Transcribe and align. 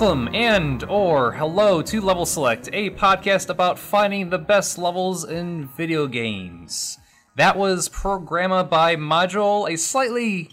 Welcome 0.00 0.32
and 0.32 0.84
or 0.84 1.32
hello 1.32 1.82
to 1.82 2.00
Level 2.00 2.24
Select, 2.24 2.68
a 2.72 2.90
podcast 2.90 3.48
about 3.48 3.80
finding 3.80 4.30
the 4.30 4.38
best 4.38 4.78
levels 4.78 5.24
in 5.24 5.66
video 5.76 6.06
games. 6.06 6.98
That 7.34 7.58
was 7.58 7.88
Programma 7.88 8.62
by 8.62 8.94
Module, 8.94 9.68
a 9.68 9.76
slightly 9.76 10.50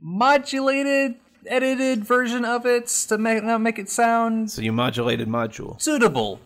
modulated, 0.00 1.16
edited 1.44 2.04
version 2.04 2.44
of 2.44 2.66
it 2.66 2.86
to 3.08 3.18
make, 3.18 3.42
not 3.42 3.60
make 3.62 3.80
it 3.80 3.90
sound 3.90 4.52
So 4.52 4.62
you 4.62 4.70
modulated 4.70 5.26
module. 5.26 5.82
suitable. 5.82 6.38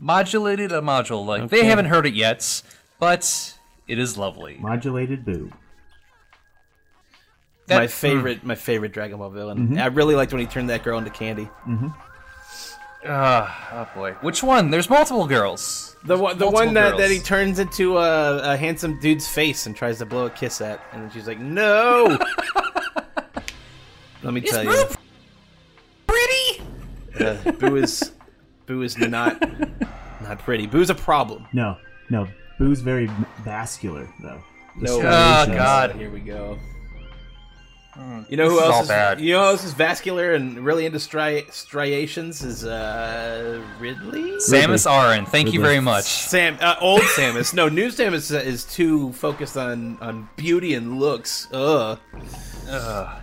Modulated 0.00 0.72
a 0.72 0.80
module, 0.80 1.24
like 1.24 1.50
they 1.50 1.58
Okay. 1.58 1.68
haven't 1.68 1.84
heard 1.86 2.04
it 2.04 2.14
yet, 2.14 2.62
but 2.98 3.56
it 3.86 4.00
is 4.00 4.18
lovely. 4.18 4.56
Modulated 4.58 5.24
boo. 5.24 5.52
That- 7.66 7.76
my 7.78 7.86
favorite, 7.86 8.44
my 8.44 8.54
favorite 8.54 8.92
Dragon 8.92 9.18
Ball 9.18 9.30
villain. 9.30 9.78
I 9.78 9.86
really 9.86 10.14
liked 10.16 10.32
when 10.32 10.40
he 10.40 10.46
turned 10.46 10.70
that 10.70 10.82
girl 10.82 10.98
into 10.98 11.10
candy. 11.10 11.48
Ah, 13.04 13.68
oh 13.72 13.88
boy, 13.98 14.12
which 14.20 14.44
one? 14.44 14.70
There's 14.70 14.88
multiple 14.88 15.26
girls. 15.26 15.96
The 16.04 16.16
one, 16.16 16.38
the 16.38 16.44
Multiple 16.44 16.66
one 16.66 16.74
that, 16.74 16.96
that 16.98 17.10
he 17.10 17.18
turns 17.18 17.58
into 17.58 17.98
a, 17.98 18.52
a 18.52 18.56
handsome 18.56 19.00
dude's 19.00 19.26
face 19.26 19.66
and 19.66 19.74
tries 19.74 19.98
to 19.98 20.06
blow 20.06 20.26
a 20.26 20.30
kiss 20.30 20.60
at, 20.60 20.80
and 20.92 21.02
then 21.02 21.10
she's 21.10 21.26
like, 21.26 21.40
"No." 21.40 22.16
Let 24.22 24.34
me 24.34 24.40
tell 24.40 24.64
you, 24.64 24.84
Pretty. 26.06 26.62
uh, 27.20 27.52
Boo 27.52 27.76
is 27.76 28.12
Boo 28.66 28.82
is 28.82 28.96
not 28.98 29.40
not 30.22 30.38
pretty. 30.40 30.66
Boo's 30.66 30.90
a 30.90 30.94
problem. 30.94 31.46
No, 31.52 31.76
no. 32.08 32.28
Boo's 32.58 32.80
very 32.80 33.06
vascular 33.44 34.08
though. 34.22 34.40
No. 34.76 34.98
Oh. 34.98 35.02
God. 35.02 35.92
Here 35.96 36.10
we 36.10 36.20
go. 36.20 36.58
You 38.28 38.38
know 38.38 38.48
who 38.48 38.56
This 38.56 38.64
is 38.64 38.68
all 38.70 38.72
else? 38.72 38.82
Is, 38.84 38.88
bad. 38.88 39.20
You 39.20 39.34
know 39.34 39.40
who 39.40 39.50
else 39.50 39.64
is 39.64 39.74
vascular 39.74 40.32
and 40.32 40.64
really 40.64 40.86
into 40.86 40.98
stri- 40.98 41.50
striations? 41.52 42.42
Is 42.42 42.64
uh 42.64 43.62
Ridley? 43.78 44.22
Samus 44.38 44.90
Aran, 44.90 45.26
thank 45.26 45.52
you 45.52 45.60
very 45.60 45.80
much. 45.80 46.04
Sam, 46.04 46.56
uh, 46.62 46.76
old 46.80 47.02
Samus. 47.02 47.52
No, 47.52 47.68
new 47.68 47.88
Samus 47.88 48.34
is 48.42 48.64
too 48.64 49.12
focused 49.12 49.58
on 49.58 49.98
on 50.00 50.28
beauty 50.36 50.72
and 50.74 50.98
looks. 50.98 51.48
Ugh. 51.52 51.98
Ugh. 52.70 53.20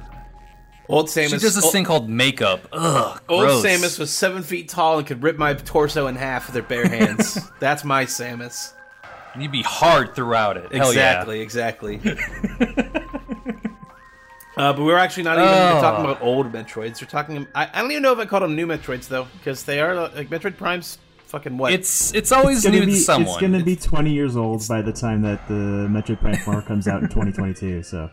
Old 0.88 1.08
Samus. 1.08 1.30
She 1.30 1.38
does 1.38 1.56
this 1.56 1.64
old, 1.64 1.74
thing 1.74 1.84
called 1.84 2.08
makeup. 2.10 2.68
Ugh, 2.72 3.22
Old 3.28 3.42
gross. 3.46 3.66
Samus 3.66 3.98
was 3.98 4.12
seven 4.12 4.44
feet 4.44 4.70
tall 4.70 5.00
and 5.00 5.08
could 5.08 5.24
rip 5.24 5.38
my 5.38 5.54
torso 5.56 6.08
in 6.08 6.16
half 6.16 6.46
with 6.48 6.56
her 6.56 6.62
bare 6.62 6.88
hands. 6.98 7.40
That's 7.60 7.84
my 7.84 8.06
Samus. 8.06 8.74
You'd 9.38 9.52
be 9.52 9.62
hard 9.64 10.16
throughout 10.16 10.58
it. 10.58 10.72
Hell 10.74 10.94
yeah. 10.94 11.22
Exactly, 11.22 11.42
exactly. 11.42 12.02
uh, 14.60 14.74
but 14.74 14.84
we're 14.84 14.98
actually 14.98 15.24
not 15.24 15.38
even 15.38 15.48
Oh. 15.50 15.82
talking 15.82 16.06
about 16.06 16.22
old 16.22 16.52
Metroids. 16.52 17.02
We're 17.02 17.08
talking. 17.08 17.48
I, 17.56 17.70
I 17.74 17.82
don't 17.82 17.92
even 17.92 18.04
know 18.04 18.12
if 18.14 18.20
I 18.20 18.26
call 18.26 18.42
them 18.42 18.56
new 18.56 18.68
Metroids 18.68 19.08
though, 19.08 19.28
because 19.38 19.64
they 19.64 19.80
are 19.82 19.96
like 19.96 20.30
Metroid 20.30 20.58
Prime's 20.58 20.98
fucking 21.28 21.58
what? 21.58 21.72
It's 21.74 22.14
it's 22.14 22.32
always 22.32 22.58
It's 22.58 22.66
gonna 22.68 22.80
new 22.80 22.86
be. 22.88 22.92
to 22.94 22.98
someone. 23.00 23.32
It's 23.34 23.42
gonna 23.42 23.64
be 23.64 23.76
20 23.76 24.12
years 24.12 24.36
old 24.36 24.68
by 24.68 24.82
the 24.82 24.92
time 24.92 25.22
that 25.24 25.48
the 25.48 25.88
Metroid 25.90 26.20
Prime 26.20 26.36
4 26.38 26.62
comes 26.64 26.88
out 26.88 27.02
in 27.02 27.10
2022. 27.16 27.84
So 27.84 28.10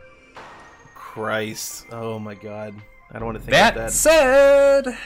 Christ. 0.95 1.87
Oh 1.93 2.19
my 2.19 2.35
god. 2.35 2.75
I 3.13 3.19
don't 3.19 3.27
want 3.27 3.39
to 3.39 3.43
think 3.43 3.53
that, 3.53 3.75
about 3.77 3.87
that. 3.87 3.93
said, 3.93 4.99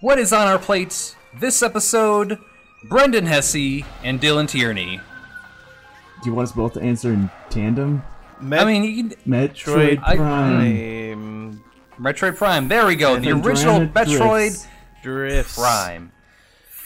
what 0.00 0.18
is 0.18 0.32
on 0.32 0.46
our 0.46 0.58
plate 0.58 1.16
this 1.34 1.62
episode? 1.62 2.38
Brendan 2.84 3.26
Hesse 3.26 3.82
and 4.04 4.20
Dylan 4.20 4.48
Tierney. 4.48 5.00
do 6.22 6.30
you 6.30 6.34
want 6.34 6.48
us 6.48 6.54
both 6.54 6.74
to 6.74 6.80
answer 6.80 7.12
in 7.12 7.28
tandem? 7.50 8.02
Met- 8.40 8.60
I 8.60 8.64
mean, 8.64 8.84
you 8.84 9.04
can, 9.10 9.10
Metroid 9.26 10.00
I- 10.02 10.16
Prime. 10.16 11.60
Prime 11.60 11.64
Metroid 12.14 12.36
Prime. 12.36 12.68
There 12.68 12.86
we 12.86 12.94
go. 12.96 13.18
The 13.18 13.30
original 13.32 13.86
Drifts. 13.86 14.12
Metroid 14.12 14.66
drifts. 15.02 15.54
Prime. 15.58 16.12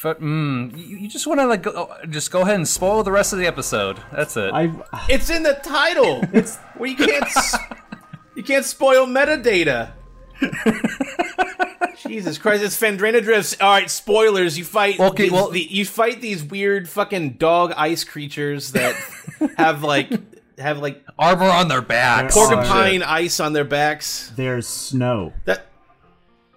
F- 0.05 0.19
mm, 0.19 0.77
you, 0.77 0.97
you 0.99 1.09
just 1.09 1.27
want 1.27 1.39
to 1.41 1.47
like 1.47 1.63
go, 1.63 1.73
oh, 1.77 2.07
just 2.07 2.31
go 2.33 2.41
ahead 2.41 2.57
and 2.57 2.67
spoil 2.67 3.03
the 3.05 3.13
rest 3.13 3.33
of 3.33 3.39
the 3.39 3.47
episode. 3.47 4.01
That's 4.11 4.37
it. 4.37 4.51
I. 4.53 4.73
It's 5.09 5.31
in 5.31 5.43
the 5.43 5.55
title. 5.63 6.23
It's 6.33 6.59
well, 6.79 6.91
you 6.91 6.97
can't. 6.97 7.29
you 8.35 8.43
can't 8.43 8.65
spoil 8.65 9.07
metadata. 9.07 9.93
Jesus 11.99 12.37
Christ! 12.39 12.65
It's 12.65 12.81
Phendrana 12.81 13.23
drifts. 13.23 13.57
All 13.61 13.71
right, 13.71 13.89
spoilers. 13.91 14.59
You 14.59 14.65
fight. 14.65 14.99
Okay, 14.99 15.25
these, 15.25 15.33
well- 15.33 15.51
the, 15.51 15.61
you 15.61 15.85
fight 15.85 16.21
these 16.21 16.43
weird 16.43 16.89
fucking 16.89 17.35
dog 17.35 17.73
ice 17.77 18.03
creatures 18.03 18.73
that 18.73 18.97
have 19.57 19.83
like 19.85 20.11
have 20.63 20.79
like 20.79 21.05
Armor 21.19 21.45
on 21.51 21.69
their 21.69 21.83
backs. 21.83 22.35
Porcupine. 22.35 22.59
and 22.59 22.67
shit. 22.67 22.73
porcupine 22.77 23.03
ice 23.03 23.41
on 23.41 23.53
their 23.53 23.65
backs. 23.65 24.33
there's 24.37 24.67
snow. 24.67 25.33
That 25.45 25.67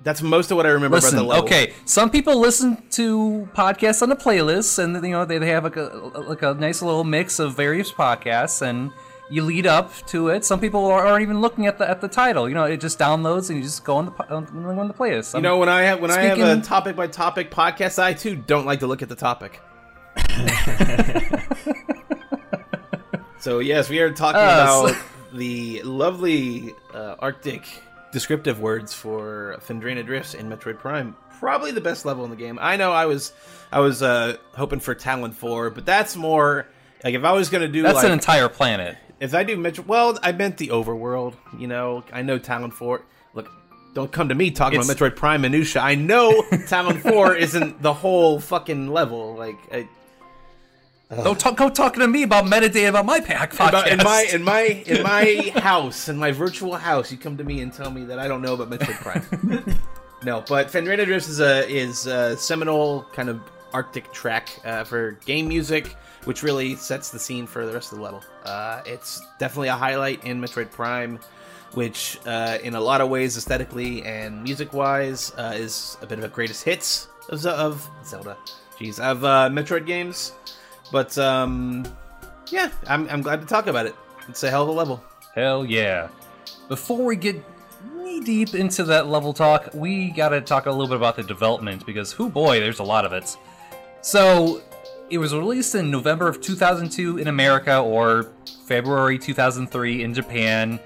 that's 0.01 0.21
most 0.21 0.51
of 0.51 0.57
what 0.57 0.65
I 0.67 0.69
remember 0.69 0.97
Listen, 0.97 1.15
about 1.17 1.21
the 1.23 1.27
level. 1.29 1.45
okay. 1.45 1.73
Some 1.85 2.09
people 2.11 2.39
listen 2.39 2.77
to 2.91 3.49
podcasts 3.55 4.01
on 4.03 4.09
the 4.09 4.15
playlist, 4.15 4.77
and 4.77 4.93
you 5.03 5.11
know 5.11 5.25
they, 5.25 5.39
they 5.39 5.49
have 5.49 5.63
like 5.63 5.77
a 5.77 5.81
like 6.27 6.41
a 6.43 6.53
nice 6.53 6.81
little 6.81 7.03
mix 7.03 7.39
of 7.39 7.55
various 7.55 7.91
podcasts, 7.91 8.61
and 8.61 8.91
you 9.31 9.41
lead 9.41 9.65
up 9.65 9.91
to 10.07 10.27
it. 10.27 10.45
Some 10.45 10.59
people 10.59 10.85
are- 10.85 11.07
aren't 11.07 11.23
even 11.23 11.41
looking 11.41 11.65
at 11.65 11.79
the 11.79 11.89
at 11.89 12.01
the 12.01 12.07
title. 12.07 12.47
You 12.47 12.53
know, 12.53 12.65
it 12.65 12.77
just 12.79 12.99
downloads, 12.99 13.49
and 13.49 13.57
you 13.57 13.63
just 13.63 13.83
go 13.83 13.97
on 13.97 14.05
the 14.05 14.11
po- 14.11 14.35
on, 14.35 14.45
on 14.77 14.87
the 14.87 14.93
playlist. 14.93 15.33
You 15.33 15.41
know 15.41 15.57
when 15.57 15.69
I 15.69 15.81
have 15.81 15.99
when 15.99 16.11
I 16.11 16.21
have 16.21 16.37
a 16.37 16.41
Speaking- 16.41 16.61
topic 16.61 16.95
by 16.95 17.07
topic 17.07 17.49
podcast, 17.49 17.97
I 17.97 18.13
too 18.13 18.35
don't 18.35 18.67
like 18.67 18.81
to 18.81 18.87
look 18.87 19.01
at 19.01 19.09
the 19.09 19.15
topic. 19.15 19.59
so 23.45 23.59
yes, 23.59 23.89
we 23.89 23.99
are 23.99 24.09
talking 24.09 24.41
Uh, 24.41 24.43
about 24.43 24.89
so- 24.89 24.95
the 25.33 25.81
lovely 25.83 26.73
uh, 26.95 27.15
Arctic 27.19 27.61
descriptive 28.11 28.59
words 28.59 28.91
for 28.93 29.57
Phendrana 29.67 30.03
Drifts 30.03 30.33
in 30.33 30.49
Metroid 30.49 30.79
Prime. 30.79 31.15
Probably 31.39 31.71
the 31.71 31.81
best 31.81 32.05
level 32.05 32.23
in 32.23 32.31
the 32.31 32.35
game. 32.35 32.57
I 32.59 32.75
know 32.75 32.91
I 32.91 33.05
was 33.05 33.33
I 33.71 33.81
was 33.81 34.01
uh, 34.01 34.37
hoping 34.55 34.79
for 34.79 34.95
Tallon 34.95 35.31
Four, 35.31 35.69
but 35.69 35.85
that's 35.85 36.15
more 36.15 36.65
like 37.03 37.13
if 37.13 37.23
I 37.23 37.33
was 37.33 37.49
gonna 37.49 37.67
do 37.67 37.83
that's 37.83 37.97
like 37.97 38.05
an 38.05 38.13
entire 38.13 38.49
planet. 38.49 38.97
if 39.19 39.35
I 39.35 39.43
do 39.43 39.57
Metro, 39.57 39.83
well, 39.85 40.17
I 40.23 40.31
meant 40.31 40.57
the 40.57 40.69
overworld. 40.69 41.35
You 41.57 41.67
know, 41.67 42.03
I 42.11 42.23
know 42.23 42.39
Tallon 42.39 42.71
Four. 42.71 43.03
Look, 43.35 43.51
don't 43.93 44.11
come 44.11 44.29
to 44.29 44.35
me 44.35 44.49
talking 44.49 44.79
It's- 44.79 44.89
about 44.89 45.11
Metroid 45.11 45.15
Prime 45.17 45.41
minutia. 45.41 45.81
I 45.81 45.93
know 45.95 46.41
Tallon 46.67 46.99
Four 46.99 47.35
isn't 47.45 47.81
the 47.81 47.93
whole 47.93 48.39
fucking 48.39 48.91
level. 48.91 49.35
Like, 49.35 49.57
I, 49.71 49.87
Don't 51.09 51.39
talk, 51.39 51.55
go 51.55 51.69
talking 51.69 51.99
to 51.99 52.07
me 52.07 52.23
about 52.23 52.45
metadata 52.45 52.89
about 52.89 53.05
my 53.05 53.19
pack 53.19 53.53
podcast. 53.53 53.87
in 53.87 53.97
my 53.99 54.27
in 54.33 54.43
my 54.43 54.61
in 54.61 55.03
my 55.03 55.51
house, 55.61 56.09
in 56.09 56.17
my 56.17 56.31
virtual 56.31 56.75
house, 56.75 57.11
you 57.11 57.17
come 57.17 57.37
to 57.37 57.43
me 57.43 57.61
and 57.61 57.71
tell 57.71 57.91
me 57.91 58.05
that 58.05 58.17
I 58.17 58.27
don't 58.27 58.41
know 58.41 58.55
about 58.55 58.69
Metroid 58.71 58.95
Prime. 58.95 59.79
no, 60.23 60.43
but 60.47 60.67
Phendrana 60.67 61.05
Drifts 61.05 61.29
is 61.29 61.39
a 61.39 61.67
is 61.69 62.07
a 62.07 62.35
seminal 62.37 63.05
kind 63.13 63.29
of 63.29 63.39
Arctic 63.71 64.11
track 64.13 64.49
uh, 64.65 64.83
for 64.83 65.11
game 65.25 65.47
music, 65.47 65.95
which 66.23 66.41
really 66.41 66.75
sets 66.75 67.11
the 67.11 67.19
scene 67.19 67.45
for 67.45 67.65
the 67.67 67.73
rest 67.73 67.91
of 67.91 67.99
the 67.99 68.03
level. 68.03 68.23
Uh, 68.43 68.81
it's 68.85 69.21
definitely 69.37 69.67
a 69.67 69.75
highlight 69.75 70.23
in 70.23 70.41
Metroid 70.41 70.71
Prime, 70.71 71.19
which 71.73 72.17
uh, 72.25 72.57
in 72.63 72.73
a 72.73 72.81
lot 72.81 73.01
of 73.01 73.09
ways, 73.09 73.37
aesthetically 73.37 74.01
and 74.03 74.41
music 74.41 74.73
wise, 74.73 75.33
uh, 75.37 75.53
is 75.55 75.97
a 76.01 76.07
bit 76.07 76.17
of 76.17 76.23
a 76.23 76.29
greatest 76.29 76.63
hits 76.63 77.09
of, 77.29 77.45
of 77.45 77.87
Zelda. 78.03 78.37
Jeez, 78.79 78.99
of 78.99 79.23
uh, 79.23 79.49
Metroid 79.51 79.85
games. 79.85 80.33
But 80.91 81.17
um, 81.17 81.85
yeah, 82.51 82.71
I'm, 82.87 83.09
I'm 83.09 83.21
glad 83.21 83.41
to 83.41 83.47
talk 83.47 83.67
about 83.67 83.85
it. 83.85 83.95
It's 84.27 84.43
a 84.43 84.49
hell 84.49 84.63
of 84.63 84.69
a 84.69 84.71
level. 84.71 85.03
Hell 85.33 85.65
yeah. 85.65 86.09
Before 86.67 87.03
we 87.03 87.15
get 87.15 87.43
knee 87.95 88.21
deep 88.21 88.55
into 88.55 88.83
that 88.85 89.07
level 89.07 89.33
talk, 89.33 89.69
we 89.73 90.11
gotta 90.11 90.41
talk 90.41 90.65
a 90.65 90.71
little 90.71 90.87
bit 90.87 90.97
about 90.97 91.15
the 91.15 91.23
development 91.23 91.85
because, 91.85 92.11
who 92.11 92.29
boy, 92.29 92.59
there's 92.59 92.79
a 92.79 92.83
lot 92.83 93.05
of 93.05 93.13
it. 93.13 93.35
So, 94.01 94.61
it 95.09 95.17
was 95.17 95.33
released 95.33 95.75
in 95.75 95.91
November 95.91 96.27
of 96.27 96.41
2002 96.41 97.17
in 97.17 97.27
America, 97.27 97.79
or 97.79 98.31
February 98.65 99.19
2003 99.19 100.03
in 100.03 100.13
Japan, 100.13 100.79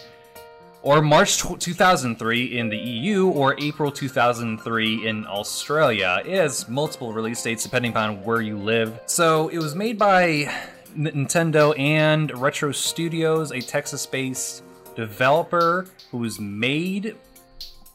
or 0.82 1.02
March 1.02 1.38
2003 1.38 2.58
in 2.58 2.70
the 2.70 2.78
EU, 2.78 3.28
or 3.28 3.56
April 3.60 3.92
2003 3.92 5.08
in 5.08 5.26
Australia. 5.28 6.22
It 6.26 6.38
has 6.38 6.70
multiple 6.70 7.12
release 7.12 7.44
dates 7.44 7.64
depending 7.64 7.92
upon 7.92 8.24
where 8.24 8.42
you 8.42 8.58
live. 8.58 9.00
So, 9.06 9.50
it 9.50 9.58
was 9.58 9.76
made 9.76 9.98
by 9.98 10.52
Nintendo 10.98 11.78
and 11.78 12.32
Retro 12.40 12.72
Studios, 12.72 13.52
a 13.52 13.62
Texas 13.62 14.06
based 14.06 14.64
developer 14.96 15.86
who 16.12 16.18
was 16.18 16.40
made 16.40 17.16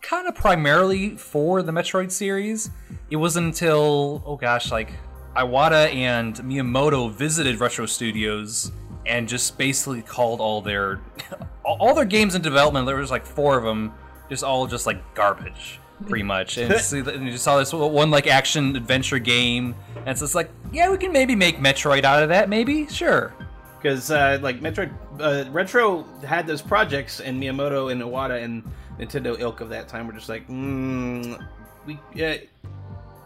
kind 0.01 0.29
of 0.29 0.35
primarily 0.35 1.17
for 1.17 1.63
the 1.63 1.73
Metroid 1.73 2.11
series. 2.11 2.71
It 3.11 3.17
wasn't 3.17 3.47
until, 3.47 4.23
oh 4.27 4.37
gosh, 4.37 4.71
like 4.71 4.93
Iwata 5.37 5.93
and 5.93 6.37
Miyamoto 6.37 7.11
visited 7.11 7.59
Retro 7.59 7.87
Studios 7.87 8.71
and 9.06 9.29
just 9.29 9.59
basically 9.59 10.03
called 10.03 10.41
all 10.41 10.61
their 10.61 11.01
all 11.65 11.95
their 11.95 12.05
games 12.05 12.35
in 12.35 12.43
development. 12.43 12.87
There 12.87 12.97
was 12.97 13.11
like 13.11 13.27
four 13.27 13.56
of 13.56 13.65
them, 13.65 13.93
just 14.29 14.45
all 14.45 14.67
just 14.67 14.87
like 14.87 15.15
garbage, 15.15 15.81
pretty 16.06 16.25
much. 16.25 16.59
And, 16.59 16.75
so, 16.81 16.99
and 16.99 17.25
you 17.25 17.33
just 17.33 17.45
saw 17.45 17.59
this 17.59 17.73
one 17.73 18.11
like 18.11 18.27
action 18.27 18.77
adventure 18.77 19.19
game, 19.19 19.75
and 20.06 20.17
so 20.17 20.25
it's 20.25 20.35
like, 20.35 20.51
yeah, 20.73 20.91
we 20.91 20.99
can 20.99 21.12
maybe 21.12 21.35
make 21.35 21.59
Metroid 21.59 22.05
out 22.05 22.23
of 22.23 22.29
that, 22.31 22.49
maybe, 22.49 22.87
sure. 22.89 23.35
because 23.81 24.11
uh, 24.11 24.39
like 24.43 24.61
Metroid 24.61 24.93
uh, 25.21 25.50
Retro 25.50 26.05
had 26.27 26.47
those 26.47 26.62
projects, 26.62 27.21
and 27.21 27.43
Miyamoto 27.43 27.93
and 27.93 28.00
Iwata 28.03 28.43
and 28.43 28.62
Nintendo 28.99 29.39
ilk 29.39 29.61
of 29.61 29.69
that 29.71 29.89
time 29.89 30.07
were 30.07 30.12
just 30.12 30.29
like, 30.29 30.47
mm, 30.49 31.45
we 31.87 31.99
uh, 32.23 32.37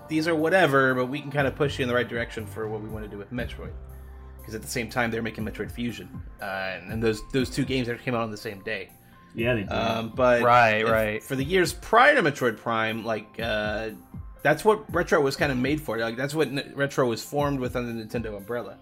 these 0.08 0.26
are 0.26 0.34
whatever, 0.34 0.94
but 0.94 1.06
we 1.06 1.20
can 1.20 1.30
kind 1.30 1.46
of 1.46 1.54
push 1.54 1.78
you 1.78 1.82
in 1.82 1.88
the 1.88 1.94
right 1.94 2.08
direction 2.08 2.46
for 2.46 2.66
what 2.66 2.82
we 2.82 2.88
want 2.88 3.04
to 3.04 3.10
do 3.10 3.18
with 3.18 3.30
Metroid. 3.30 3.72
Because 4.48 4.54
at 4.54 4.62
the 4.62 4.70
same 4.70 4.88
time, 4.88 5.10
they're 5.10 5.20
making 5.20 5.44
Metroid 5.44 5.70
Fusion, 5.70 6.08
uh, 6.40 6.44
and, 6.46 6.90
and 6.90 7.02
those 7.02 7.20
those 7.32 7.50
two 7.50 7.66
games 7.66 7.86
actually 7.86 8.02
came 8.02 8.14
out 8.14 8.22
on 8.22 8.30
the 8.30 8.36
same 8.38 8.62
day. 8.62 8.88
Yeah, 9.34 9.52
they 9.52 9.60
did. 9.60 9.68
Um, 9.72 10.10
but 10.14 10.40
Right, 10.42 10.78
if- 10.80 10.88
right. 10.88 11.22
For 11.22 11.36
the 11.36 11.44
years 11.44 11.74
prior 11.74 12.14
to 12.14 12.22
Metroid 12.22 12.56
Prime, 12.56 13.04
like 13.04 13.26
uh, 13.38 13.90
that's 14.42 14.64
what 14.64 14.90
Retro 14.90 15.20
was 15.20 15.36
kind 15.36 15.52
of 15.52 15.58
made 15.58 15.82
for. 15.82 15.98
Like 15.98 16.16
that's 16.16 16.34
what 16.34 16.48
N- 16.48 16.72
Retro 16.74 17.06
was 17.06 17.22
formed 17.22 17.60
with 17.60 17.76
under 17.76 17.92
the 17.92 18.02
Nintendo 18.02 18.38
umbrella. 18.38 18.78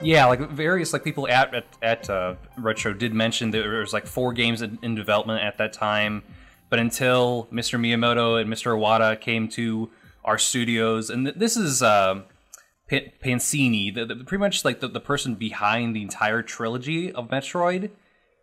Yeah, 0.00 0.24
like 0.24 0.40
various 0.48 0.94
like 0.94 1.04
people 1.04 1.28
at 1.28 1.54
at, 1.54 1.66
at 1.82 2.08
uh, 2.08 2.36
Retro 2.56 2.94
did 2.94 3.12
mention 3.12 3.50
there 3.50 3.80
was 3.80 3.92
like 3.92 4.06
four 4.06 4.32
games 4.32 4.62
in, 4.62 4.78
in 4.80 4.94
development 4.94 5.44
at 5.44 5.58
that 5.58 5.74
time, 5.74 6.22
but 6.70 6.78
until 6.78 7.48
Mr. 7.52 7.78
Miyamoto 7.78 8.40
and 8.40 8.50
Mr. 8.50 8.74
Iwata 8.74 9.20
came 9.20 9.46
to 9.48 9.90
our 10.24 10.38
studios, 10.38 11.10
and 11.10 11.26
th- 11.26 11.36
this 11.36 11.58
is 11.58 11.82
um 11.82 12.24
Pa- 12.92 13.10
Pansini, 13.24 13.94
the, 13.94 14.04
the, 14.04 14.16
pretty 14.16 14.40
much 14.40 14.66
like 14.66 14.80
the, 14.80 14.88
the 14.88 15.00
person 15.00 15.34
behind 15.34 15.96
the 15.96 16.02
entire 16.02 16.42
trilogy 16.42 17.10
of 17.10 17.28
Metroid. 17.28 17.90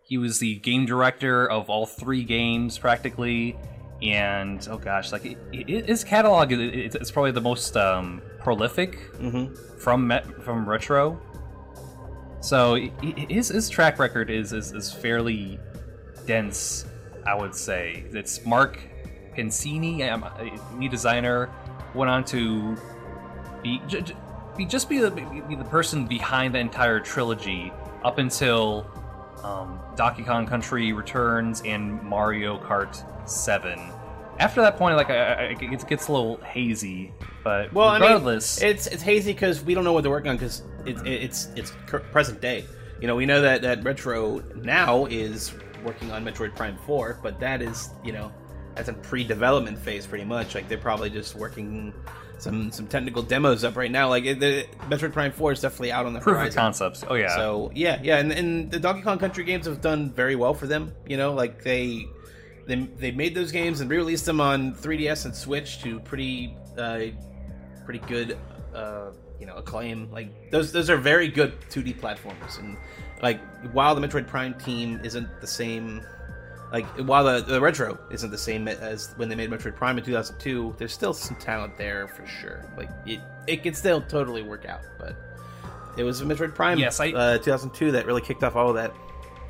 He 0.04 0.18
was 0.18 0.40
the 0.40 0.56
game 0.56 0.88
director 0.88 1.48
of 1.48 1.69
all 1.69 1.86
three 1.86 2.24
games 2.24 2.80
practically, 2.80 3.56
and 4.01 4.68
oh 4.72 4.80
gosh, 4.80 5.12
like 5.12 5.24
it, 5.24 5.38
it, 5.51 5.86
his 5.86 6.04
catalog 6.04 6.51
is 6.51 6.60
it's, 6.60 6.96
it's 6.96 7.12
probably 7.12 7.30
the 7.30 7.42
most 7.42 7.78
um, 7.78 8.24
prolific 8.40 8.98
from 9.78 10.07
Met, 10.07 10.25
from 10.42 10.68
Retro. 10.68 11.22
So 12.42 12.75
his 13.30 13.50
his 13.50 13.69
track 13.69 14.00
record 14.00 14.31
is 14.31 14.52
is, 14.52 14.72
is 14.72 14.92
fairly 14.92 15.60
dense, 16.25 16.86
I 17.28 17.36
would 17.36 17.54
say. 17.54 18.04
It's 18.12 18.44
Mark 18.48 18.80
Pansini, 19.38 20.02
a 20.02 20.78
lead 20.80 20.90
designer, 20.90 21.52
went 21.94 22.10
on 22.10 22.24
to 22.25 22.75
be, 23.62 23.80
j- 23.88 24.02
j- 24.02 24.16
be 24.59 24.65
just 24.65 24.89
be 24.89 25.00
the, 25.00 25.09
be 25.09 25.56
the 25.56 25.63
person 25.63 26.06
behind 26.06 26.53
the 26.53 26.59
entire 26.59 27.00
trilogy 27.00 27.71
up 28.03 28.17
until 28.17 28.85
um, 29.41 29.79
Donkey 29.95 30.23
Kong 30.23 30.45
Country 30.45 30.91
Returns 30.91 31.61
and 31.65 32.03
Mario 32.03 32.59
Kart 32.59 33.01
Seven. 33.27 33.79
After 34.38 34.61
that 34.61 34.77
point, 34.77 34.97
like 34.97 35.09
I, 35.09 35.15
I, 35.15 35.44
it 35.59 35.88
gets, 35.88 36.07
a 36.07 36.11
little 36.11 36.38
hazy, 36.38 37.13
but 37.44 37.71
Well, 37.73 37.94
regardless, 37.94 38.61
I 38.61 38.65
mean, 38.65 38.75
it's 38.75 38.88
it's 38.88 39.01
hazy 39.01 39.31
because 39.33 39.63
we 39.63 39.73
don't 39.73 39.85
know 39.85 39.94
what 39.94 40.01
they're 40.01 40.11
working 40.11 40.29
on 40.29 40.35
because 40.35 40.61
it's 40.85 41.01
it's 41.06 41.47
it's 41.56 41.73
present 42.11 42.41
day. 42.41 42.65
You 43.01 43.07
know, 43.07 43.15
we 43.15 43.25
know 43.25 43.41
that 43.41 43.61
that 43.61 43.83
Retro 43.83 44.39
now 44.56 45.06
is 45.06 45.53
working 45.85 46.11
on 46.11 46.25
Metroid 46.25 46.56
Prime 46.56 46.77
Four, 46.85 47.17
but 47.23 47.39
that 47.39 47.61
is 47.61 47.89
you 48.03 48.11
know 48.11 48.31
that's 48.75 48.89
a 48.89 48.94
pre-development 48.94 49.77
phase 49.77 50.06
pretty 50.06 50.25
much. 50.25 50.56
Like 50.56 50.67
they're 50.67 50.77
probably 50.77 51.09
just 51.09 51.35
working 51.35 51.94
some 52.41 52.71
some 52.71 52.88
technical 52.88 53.21
demos 53.21 53.63
up 53.63 53.75
right 53.75 53.91
now. 53.91 54.09
Like 54.09 54.25
it, 54.25 54.39
the 54.39 54.65
Metroid 54.88 55.13
Prime 55.13 55.31
Four 55.31 55.51
is 55.51 55.62
definitely 55.62 55.91
out 55.91 56.06
on 56.06 56.13
the 56.13 56.19
proof 56.19 56.38
of 56.38 56.56
concepts. 56.56 57.03
Oh 57.07 57.15
yeah, 57.15 57.36
So 57.36 57.71
yeah, 57.75 58.00
yeah, 58.03 58.18
and, 58.18 58.31
and 58.31 58.71
the 58.71 58.80
Donkey 58.80 59.01
Kong 59.01 59.18
Country 59.19 59.44
games 59.44 59.65
have 59.65 59.81
done 59.81 60.12
very 60.12 60.36
well 60.36 60.53
for 60.53 60.68
them. 60.68 60.94
You 61.07 61.18
know, 61.18 61.33
like 61.33 61.63
they 61.63 62.06
they 62.68 62.75
they 62.75 63.12
made 63.12 63.36
those 63.36 63.51
games 63.51 63.81
and 63.81 63.89
re-released 63.89 64.25
them 64.25 64.39
on 64.39 64.74
3DS 64.75 65.25
and 65.25 65.36
Switch 65.36 65.81
to 65.81 66.00
pretty 66.01 66.56
uh, 66.77 67.01
pretty 67.86 68.00
good 68.07 68.38
uh, 68.74 69.12
you 69.39 69.45
know 69.45 69.56
acclaim. 69.56 70.12
Like 70.12 70.51
those 70.51 70.71
those 70.71 70.89
are 70.89 70.97
very 70.97 71.27
good 71.27 71.59
2D 71.69 72.00
platformers. 72.00 72.59
And 72.59 72.77
like 73.21 73.39
while 73.74 73.95
the 73.95 74.07
Metroid 74.07 74.27
Prime 74.27 74.53
team 74.56 75.01
isn't 75.03 75.27
the 75.42 75.47
same. 75.47 76.06
Like 76.71 76.86
while 77.00 77.24
the, 77.24 77.42
the 77.42 77.60
retro 77.60 77.98
isn't 78.12 78.30
the 78.30 78.38
same 78.38 78.68
as 78.68 79.12
when 79.16 79.27
they 79.30 79.36
made 79.36 79.50
Metroid 79.50 79.75
Prime 79.75 79.98
in 79.98 80.04
2002, 80.04 80.75
there's 80.77 80.94
still 80.94 81.13
some 81.13 81.36
talent 81.38 81.77
there 81.77 82.07
for 82.07 82.25
sure. 82.27 82.63
Like 82.77 82.89
it, 83.06 83.19
it 83.48 83.63
can 83.63 83.74
still 83.74 84.01
totally 84.01 84.44
work 84.44 84.66
out, 84.66 84.81
but 85.00 85.16
it 85.98 86.04
was 86.04 86.21
Metroid 86.21 86.54
Prime, 86.54 86.77
Yes, 86.77 87.00
I- 87.00 87.12
uh, 87.12 87.38
2002, 87.39 87.92
that 87.94 88.06
really 88.06 88.21
kicked 88.21 88.44
off 88.44 88.56
all 88.56 88.69
of 88.69 88.75
that 88.75 88.94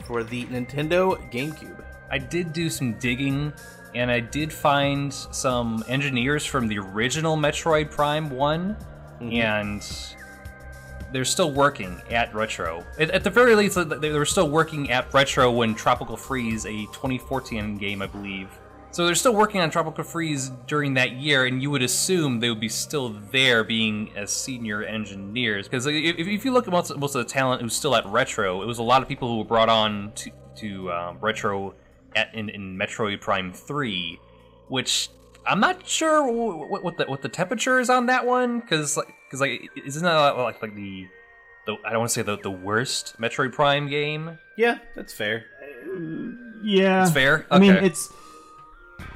for 0.06 0.24
the 0.24 0.46
Nintendo 0.46 1.18
GameCube. 1.32 1.84
I 2.10 2.18
did 2.18 2.54
do 2.54 2.70
some 2.70 2.94
digging, 2.94 3.54
and 3.94 4.10
I 4.10 4.20
did 4.22 4.52
find 4.52 5.14
some 5.14 5.84
engineers 5.88 6.46
from 6.46 6.68
the 6.68 6.80
original 6.80 7.36
Metroid 7.38 7.92
Prime 7.92 8.30
one, 8.30 8.78
and 9.20 9.84
they're 11.12 11.26
still 11.26 11.52
working 11.52 12.02
at 12.10 12.34
Retro. 12.34 12.86
At, 13.00 13.12
at 13.12 13.24
the 13.24 13.30
very 13.30 13.56
least, 13.56 13.78
they 14.02 14.12
were 14.12 14.26
still 14.26 14.50
working 14.50 14.92
at 14.92 15.14
Retro 15.14 15.52
when 15.52 15.76
Tropical 15.76 16.18
Freeze, 16.18 16.66
a 16.66 16.86
2014 16.88 17.78
game, 17.78 18.02
I 18.02 18.08
believe. 18.08 18.50
So 18.92 19.06
they're 19.06 19.16
still 19.16 19.36
working 19.36 19.62
on 19.62 19.70
Tropical 19.70 20.04
Freeze 20.04 20.50
during 20.66 20.96
that 20.96 21.12
year, 21.12 21.46
and 21.46 21.62
you 21.62 21.70
would 21.70 21.84
assume 21.84 22.40
they 22.40 22.50
would 22.50 22.60
be 22.60 22.70
still 22.70 23.10
there, 23.32 23.64
being 23.64 24.12
as 24.18 24.32
senior 24.32 24.84
engineers. 24.84 25.68
Because 25.68 25.86
if, 25.86 26.18
if 26.18 26.44
you 26.44 26.52
look 26.52 26.68
at 26.68 26.72
most, 26.72 26.96
most 26.98 27.14
of 27.14 27.24
the 27.24 27.32
talent 27.32 27.62
who's 27.62 27.76
still 27.76 27.96
at 27.96 28.06
Retro, 28.08 28.64
it 28.64 28.66
was 28.66 28.80
a 28.80 28.84
lot 28.84 29.04
of 29.04 29.08
people 29.08 29.30
who 29.30 29.38
were 29.38 29.46
brought 29.46 29.70
on 29.70 30.12
to, 30.16 30.32
to 30.56 30.92
um, 30.92 31.18
Retro 31.22 31.76
at, 32.16 32.34
in, 32.34 32.50
in 32.50 32.78
Metroid 32.78 33.22
Prime 33.22 33.54
3, 33.54 34.20
which 34.70 35.10
I'm 35.50 35.60
not 35.60 35.88
sure 35.88 36.24
what, 36.32 36.84
what 36.84 36.98
the 36.98 37.06
what 37.06 37.22
the 37.22 37.30
temperature 37.30 37.80
is 37.80 37.90
on 37.90 38.06
that 38.06 38.26
one, 38.26 38.60
because 38.60 38.96
like, 38.96 39.08
cause 39.32 39.42
like 39.42 39.68
isn't 39.86 40.04
that 40.04 40.16
like 40.38 40.62
like 40.62 40.76
the, 40.76 41.08
the 41.66 41.76
I 41.84 41.90
don't 41.90 42.00
want 42.00 42.10
to 42.12 42.14
say 42.14 42.22
the 42.22 42.38
the 42.38 42.52
worst 42.52 43.16
Metroid 43.20 43.52
Prime 43.54 43.88
game? 43.90 44.38
Yeah, 44.58 44.78
that's 44.96 45.14
fair. 45.14 45.46
yeah, 46.64 47.04
It's 47.04 47.12
fair? 47.12 47.46
I 47.50 47.58
mean, 47.60 47.74
it's. 47.74 48.14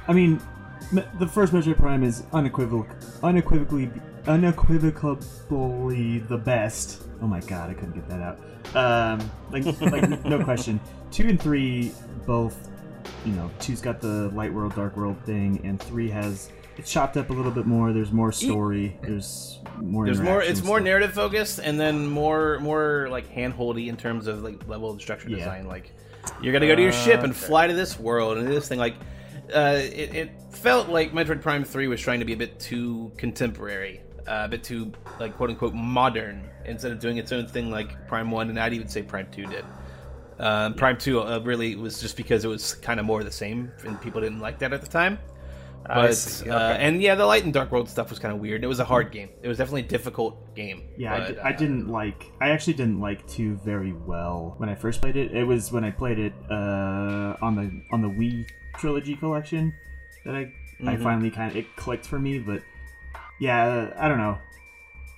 I 0.08 0.12
mean, 0.12 0.40
me- 0.92 1.04
the 1.18 1.26
first 1.26 1.52
Metroid 1.52 1.76
Prime 1.76 2.02
is 2.02 2.24
unequivocal, 2.32 2.86
unequivocally, 3.22 3.90
unequivocally 4.26 6.18
the 6.20 6.36
best. 6.38 7.02
Oh 7.22 7.26
my 7.26 7.40
god, 7.40 7.70
I 7.70 7.74
couldn't 7.74 7.94
get 7.94 8.08
that 8.08 8.20
out. 8.20 8.38
Um, 8.76 9.30
like, 9.50 9.64
like 9.80 10.24
no 10.24 10.42
question. 10.44 10.80
Two 11.10 11.28
and 11.28 11.40
three 11.40 11.92
both. 12.26 12.70
You 13.24 13.32
know, 13.32 13.50
two's 13.60 13.80
got 13.80 14.00
the 14.00 14.30
light 14.34 14.52
world, 14.52 14.74
dark 14.74 14.96
world 14.96 15.16
thing, 15.24 15.60
and 15.64 15.80
three 15.80 16.10
has 16.10 16.50
it's 16.76 16.90
chopped 16.90 17.16
up 17.16 17.30
a 17.30 17.32
little 17.32 17.52
bit 17.52 17.66
more. 17.66 17.92
There's 17.92 18.12
more 18.12 18.32
story. 18.32 18.96
There's 19.02 19.60
more. 19.80 20.04
There's 20.04 20.20
more. 20.20 20.42
It's 20.42 20.62
more 20.62 20.78
stuff. 20.78 20.84
narrative 20.84 21.12
focused, 21.14 21.58
and 21.62 21.78
then 21.78 22.06
more 22.06 22.58
more 22.60 23.08
like 23.10 23.32
handholdy 23.32 23.88
in 23.88 23.96
terms 23.96 24.26
of 24.26 24.42
like 24.42 24.66
level 24.68 24.90
of 24.90 25.00
structure 25.00 25.28
Yeah. 25.30 25.36
design. 25.38 25.66
Like 25.66 25.92
you're 26.42 26.52
gonna 26.52 26.66
go 26.66 26.74
to 26.74 26.82
your 26.82 26.92
ship 26.92 27.22
and 27.22 27.32
Okay. 27.32 27.46
fly 27.46 27.66
to 27.66 27.74
this 27.74 27.98
world 27.98 28.38
and 28.38 28.46
this 28.48 28.68
thing. 28.68 28.78
Like 28.78 28.94
uh, 29.54 29.78
it, 29.78 30.14
it 30.14 30.30
felt 30.50 30.88
like 30.88 31.12
Metroid 31.12 31.42
Prime 31.42 31.64
Three 31.64 31.86
was 31.86 32.00
trying 32.00 32.20
to 32.20 32.24
be 32.26 32.32
a 32.32 32.36
bit 32.36 32.58
too 32.58 33.12
contemporary, 33.18 34.00
uh, 34.26 34.42
a 34.44 34.48
bit 34.48 34.64
too 34.64 34.92
like 35.20 35.36
quote 35.36 35.50
unquote 35.50 35.74
modern 35.74 36.42
instead 36.64 36.90
of 36.92 36.98
doing 36.98 37.18
its 37.18 37.30
own 37.30 37.46
thing 37.46 37.70
like 37.70 38.08
Prime 38.08 38.30
One 38.30 38.48
and 38.48 38.58
I'd 38.58 38.72
even 38.72 38.88
say 38.88 39.02
Prime 39.02 39.28
Two 39.30 39.46
did. 39.46 39.64
Um, 40.38 40.74
Prime 40.74 40.98
Two 40.98 41.20
uh, 41.20 41.38
really 41.40 41.76
was 41.76 42.00
just 42.00 42.16
because 42.16 42.44
it 42.44 42.48
was 42.48 42.74
kind 42.74 42.98
of 42.98 43.06
more 43.06 43.22
the 43.22 43.30
same, 43.30 43.70
and 43.86 44.00
people 44.00 44.20
didn't 44.20 44.40
like 44.40 44.58
that 44.60 44.72
at 44.72 44.80
the 44.80 44.88
time. 44.88 45.18
I 45.86 45.94
But 46.06 46.14
see, 46.16 46.48
uh, 46.48 46.58
and 46.58 47.02
yeah, 47.02 47.14
the 47.14 47.26
light 47.26 47.44
and 47.44 47.52
dark 47.52 47.70
world 47.70 47.90
stuff 47.90 48.08
was 48.08 48.18
kind 48.18 48.32
of 48.34 48.40
weird. 48.40 48.64
It 48.64 48.66
was 48.66 48.80
a 48.80 48.84
hard 48.86 49.12
game. 49.12 49.28
It 49.42 49.48
was 49.48 49.58
definitely 49.58 49.82
a 49.82 49.88
difficult 49.88 50.54
game. 50.54 50.84
Yeah, 50.96 51.14
I 51.14 51.18
but, 51.20 51.44
I, 51.44 51.50
uh, 51.50 51.56
didn't 51.56 51.88
like. 51.88 52.32
I 52.40 52.50
actually 52.50 52.72
didn't 52.72 53.00
like 53.00 53.26
two 53.28 53.56
very 53.56 53.92
well 53.92 54.54
when 54.56 54.70
I 54.70 54.74
first 54.74 55.02
played 55.02 55.16
it. 55.16 55.32
It 55.32 55.44
was 55.44 55.70
when 55.70 55.84
I 55.84 55.90
played 55.90 56.18
it 56.18 56.32
uh, 56.50 57.36
on 57.42 57.54
the 57.54 57.82
on 57.92 58.00
the 58.00 58.08
Wii 58.08 58.46
trilogy 58.78 59.14
collection 59.14 59.74
that 60.24 60.34
I 60.34 60.52
I 60.86 60.96
Mhm. 60.96 61.02
finally 61.02 61.30
kind 61.30 61.50
of 61.50 61.56
it 61.56 61.76
clicked 61.76 62.06
for 62.06 62.18
me. 62.18 62.38
But 62.38 62.62
yeah, 63.38 63.92
I 63.98 64.08
don't 64.08 64.18
know. 64.18 64.38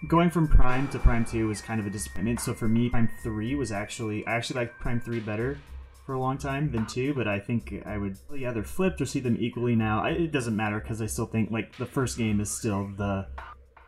Going 0.08 0.30
from 0.30 0.46
Prime 0.46 0.88
to 0.88 0.98
Prime 0.98 1.24
Two 1.24 1.48
was 1.48 1.60
kind 1.60 1.80
of 1.80 1.86
a 1.86 1.90
disappointment. 1.90 2.40
So 2.40 2.54
for 2.54 2.68
me, 2.68 2.90
Prime 2.90 3.08
Three 3.22 3.54
was 3.54 3.72
actually 3.72 4.26
I 4.26 4.34
actually 4.34 4.60
liked 4.60 4.78
Prime 4.78 5.00
Three 5.00 5.20
better 5.20 5.58
for 6.04 6.12
a 6.12 6.20
long 6.20 6.38
time 6.38 6.70
than 6.70 6.86
two. 6.86 7.14
But 7.14 7.26
I 7.26 7.40
think 7.40 7.82
I 7.84 7.96
would 7.96 8.18
yeah, 8.34 8.50
either 8.50 8.62
flipped 8.62 9.00
or 9.00 9.06
see 9.06 9.20
them 9.20 9.36
equally 9.40 9.74
now. 9.74 10.02
I, 10.04 10.10
it 10.10 10.32
doesn't 10.32 10.54
matter 10.54 10.80
because 10.80 11.00
I 11.00 11.06
still 11.06 11.26
think 11.26 11.50
like 11.50 11.76
the 11.76 11.86
first 11.86 12.18
game 12.18 12.40
is 12.40 12.50
still 12.50 12.90
the 12.96 13.26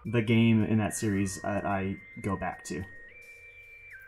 the 0.06 0.22
game 0.22 0.64
in 0.64 0.78
that 0.78 0.94
series 0.94 1.40
that 1.42 1.64
I 1.64 1.96
go 2.22 2.36
back 2.36 2.64
to. 2.64 2.82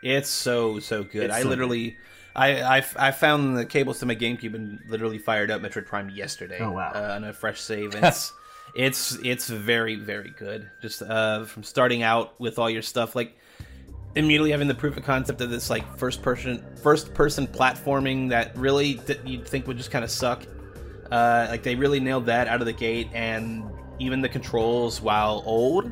It's 0.03 0.29
so 0.29 0.79
so 0.79 1.03
good. 1.03 1.25
It's 1.25 1.33
I 1.33 1.43
so 1.43 1.49
literally, 1.49 1.95
I, 2.35 2.61
I 2.79 2.85
I 2.97 3.11
found 3.11 3.57
the 3.57 3.65
cables 3.65 3.99
to 3.99 4.05
my 4.05 4.15
GameCube 4.15 4.55
and 4.55 4.79
literally 4.89 5.19
fired 5.19 5.51
up 5.51 5.61
Metroid 5.61 5.85
Prime 5.85 6.09
yesterday. 6.09 6.59
Oh, 6.59 6.71
wow. 6.71 6.91
Uh, 6.93 7.13
on 7.15 7.23
a 7.23 7.33
fresh 7.33 7.61
save. 7.61 7.93
And 7.93 8.05
it's 8.05 8.33
it's 8.75 9.15
it's 9.23 9.49
very 9.49 9.95
very 9.95 10.33
good. 10.37 10.69
Just 10.81 11.01
uh, 11.01 11.45
from 11.45 11.63
starting 11.63 12.03
out 12.03 12.39
with 12.39 12.59
all 12.59 12.69
your 12.69 12.81
stuff 12.81 13.15
like 13.15 13.37
immediately 14.15 14.51
having 14.51 14.67
the 14.67 14.75
proof 14.75 14.97
of 14.97 15.03
concept 15.03 15.41
of 15.41 15.49
this 15.49 15.69
like 15.69 15.97
first 15.97 16.21
person 16.21 16.63
first 16.81 17.13
person 17.13 17.47
platforming 17.47 18.29
that 18.29 18.55
really 18.57 18.95
that 19.05 19.25
you'd 19.25 19.47
think 19.47 19.67
would 19.67 19.77
just 19.77 19.91
kind 19.91 20.03
of 20.03 20.11
suck. 20.11 20.43
Uh, 21.11 21.47
like 21.49 21.63
they 21.63 21.75
really 21.75 21.99
nailed 21.99 22.25
that 22.25 22.47
out 22.47 22.61
of 22.61 22.65
the 22.65 22.73
gate, 22.73 23.09
and 23.13 23.69
even 23.99 24.21
the 24.21 24.29
controls, 24.29 25.01
while 25.01 25.43
old, 25.45 25.91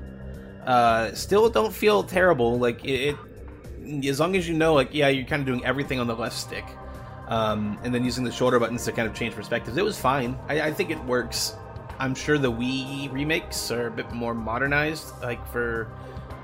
uh, 0.66 1.14
still 1.14 1.50
don't 1.50 1.74
feel 1.74 2.04
terrible. 2.04 2.58
Like 2.58 2.86
it, 2.86 3.18
it, 3.84 4.06
as 4.06 4.20
long 4.22 4.38
as 4.38 4.48
you 4.48 4.56
know, 4.56 4.74
like 4.74 4.94
yeah, 4.94 5.10
you're 5.10 5.26
kind 5.26 5.42
of 5.42 5.46
doing 5.46 5.66
everything 5.66 6.00
on 6.00 6.08
the 6.08 6.16
left 6.16 6.38
stick, 6.38 6.64
um, 7.28 7.78
and 7.84 7.94
then 7.94 8.06
using 8.06 8.24
the 8.24 8.32
shoulder 8.32 8.58
buttons 8.60 8.86
to 8.86 8.94
kind 8.94 9.10
of 9.10 9.14
change 9.14 9.36
perspectives. 9.36 9.76
It 9.76 9.84
was 9.84 10.00
fine. 10.00 10.38
I, 10.48 10.62
I 10.62 10.74
think 10.74 10.90
it 10.90 11.04
works 11.04 11.54
I'm 12.00 12.16
sure 12.16 12.38
the 12.38 12.52
Wii 12.52 13.12
remakes 13.12 13.72
are 13.72 13.88
a 13.88 13.92
bit 13.92 14.12
more 14.12 14.34
modernized, 14.34 15.22
like 15.22 15.46
for 15.52 15.92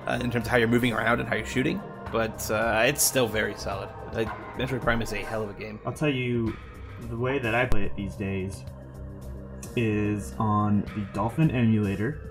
uh, 0.07 0.19
in 0.21 0.29
terms 0.31 0.45
of 0.45 0.47
how 0.47 0.57
you're 0.57 0.67
moving 0.67 0.93
around 0.93 1.19
and 1.19 1.29
how 1.29 1.35
you're 1.35 1.45
shooting. 1.45 1.81
But 2.11 2.49
uh, 2.51 2.83
it's 2.85 3.03
still 3.03 3.27
very 3.27 3.55
solid. 3.55 3.89
Like 4.13 4.29
Metroid 4.57 4.81
Prime 4.81 5.01
is 5.01 5.13
a 5.13 5.17
hell 5.17 5.43
of 5.43 5.49
a 5.49 5.53
game. 5.53 5.79
I'll 5.85 5.93
tell 5.93 6.09
you, 6.09 6.55
the 7.09 7.17
way 7.17 7.39
that 7.39 7.55
I 7.55 7.65
play 7.65 7.83
it 7.83 7.95
these 7.95 8.15
days 8.15 8.63
is 9.75 10.33
on 10.39 10.81
the 10.95 11.07
Dolphin 11.13 11.51
emulator. 11.51 12.21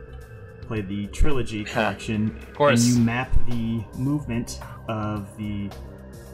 Play 0.63 0.81
the 0.81 1.07
trilogy 1.09 1.65
collection, 1.65 2.37
of 2.39 2.55
course. 2.55 2.87
and 2.87 2.95
you 2.95 3.05
map 3.05 3.31
the 3.47 3.85
movement 3.99 4.61
of 4.89 5.37
the 5.37 5.71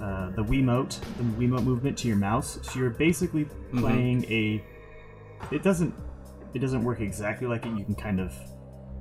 uh, 0.00 0.30
the 0.30 0.42
Wiimote, 0.44 1.00
the 1.16 1.22
Wiimote 1.22 1.64
movement 1.64 1.98
to 1.98 2.08
your 2.08 2.16
mouse. 2.16 2.58
So 2.62 2.78
you're 2.78 2.90
basically 2.90 3.46
playing 3.76 4.24
a. 4.26 4.64
It 5.50 5.62
doesn't. 5.62 5.94
It 6.54 6.58
doesn't 6.58 6.82
work 6.84 7.00
exactly 7.00 7.46
like 7.46 7.64
it. 7.66 7.76
You 7.78 7.84
can 7.84 7.94
kind 7.94 8.20
of. 8.20 8.34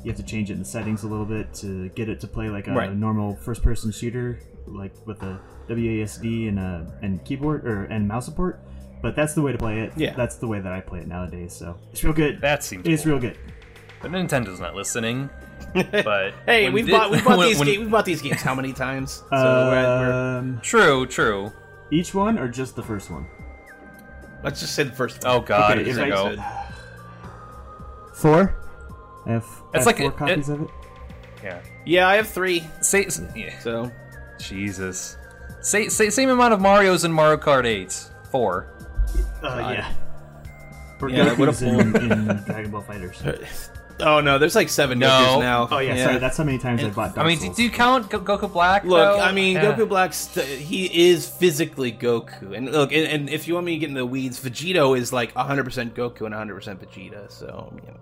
You 0.03 0.10
have 0.12 0.18
to 0.18 0.24
change 0.24 0.50
it 0.50 0.53
in 0.53 0.60
the 0.60 0.65
settings 0.65 1.03
a 1.03 1.08
little 1.08 1.25
bit 1.25 1.53
to 1.56 1.89
get 1.89 2.08
it 2.08 2.22
to 2.22 2.27
play 2.27 2.50
like 2.50 2.68
a 2.70 2.72
Right. 2.72 2.96
normal 2.96 3.36
first-person 3.36 3.91
shooter, 3.91 4.39
like 4.65 4.94
with 5.06 5.22
a 5.24 5.41
WASD 5.68 6.48
and 6.48 6.58
a 6.58 6.88
and 7.01 7.24
keyboard 7.25 7.65
or 7.68 7.84
and 7.86 8.08
mouse 8.08 8.25
support. 8.25 8.62
But 9.01 9.15
that's 9.15 9.34
the 9.34 9.41
way 9.41 9.51
to 9.51 9.58
play 9.58 9.82
it. 9.82 9.94
Yeah. 9.98 10.13
That's 10.15 10.38
the 10.38 10.48
way 10.48 10.60
that 10.62 10.72
I 10.72 10.79
play 10.79 11.00
it 11.00 11.08
nowadays. 11.08 11.53
So 11.53 11.75
it's 11.91 12.01
real 12.03 12.13
good. 12.13 12.39
That 12.41 12.63
seems 12.63 12.86
It's 12.88 13.03
cool. 13.03 13.13
real 13.13 13.22
good. 13.22 13.38
But 14.01 14.12
Nintendo's 14.12 14.60
not 14.62 14.74
listening. 14.75 15.29
But 15.74 16.34
Hey, 16.46 16.70
we've 16.70 16.86
thi- 16.86 16.91
bought 16.91 17.12
we've 17.12 17.24
bought 17.24 17.38
when- 17.39 17.48
these 17.50 17.60
when- 17.60 17.68
games 17.68 17.79
we've 17.79 17.91
bought 17.91 18.06
these 18.06 18.22
games 18.22 18.41
how 18.41 18.56
many 18.56 18.72
times? 18.72 19.22
So 19.29 19.36
we're, 19.36 19.72
we're, 19.72 20.12
Um, 20.39 20.60
True, 20.63 21.06
true. 21.06 21.51
each 21.91 22.13
one 22.15 22.39
or 22.39 22.48
just 22.48 22.77
the 22.77 22.84
first 22.84 23.12
one? 23.12 23.25
let's 24.44 24.62
just 24.62 24.74
say 24.75 24.84
the 24.84 24.91
first 24.94 25.24
one. 25.25 25.36
Oh 25.36 25.41
god, 25.41 25.72
Okay, 25.77 25.84
here 25.84 25.96
we 25.98 26.03
I 26.03 26.10
go. 26.10 26.36
Said- 28.19 28.31
Four. 28.31 28.55
I 29.25 29.31
have, 29.33 29.43
I 29.43 29.47
It's 29.47 29.77
have 29.77 29.85
like 29.85 29.97
four 29.97 30.07
it- 30.07 30.17
copies 30.17 30.49
of 30.49 30.61
it. 30.63 30.69
Yeah. 31.43 31.61
Yeah, 31.85 32.07
I 32.07 32.15
have 32.15 32.27
three. 32.27 32.63
Say, 32.81 33.07
yeah. 33.35 33.57
So 33.59 33.91
Jesus. 34.39 35.17
Say, 35.61 35.89
say, 35.89 36.09
same 36.09 36.29
amount 36.29 36.53
of 36.53 36.61
Mario's 36.61 37.03
in 37.05 37.11
Mario 37.11 37.38
Kart 37.38 37.65
8. 37.65 38.09
Four. 38.31 38.67
Uh, 39.41 39.59
God. 39.59 39.73
yeah. 39.73 39.93
Or 41.01 41.09
Yeah, 41.09 41.33
what 41.35 41.47
a 41.49 41.51
Goku's 41.51 41.61
in, 41.61 41.95
in 41.95 42.25
Dragon 42.45 42.71
Ball 42.71 42.83
FighterZ. 42.83 43.69
Oh 44.01 44.22
no, 44.22 44.38
there's 44.38 44.56
like 44.56 44.70
seven 44.70 45.00
No. 45.00 45.08
Gokus 45.10 45.39
now. 45.41 45.68
Oh 45.72 45.79
yeah, 45.79 46.03
sorry. 46.06 46.18
That's 46.20 46.38
how 46.38 46.44
many 46.44 46.58
times 46.58 46.84
I 46.84 46.89
bought. 46.89 47.18
I 47.18 47.25
mean, 47.27 47.38
Souls. 47.39 47.56
do 47.56 47.63
you 47.63 47.70
count 47.70 48.10
Go- 48.10 48.20
Goku 48.22 48.51
Black? 48.51 48.84
Look, 48.84 48.98
though? 48.98 49.20
I 49.20 49.32
mean, 49.32 49.56
Yeah. 49.56 49.74
Goku 49.75 49.88
Black's 49.89 50.18
st- 50.29 50.48
he 50.48 51.10
is 51.10 51.27
physically 51.27 51.91
Goku. 51.91 52.56
And 52.56 52.72
look, 52.72 52.91
and, 52.94 53.06
and 53.08 53.29
if 53.29 53.48
you 53.48 53.53
want 53.56 53.65
me 53.65 53.74
to 53.74 53.79
get 53.79 53.89
in 53.89 53.96
the 53.96 54.06
weeds, 54.06 54.39
Vegito 54.39 54.98
is 54.98 55.12
like 55.12 55.34
100% 55.34 55.91
Goku 55.94 56.22
and 56.22 56.34
100% 56.36 56.77
Vegeta. 56.77 57.29
So, 57.32 57.74
you 57.75 57.88
know, 57.91 57.98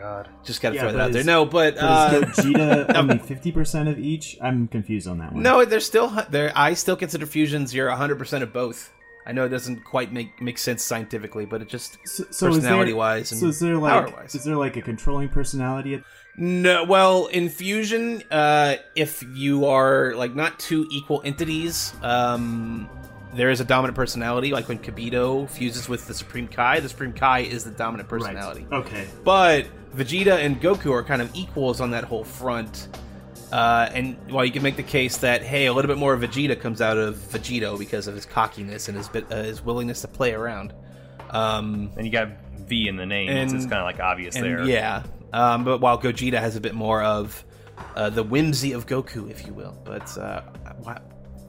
God. 0.00 0.28
just 0.44 0.62
gotta 0.62 0.76
Yeah, 0.76 0.82
throw 0.82 0.92
that 0.92 0.96
but 0.98 1.04
out 1.06 1.12
there. 1.12 1.20
is- 1.20 1.26
No, 1.26 1.44
but, 1.44 1.74
But 1.74 1.82
uh, 1.84 2.18
is 2.26 2.36
Gogeta 2.38 2.94
only 2.94 3.18
fifty 3.18 3.52
percent 3.52 3.88
of 3.88 3.98
each? 3.98 4.38
I'm 4.40 4.68
confused 4.68 5.08
on 5.08 5.18
that 5.18 5.32
one. 5.32 5.42
no, 5.42 5.64
they're 5.64 5.80
still, 5.80 6.08
hu- 6.08 6.22
they're, 6.30 6.52
I 6.54 6.74
still 6.74 6.96
consider 6.96 7.26
fusions, 7.26 7.74
you're 7.74 7.90
100% 7.90 8.42
of 8.42 8.52
both. 8.52 8.92
I 9.28 9.32
know 9.32 9.44
it 9.44 9.50
doesn't 9.50 9.84
quite 9.84 10.10
make, 10.12 10.40
make 10.40 10.56
sense 10.58 10.82
scientifically, 10.82 11.44
but 11.44 11.60
it 11.60 11.68
just, 11.68 11.98
So, 12.06 12.24
so 12.24 12.24
is 12.24 12.38
there- 12.38 12.48
personality-wise 12.50 13.30
and 13.32 13.40
so 13.40 13.48
is 13.48 13.60
there 13.60 13.76
like 13.76 14.06
power-wise. 14.06 14.34
is 14.34 14.42
there 14.44 14.56
like 14.56 14.76
a 14.76 14.82
controlling 14.82 15.28
personality? 15.28 15.94
At, 15.96 16.02
No, 16.36 16.84
well, 16.84 17.26
in 17.26 17.48
fusion, 17.50 18.22
uh, 18.30 18.76
if 18.96 19.22
you 19.34 19.66
are 19.66 20.14
like 20.14 20.34
not 20.34 20.58
two 20.58 20.86
equal 20.90 21.20
entities, 21.26 21.92
um, 22.02 22.88
there 23.34 23.50
is 23.50 23.60
a 23.60 23.64
dominant 23.64 23.94
personality. 23.96 24.50
Like 24.52 24.66
when 24.68 24.78
Kibito 24.78 25.48
fuses 25.50 25.88
with 25.90 26.06
the 26.06 26.14
Supreme 26.14 26.48
Kai, 26.48 26.80
the 26.80 26.88
Supreme 26.88 27.12
Kai 27.12 27.40
is 27.40 27.64
the 27.64 27.70
dominant 27.70 28.08
personality. 28.08 28.66
Right. 28.70 28.78
Okay. 28.86 29.06
But 29.24 29.66
Vegeta 29.94 30.38
and 30.38 30.58
Goku 30.60 30.90
are 30.92 31.02
kind 31.04 31.20
of 31.20 31.30
equals 31.34 31.80
on 31.82 31.90
that 31.90 32.04
whole 32.04 32.24
front. 32.24 32.88
Uh, 33.52 33.88
and 33.94 34.16
while 34.30 34.44
you 34.44 34.52
can 34.52 34.62
make 34.62 34.76
the 34.76 34.82
case 34.82 35.16
that 35.18 35.42
hey, 35.42 35.66
a 35.66 35.72
little 35.72 35.88
bit 35.88 35.96
more 35.98 36.12
of 36.12 36.20
Vegeta 36.20 36.58
comes 36.60 36.80
out 36.80 36.98
of 36.98 37.16
Vegito 37.16 37.78
because 37.78 38.06
of 38.06 38.14
his 38.14 38.26
cockiness 38.26 38.88
and 38.88 38.96
his 38.96 39.08
bit, 39.08 39.24
uh, 39.32 39.36
his 39.42 39.62
willingness 39.64 40.02
to 40.02 40.08
play 40.08 40.32
around. 40.34 40.74
Um, 41.30 41.90
And 41.96 42.04
you 42.06 42.12
got 42.12 42.28
V 42.66 42.88
in 42.88 42.96
the 42.96 43.06
name, 43.06 43.28
And- 43.30 43.50
so 43.50 43.56
it's 43.56 43.66
kind 43.66 43.78
of 43.78 43.84
like 43.84 44.00
obvious 44.00 44.36
and 44.36 44.44
there. 44.44 44.64
Yeah, 44.64 45.02
um, 45.32 45.64
but 45.64 45.80
while 45.80 45.98
Gogeta 45.98 46.38
has 46.38 46.56
a 46.56 46.60
bit 46.60 46.74
more 46.74 47.02
of 47.02 47.44
uh, 47.94 48.10
the 48.10 48.22
whimsy 48.22 48.72
of 48.72 48.86
Goku, 48.86 49.30
if 49.30 49.46
you 49.46 49.54
will. 49.54 49.76
But 49.84 50.16
uh, 50.18 50.42
why, 50.82 50.98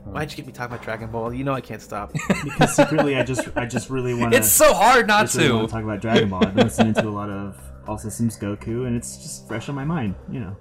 why'd 0.05 0.31
you 0.31 0.37
get 0.37 0.45
me 0.45 0.51
talking 0.53 0.73
about 0.73 0.83
Dragon 0.83 1.09
Ball? 1.11 1.33
You 1.33 1.43
know 1.43 1.53
I 1.53 1.61
can't 1.61 1.81
stop. 1.81 2.13
Because 2.43 2.75
secretly, 2.75 3.15
I 3.17 3.23
just 3.23 3.49
I 3.57 3.65
just 3.65 3.89
really 3.89 4.13
want 4.13 4.31
to. 4.33 4.37
It's 4.37 4.51
so 4.51 4.73
hard 4.73 5.07
not 5.07 5.23
just 5.23 5.35
really 5.37 5.49
to. 5.49 5.65
to 5.65 5.71
talk 5.71 5.83
about 5.83 6.01
Dragon 6.01 6.29
Ball. 6.29 6.45
I've 6.45 6.55
been 6.55 6.65
listening 6.67 6.93
to 6.93 7.07
a 7.07 7.09
lot 7.09 7.29
of 7.29 7.57
All 7.87 7.97
Systems 7.97 8.37
Goku, 8.37 8.85
and 8.87 8.95
it's 8.95 9.17
just 9.17 9.47
fresh 9.47 9.67
on 9.69 9.75
my 9.75 9.83
mind. 9.83 10.15
You 10.31 10.39
know. 10.41 10.57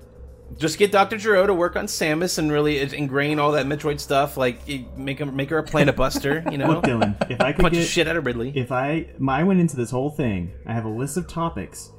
Just 0.56 0.78
get 0.78 0.90
Dr. 0.90 1.18
Gero 1.18 1.46
to 1.46 1.54
work 1.54 1.76
on 1.76 1.86
Samus 1.86 2.38
and 2.38 2.50
really 2.50 2.78
ingrain 2.80 3.38
all 3.38 3.52
that 3.52 3.66
Metroid 3.66 4.00
stuff. 4.00 4.36
Like 4.36 4.66
make 4.96 5.18
him 5.18 5.36
make 5.36 5.50
her 5.50 5.58
a 5.58 5.62
Planet 5.62 5.94
Buster. 5.94 6.42
You 6.50 6.58
know, 6.58 6.68
Look, 6.68 6.84
Dylan, 6.84 7.30
if 7.30 7.40
I 7.40 7.52
could 7.52 7.62
punch 7.62 7.74
the 7.74 7.80
get 7.80 7.88
shit 7.88 8.08
out 8.08 8.16
of 8.16 8.24
Ridley. 8.26 8.52
if 8.56 8.72
I 8.72 9.08
I 9.28 9.44
went 9.44 9.60
into 9.60 9.76
this 9.76 9.90
whole 9.90 10.10
thing, 10.10 10.52
I 10.66 10.72
have 10.72 10.84
a 10.84 10.88
list 10.88 11.16
of 11.16 11.28
topics. 11.28 11.92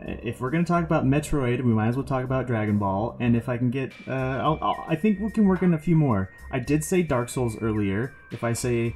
Uh, 0.00 0.12
If 0.22 0.40
we're 0.40 0.50
gonna 0.50 0.64
talk 0.64 0.84
about 0.84 1.04
Metroid, 1.04 1.58
we 1.62 1.72
might 1.72 1.88
as 1.88 1.96
well 1.96 2.04
talk 2.04 2.24
about 2.24 2.46
Dragon 2.46 2.76
Ball. 2.78 3.16
And 3.20 3.36
if 3.36 3.48
I 3.48 3.56
can 3.56 3.70
get, 3.70 3.92
uh, 4.08 4.10
I'll, 4.12 4.58
I'll, 4.60 4.84
I 4.88 4.96
think 4.96 5.20
we 5.20 5.30
can 5.30 5.46
work 5.46 5.62
on 5.62 5.72
a 5.72 5.78
few 5.78 5.96
more. 5.96 6.32
I 6.52 6.58
did 6.58 6.84
say 6.84 7.02
Dark 7.02 7.28
Souls 7.28 7.56
earlier. 7.62 8.12
If 8.32 8.42
I 8.44 8.52
say 8.52 8.94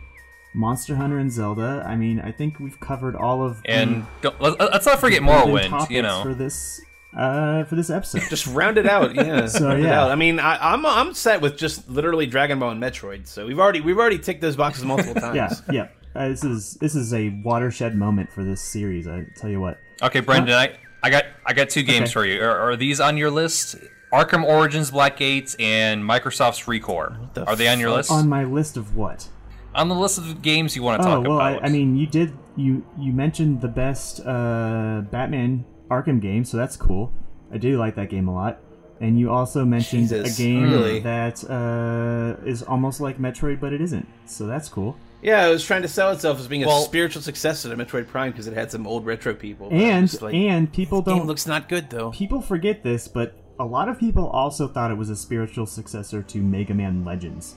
Monster 0.54 0.96
Hunter 0.96 1.18
and 1.18 1.30
Zelda, 1.32 1.84
I 1.86 1.94
mean, 1.96 2.20
I 2.20 2.32
think 2.32 2.58
we've 2.58 2.78
covered 2.80 3.14
all 3.16 3.42
of 3.46 3.62
And 3.64 4.04
don't, 4.20 4.38
let- 4.42 4.58
let's 4.58 4.84
not 4.84 4.98
forget 5.00 5.22
golden 5.24 5.70
Morrowind, 5.70 5.90
you 5.90 6.02
know. 6.02 6.22
for 6.24 6.34
this 6.34 6.80
uh, 7.16 7.64
for 7.64 7.74
this 7.76 7.90
episode. 7.90 8.22
just 8.30 8.46
round 8.46 8.78
it 8.78 8.86
out, 8.86 9.14
yeah. 9.14 9.46
So, 9.48 9.68
round 9.68 9.82
yeah. 9.82 10.02
out. 10.02 10.10
I 10.10 10.14
mean, 10.14 10.38
I, 10.38 10.72
I'm 10.72 10.84
I'm 10.86 11.12
set 11.14 11.40
with 11.40 11.56
just 11.56 11.88
literally 11.88 12.26
Dragon 12.26 12.58
Ball 12.58 12.70
and 12.70 12.82
Metroid. 12.82 13.26
So 13.26 13.46
we've 13.46 13.58
already 13.58 13.80
we've 13.80 13.98
already 13.98 14.18
ticked 14.18 14.40
those 14.40 14.56
boxes 14.56 14.84
multiple 14.84 15.14
times. 15.20 15.36
yeah, 15.36 15.50
yeah. 15.72 15.88
Uh, 16.14 16.28
this 16.28 16.42
is 16.44 16.74
this 16.74 16.94
is 16.94 17.12
a 17.14 17.28
watershed 17.44 17.94
moment 17.96 18.32
for 18.32 18.42
this 18.44 18.60
series. 18.60 19.06
I 19.06 19.26
tell 19.36 19.50
you 19.50 19.60
what. 19.60 19.78
Okay, 20.02 20.20
Brendan, 20.20 20.54
I, 20.54 20.76
I 21.02 21.10
got 21.10 21.24
I 21.46 21.52
got 21.52 21.68
two 21.70 21.82
games 21.82 22.04
Okay. 22.04 22.12
for 22.12 22.24
you. 22.24 22.42
Are, 22.42 22.70
are 22.70 22.76
these 22.76 23.00
on 23.00 23.16
your 23.16 23.30
list? 23.30 23.76
Arkham 24.12 24.42
Origins 24.42 24.90
Black 24.90 25.16
Gates 25.16 25.54
and 25.60 26.02
Microsoft's 26.02 26.64
ReCore. 26.66 27.32
the 27.34 27.44
Are 27.44 27.54
they 27.54 27.68
on 27.68 27.78
your 27.78 27.92
list? 27.92 28.10
On 28.10 28.28
my 28.28 28.42
list 28.44 28.76
of 28.76 28.96
what? 28.96 29.28
on 29.72 29.88
the 29.88 29.94
list 29.94 30.18
of 30.18 30.42
games 30.42 30.74
you 30.74 30.82
want 30.82 31.00
to 31.00 31.06
Oh 31.08 31.14
talk 31.18 31.28
well, 31.28 31.38
I, 31.40 31.50
about. 31.52 31.64
I 31.64 31.68
mean, 31.68 31.96
you 31.96 32.08
did 32.08 32.32
you 32.56 32.84
you 32.98 33.12
mentioned 33.12 33.60
the 33.60 33.68
best 33.68 34.18
uh, 34.26 35.02
Batman 35.12 35.64
Arkham 35.90 36.20
game, 36.20 36.44
so 36.44 36.56
that's 36.56 36.76
cool. 36.76 37.12
I 37.52 37.58
do 37.58 37.78
like 37.78 37.96
that 37.96 38.10
game 38.10 38.28
a 38.28 38.34
lot. 38.34 38.60
And 39.00 39.18
you 39.18 39.30
also 39.30 39.64
mentioned 39.64 40.08
Jesus, 40.08 40.38
a 40.38 40.42
game 40.42 40.70
really? 40.70 41.00
that 41.00 41.42
uh, 41.48 42.44
is 42.46 42.62
almost 42.62 43.00
like 43.00 43.18
Metroid, 43.18 43.58
but 43.58 43.72
it 43.72 43.80
isn't. 43.80 44.06
So 44.26 44.46
that's 44.46 44.68
cool. 44.68 44.96
Yeah, 45.22 45.46
it 45.46 45.50
was 45.50 45.64
trying 45.64 45.82
to 45.82 45.88
sell 45.88 46.12
itself 46.12 46.38
as 46.38 46.48
being 46.48 46.64
a 46.64 46.80
spiritual 46.82 47.22
successor 47.22 47.68
to 47.68 47.76
Metroid 47.76 48.08
Prime 48.08 48.30
because 48.30 48.46
it 48.46 48.54
had 48.54 48.70
some 48.70 48.86
old 48.86 49.06
retro 49.06 49.34
people. 49.34 49.68
And 49.70 50.22
like, 50.22 50.34
and 50.34 50.72
people 50.72 51.02
don't 51.02 51.26
looks 51.26 51.46
not 51.46 51.68
good 51.68 51.90
though. 51.90 52.10
people 52.10 52.40
forget 52.40 52.82
this, 52.82 53.08
but 53.08 53.34
a 53.58 53.64
lot 53.64 53.88
of 53.88 53.98
people 53.98 54.26
also 54.28 54.66
thought 54.66 54.90
it 54.90 54.96
was 54.96 55.10
a 55.10 55.16
spiritual 55.16 55.66
successor 55.66 56.22
to 56.22 56.38
Mega 56.38 56.72
Man 56.72 57.04
Legends 57.04 57.56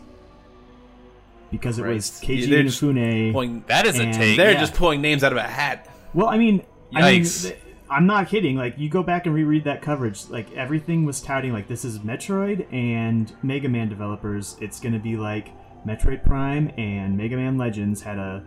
because 1.51 1.79
it 1.79 1.85
was 1.85 2.09
Christ. 2.19 2.27
Yeah, 2.27 2.35
Keiji 2.35 2.49
they're 2.49 2.63
just 2.63 2.81
Inafune. 2.81 3.31
Pulling, 3.31 3.63
that 3.67 3.85
is 3.85 3.99
a 3.99 4.11
take. 4.11 4.35
they're 4.37 4.51
yeah. 4.51 4.59
just 4.59 4.73
pulling 4.73 5.01
names 5.01 5.23
out 5.23 5.31
of 5.31 5.37
a 5.37 5.43
hat. 5.43 5.89
Well, 6.13 6.27
I 6.27 6.37
mean, 6.37 6.65
I 6.93 7.11
mean, 7.11 7.21
Yikes. 7.21 7.43
th- 7.43 7.57
I'm 7.89 8.05
not 8.05 8.27
kidding. 8.29 8.55
Like, 8.55 8.77
you 8.77 8.89
go 8.89 9.03
back 9.03 9.25
and 9.25 9.35
reread 9.35 9.63
that 9.65 9.81
coverage. 9.81 10.29
Like, 10.29 10.51
everything 10.53 11.05
was 11.05 11.21
touting 11.21 11.53
like 11.53 11.67
this 11.67 11.85
is 11.85 11.99
Metroid 11.99 12.71
and 12.73 13.31
Mega 13.43 13.69
Man 13.69 13.89
developers. 13.89 14.57
It's 14.61 14.79
going 14.79 14.93
to 14.93 14.99
be 14.99 15.15
like 15.17 15.49
Metroid 15.85 16.25
Prime 16.25 16.71
and 16.77 17.17
Mega 17.17 17.35
Man 17.35 17.57
Legends 17.57 18.01
had 18.01 18.17
a 18.17 18.43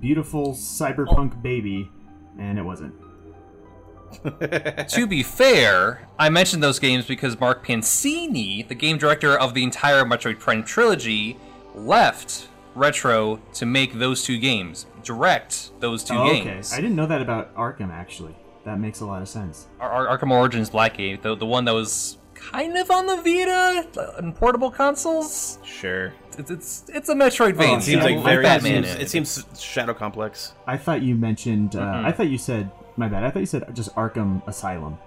beautiful 0.00 0.52
cyberpunk 0.52 1.40
baby, 1.42 1.88
and 2.38 2.58
it 2.58 2.62
wasn't. 2.62 2.94
to 4.90 5.06
be 5.06 5.22
fair, 5.22 6.06
I 6.18 6.28
mentioned 6.28 6.62
those 6.62 6.78
games 6.78 7.06
because 7.06 7.38
Mark 7.40 7.64
Pansini, 7.66 8.66
the 8.66 8.74
game 8.74 8.98
director 8.98 9.38
of 9.38 9.54
the 9.54 9.62
entire 9.62 10.04
Metroid 10.04 10.38
Prime 10.38 10.64
trilogy, 10.64 11.38
left 11.74 12.48
Retro 12.74 13.40
to 13.54 13.64
make 13.64 13.94
those 13.94 14.22
two 14.22 14.38
games, 14.38 14.86
direct 15.02 15.70
those 15.80 16.04
two 16.04 16.14
Oh, 16.14 16.28
okay, 16.28 16.44
games. 16.44 16.72
I 16.72 16.76
didn't 16.76 16.96
know 16.96 17.06
that 17.06 17.22
about 17.22 17.54
Arkham. 17.54 17.90
Actually, 17.90 18.34
that 18.64 18.78
makes 18.78 19.00
a 19.00 19.06
lot 19.06 19.22
of 19.22 19.28
sense. 19.28 19.66
Ar- 19.80 20.06
Ar- 20.06 20.18
Arkham 20.18 20.30
Origins 20.30 20.70
Blackgate, 20.70 21.22
the 21.22 21.34
the 21.36 21.46
one 21.46 21.64
that 21.66 21.74
was 21.74 22.18
kind 22.34 22.76
of 22.76 22.90
on 22.90 23.06
the 23.06 23.16
Vita 23.16 23.86
and 24.18 24.34
portable 24.34 24.70
consoles. 24.70 25.58
Sure. 25.64 26.12
It's 26.38 26.50
it's, 26.50 26.84
it's 26.88 27.08
a 27.08 27.14
Metroidvania. 27.14 27.74
Oh, 27.74 27.76
It 27.78 27.82
seems 27.82 28.02
like 28.04 28.16
like 28.16 28.24
very. 28.24 28.44
It 28.44 28.48
Batman. 28.48 28.84
seems, 28.84 28.96
it 29.00 29.10
seems 29.10 29.60
Shadow 29.60 29.94
Complex. 29.94 30.54
I 30.66 30.76
thought 30.76 31.02
you 31.02 31.14
mentioned. 31.14 31.76
Uh, 31.76 31.80
Mhm. 31.80 32.04
I 32.06 32.12
thought 32.12 32.28
you 32.28 32.38
said. 32.38 32.70
My 32.96 33.08
bad. 33.08 33.24
I 33.24 33.30
thought 33.30 33.40
you 33.40 33.46
said 33.46 33.64
just 33.74 33.94
Arkham 33.94 34.46
Asylum. 34.46 34.98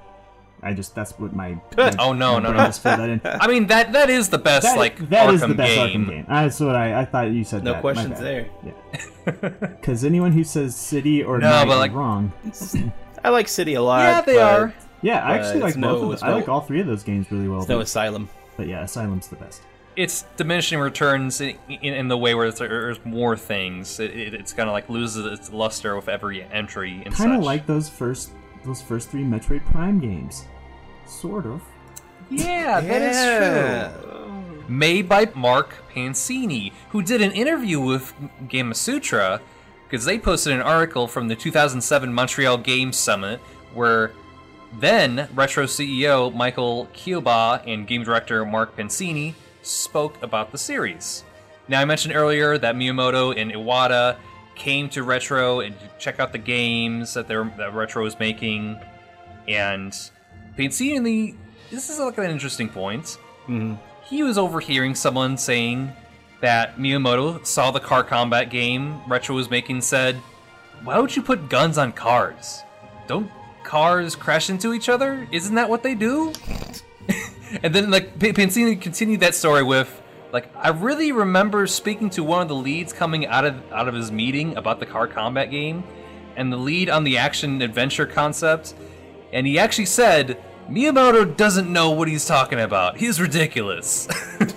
I 0.64 0.74
just 0.74 0.96
that's 0.96 1.12
what 1.20 1.34
my. 1.36 1.56
my 1.78 1.94
Oh, 2.00 2.14
no, 2.14 2.34
my 2.34 2.40
no, 2.40 2.52
no. 2.54 2.70
that 2.72 3.10
in. 3.10 3.22
I 3.26 3.48
mean 3.48 3.68
that 3.68 3.92
that 3.94 4.10
is 4.10 4.30
the 4.30 4.40
best 4.40 4.64
That- 4.64 4.78
like 4.78 5.10
that 5.10 5.30
Arkham 5.30 5.34
is 5.34 5.42
the 5.42 5.54
best 5.54 5.76
game. 5.76 6.06
Arkham 6.06 6.10
game. 6.10 6.26
That's 6.28 6.60
what 6.60 6.76
I, 6.76 7.02
I 7.02 7.06
thought 7.06 7.30
you 7.32 7.44
said. 7.44 7.64
No 7.64 7.74
that. 7.74 7.82
Questions 7.82 8.20
there. 8.20 8.50
Yeah. 8.64 8.72
Because 9.76 10.04
anyone 10.06 10.32
who 10.32 10.44
says 10.44 10.76
city 10.76 11.24
or 11.24 11.38
No, 11.40 11.50
night 11.50 11.66
but, 11.66 11.74
is 11.74 11.80
like- 11.80 11.94
wrong. 11.94 12.32
I 13.26 13.30
like 13.30 13.48
City 13.48 13.74
a 13.74 13.82
lot. 13.82 14.04
Yeah, 14.04 14.22
they 14.22 14.36
but 14.36 14.62
are. 14.62 14.74
Yeah, 15.02 15.26
I 15.26 15.38
actually 15.38 15.62
like 15.62 15.74
both 15.74 15.82
no- 15.82 15.96
of 15.96 16.02
them. 16.02 16.12
it's 16.12 16.24
I 16.24 16.34
like 16.34 16.48
all 16.48 16.62
three 16.62 16.80
of 16.80 16.86
those 16.86 17.04
games 17.04 17.32
really 17.32 17.48
well. 17.48 17.60
It's 17.60 17.70
no 17.70 17.80
Asylum. 17.80 18.30
but 18.56 18.68
yeah, 18.68 18.84
Asylum's 18.84 19.28
the 19.28 19.36
best. 19.36 19.62
It's 19.96 20.26
diminishing 20.38 20.78
returns 20.80 21.42
in, 21.42 21.58
in, 21.70 21.94
in 21.94 22.08
the 22.08 22.18
way 22.18 22.36
where 22.36 22.52
there's 22.52 23.04
more 23.04 23.36
things. 23.36 24.00
It, 24.00 24.12
it, 24.12 24.34
it's 24.34 24.54
kind 24.54 24.70
of 24.70 24.74
like 24.74 24.90
loses 24.90 25.26
its 25.26 25.52
luster 25.52 25.96
with 25.96 26.08
every 26.08 26.44
entry 26.44 27.02
and 27.04 27.16
Kind 27.16 27.34
of 27.34 27.42
like 27.42 27.66
those 27.66 27.90
first 27.90 28.32
those 28.64 28.82
first 28.82 29.10
three 29.10 29.24
Metroid 29.24 29.66
Prime 29.72 30.00
games. 30.00 30.46
Sort 31.08 31.46
of. 31.46 31.64
Yeah, 32.30 32.80
that 32.82 33.02
is 33.02 34.02
true. 34.02 34.66
Made 34.68 35.08
by 35.08 35.30
Mark 35.36 35.76
Pansini, 35.94 36.74
who 36.90 37.02
did 37.02 37.22
an 37.22 37.32
interview 37.32 37.80
with 37.80 38.14
Gamasutra, 38.48 39.40
because 39.96 40.06
they 40.06 40.20
posted 40.20 40.52
an 40.52 40.62
article 40.62 41.08
from 41.08 41.30
the 41.30 41.36
2007 41.38 42.14
Montreal 42.14 42.58
Games 42.58 42.98
Summit 42.98 43.40
where 43.74 44.12
then 44.82 45.30
Retro 45.34 45.64
CEO 45.64 46.36
Michael 46.36 46.90
Kelbaugh 46.94 47.66
and 47.66 47.88
game 47.88 48.04
director 48.04 48.44
Mark 48.44 48.76
Pansini 48.76 49.36
spoke 49.62 50.22
about 50.22 50.52
the 50.52 50.58
series. 50.58 51.24
Now, 51.70 51.80
I 51.80 51.86
mentioned 51.86 52.14
earlier 52.14 52.58
that 52.58 52.76
Miyamoto 52.76 53.40
and 53.40 53.54
Iwata 53.54 54.18
came 54.56 54.90
to 54.90 55.02
Retro 55.02 55.62
and 55.62 55.80
to 55.80 55.90
check 55.98 56.20
out 56.20 56.34
the 56.34 56.40
games 56.40 57.14
that, 57.14 57.30
they're, 57.30 57.50
that 57.58 57.74
Retro 57.74 58.04
was 58.04 58.20
making, 58.20 58.78
and 59.48 59.94
Pansini, 60.58 61.38
this 61.72 61.90
is 61.90 62.00
like 62.00 62.18
an 62.18 62.32
interesting 62.32 62.68
point. 62.68 63.18
Mm-hmm. 63.48 63.76
He 64.04 64.24
was 64.24 64.38
overhearing 64.38 64.94
someone 64.94 65.38
saying 65.38 65.94
that 66.46 66.78
Miyamoto 66.78 67.44
saw 67.44 67.72
the 67.72 67.80
car 67.80 68.04
combat 68.04 68.52
game 68.52 69.02
Retro 69.08 69.34
was 69.34 69.50
making, 69.50 69.82
said, 69.82 70.18
"Why 70.84 71.00
would 71.00 71.16
you 71.16 71.24
put 71.24 71.50
guns 71.50 71.80
on 71.80 71.92
cars? 71.92 72.62
Don't 73.08 73.32
cars 73.64 74.16
crash 74.16 74.52
into 74.52 74.72
each 74.72 74.88
other? 74.88 75.28
Isn't 75.32 75.56
that 75.56 75.70
what 75.70 75.82
they 75.82 75.96
do?" 75.96 76.34
and 77.64 77.74
then 77.74 77.90
like 77.90 78.20
Pansini 78.20 78.80
continued 78.80 79.22
that 79.22 79.34
story 79.34 79.64
with, 79.64 80.04
like, 80.32 80.48
I 80.56 80.70
really 80.70 81.12
remember 81.12 81.66
speaking 81.66 82.12
to 82.12 82.24
one 82.24 82.44
of 82.44 82.48
the 82.48 82.56
leads 82.56 82.94
coming 82.94 83.26
out 83.26 83.46
of 83.46 83.56
out 83.74 83.88
of 83.88 83.96
his 83.96 84.12
meeting 84.12 84.56
about 84.56 84.80
the 84.80 84.86
car 84.86 85.08
combat 85.08 85.50
game, 85.50 85.84
and 86.36 86.54
the 86.54 86.58
lead 86.58 86.92
on 86.92 87.06
the 87.06 87.18
action 87.18 87.60
adventure 87.64 88.06
concept, 88.06 88.76
and 89.34 89.48
he 89.48 89.58
actually 89.58 89.88
said. 89.88 90.38
Miyamoto 90.68 91.38
doesn't 91.38 91.72
know 91.72 91.92
what 91.92 92.08
he's 92.08 92.26
talking 92.26 92.60
about. 92.60 92.98
He's 92.98 93.22
ridiculous. 93.22 94.08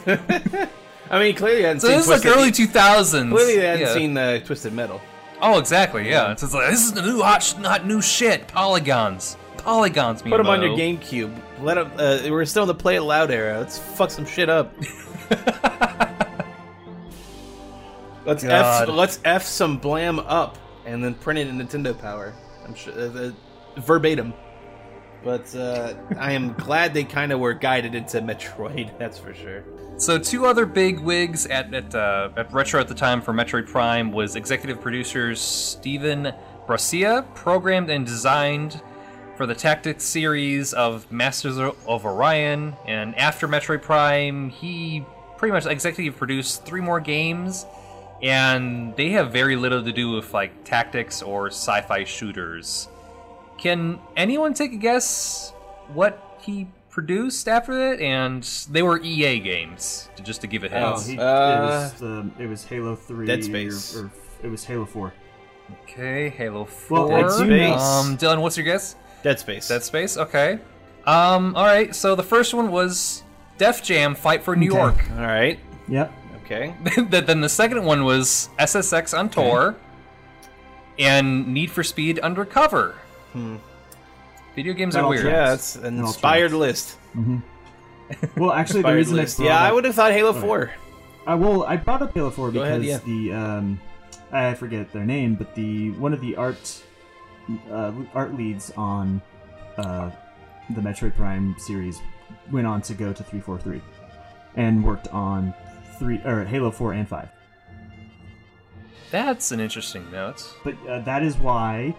I 1.11 1.19
mean, 1.19 1.35
clearly, 1.35 1.65
I 1.65 1.69
hadn't 1.69 1.81
so 1.81 1.89
seen 1.89 1.97
this 1.97 2.05
is 2.07 2.11
like 2.11 2.23
Twisted- 2.23 2.39
early 2.41 2.51
2000s. 2.53 3.31
Clearly, 3.31 3.57
they 3.57 3.67
hadn't 3.67 3.81
Yeah. 3.87 3.95
seen 3.95 4.17
uh, 4.17 4.39
Twisted 4.41 4.73
Metal. 4.73 5.01
Oh, 5.41 5.59
exactly. 5.59 6.09
Yeah. 6.09 6.33
It's 6.33 6.43
just 6.43 6.53
like 6.55 6.69
this 6.71 6.81
is 6.85 6.93
the 6.93 7.03
new 7.03 7.23
hot, 7.23 7.43
sh- 7.43 7.53
hot 7.55 7.87
new 7.87 8.03
shit. 8.03 8.49
Polygons, 8.49 9.37
polygons. 9.57 10.21
Put 10.23 10.37
them 10.37 10.49
on 10.49 10.61
your. 10.63 10.77
GameCube. 10.77 11.35
Let 11.63 11.79
'em- 11.79 11.93
Uh, 11.99 12.19
we're 12.29 12.45
still 12.45 12.65
in 12.65 12.69
the 12.69 12.75
play 12.75 12.97
it 12.97 13.03
loud 13.03 13.31
era. 13.31 13.59
Let's 13.59 13.79
fuck 13.79 14.11
some 14.11 14.27
shit 14.27 14.49
up. 14.51 14.75
let's 18.25 18.45
f 18.45 18.89
let's 18.89 19.21
f 19.25 19.43
some 19.45 19.79
blam 19.79 20.19
up 20.21 20.59
and 20.87 21.03
then 21.03 21.15
print 21.15 21.39
it 21.39 21.49
in 21.49 21.59
Nintendo 21.59 21.99
Power. 21.99 22.35
I'm 22.67 22.75
sure 22.75 22.93
uh, 22.95 23.29
uh, 23.29 23.31
verbatim. 23.81 24.35
But 25.25 25.55
uh, 25.55 25.95
I 26.19 26.33
am 26.33 26.53
glad 26.55 26.95
they 26.95 27.05
kind 27.05 27.33
of 27.33 27.41
were 27.41 27.55
guided 27.55 27.95
into 27.95 28.21
Metroid. 28.21 28.97
That's 28.99 29.19
for 29.19 29.35
sure. 29.35 29.65
So 29.97 30.17
two 30.17 30.47
other 30.47 30.65
big 30.65 31.01
wigs 31.01 31.47
at 31.47 31.75
at, 31.75 31.95
uh, 31.95 32.31
at 32.37 32.53
Retro 32.53 32.81
at 32.81 32.89
the 32.89 32.95
time 32.95 33.21
for 33.21 33.33
Metroid 33.33 33.67
Prime 33.67 34.13
was 34.13 34.37
executive 34.37 34.81
producers 34.81 35.41
Steven 35.41 36.33
Barcia, 36.69 37.25
programmed 37.35 37.91
and 37.91 38.07
designed 38.07 38.81
for 39.37 39.47
the 39.47 39.55
Tactics 39.55 40.05
series 40.05 40.73
of 40.73 41.11
Masters 41.11 41.59
of 41.59 42.05
Orion, 42.05 42.77
and 42.87 43.17
after 43.17 43.47
Metroid 43.47 43.83
Prime, 43.83 44.51
he 44.51 45.07
pretty 45.37 45.53
much 45.53 45.65
executive 45.65 46.17
produced 46.17 46.67
three 46.67 46.81
more 46.81 47.01
games, 47.01 47.65
and 48.21 48.95
they 48.97 49.11
have 49.11 49.33
very 49.33 49.55
little 49.55 49.83
to 49.83 49.93
do 49.93 50.11
with 50.11 50.35
like 50.35 50.65
tactics 50.65 51.23
or 51.23 51.47
sci-fi 51.47 52.03
shooters. 52.03 52.89
Can 53.59 53.99
anyone 54.17 54.55
take 54.55 54.73
a 54.73 54.77
guess 54.77 55.53
what 55.93 56.39
he 56.41 56.69
produced 56.91 57.49
after 57.49 57.75
that? 57.75 58.01
And 58.01 58.43
they 58.71 58.83
were 58.83 59.01
EA 59.03 59.41
games, 59.41 60.09
to- 60.17 60.23
just 60.23 60.41
to 60.43 60.47
give 60.47 60.65
it 60.65 60.73
Oh, 60.73 60.91
hints. 60.93 61.07
He, 61.07 61.19
Uh, 61.19 61.23
it 61.23 61.61
was 61.61 62.03
um, 62.03 62.33
it 62.39 62.47
was 62.47 62.65
Halo 62.65 62.95
Three. 62.97 63.27
Dead 63.27 63.45
Space. 63.45 63.97
Or, 63.97 64.05
or 64.07 64.11
it 64.45 64.49
was 64.49 64.65
Halo 64.65 64.87
Four. 64.87 65.13
Okay, 65.83 66.31
Halo 66.31 66.67
Well, 66.89 67.09
4. 67.09 67.23
Dead 67.23 67.31
Space. 67.31 67.83
Um, 67.83 68.17
Dylan, 68.17 68.41
what's 68.41 68.57
your 68.57 68.65
guess? 68.65 68.97
Dead 69.23 69.39
Space. 69.39 69.69
Dead 69.69 69.83
Space? 69.83 70.17
Okay. 70.17 70.59
Um, 71.05 71.55
alright, 71.57 71.95
so 71.95 72.15
the 72.15 72.23
first 72.23 72.55
one 72.55 72.71
was 72.71 73.23
Def 73.59 73.83
Jam 73.83 74.15
Fight 74.15 74.43
for 74.43 74.55
New 74.57 74.69
Okay. 74.71 74.79
York. 74.79 75.11
all 75.13 75.27
right. 75.27 75.59
Yep. 75.89 76.13
Okay. 76.45 76.75
then 77.11 77.25
then 77.27 77.41
the 77.43 77.49
second 77.49 77.85
one 77.85 78.05
was 78.05 78.49
SSX 78.59 79.19
on 79.19 79.29
Tour 79.29 79.77
and 80.99 81.49
Need 81.49 81.71
for 81.71 81.83
Speed 81.83 82.19
Undercover. 82.21 82.95
Video 84.55 84.73
games 84.75 84.95
That 84.95 85.01
are 85.01 85.05
all 85.05 85.11
weird. 85.11 85.27
Yeah, 85.27 85.55
it's 85.55 85.77
an 85.77 86.01
all 86.01 86.07
inspired 86.09 86.51
tracks. 86.51 86.55
list. 86.55 86.99
Well, 88.37 88.53
actually, 88.53 88.83
the 88.83 88.89
Inspired 88.89 88.97
reason 88.97 89.17
list. 89.17 89.39
I 89.41 89.43
brought 89.45 89.47
Yeah, 89.53 89.61
I 89.61 89.73
would 89.73 89.85
have 89.85 89.95
thought 89.95 90.13
Halo 90.13 90.33
Four. 90.33 90.71
I 91.27 91.35
well, 91.35 91.65
I 91.65 91.77
brought 91.77 92.03
up 92.03 92.15
Halo 92.15 92.31
Four 92.31 92.51
Go 92.51 92.63
because 92.63 92.69
ahead, 92.69 92.85
yeah. 92.85 92.99
the 93.05 93.33
um, 93.33 93.81
I 94.33 94.55
forget 94.55 94.93
their 94.93 95.05
name, 95.05 95.35
but 95.35 95.55
the 95.55 95.91
one 95.93 96.13
of 96.15 96.21
the 96.21 96.35
art 96.37 96.83
uh, 97.71 97.93
art 98.15 98.35
leads 98.35 98.71
on 98.73 99.21
uh, 99.77 100.11
the 100.71 100.81
Metroid 100.81 101.15
Prime 101.17 101.55
series 101.59 102.01
went 102.51 102.67
on 102.67 102.81
to 102.83 102.95
go 102.95 103.13
to 103.13 103.23
three 103.23 103.41
four 103.41 103.59
three, 103.59 103.83
and 104.57 104.83
worked 104.83 105.09
on 105.09 105.53
three 105.99 106.19
or 106.25 106.45
Halo 106.45 106.71
Four 106.71 106.95
and 106.95 107.07
Five. 107.07 107.29
That's 109.11 109.53
an 109.53 109.61
interesting 109.61 110.11
note. 110.11 110.47
But 110.65 110.75
uh, 110.87 111.01
that 111.01 111.23
is 111.23 111.37
why 111.37 111.95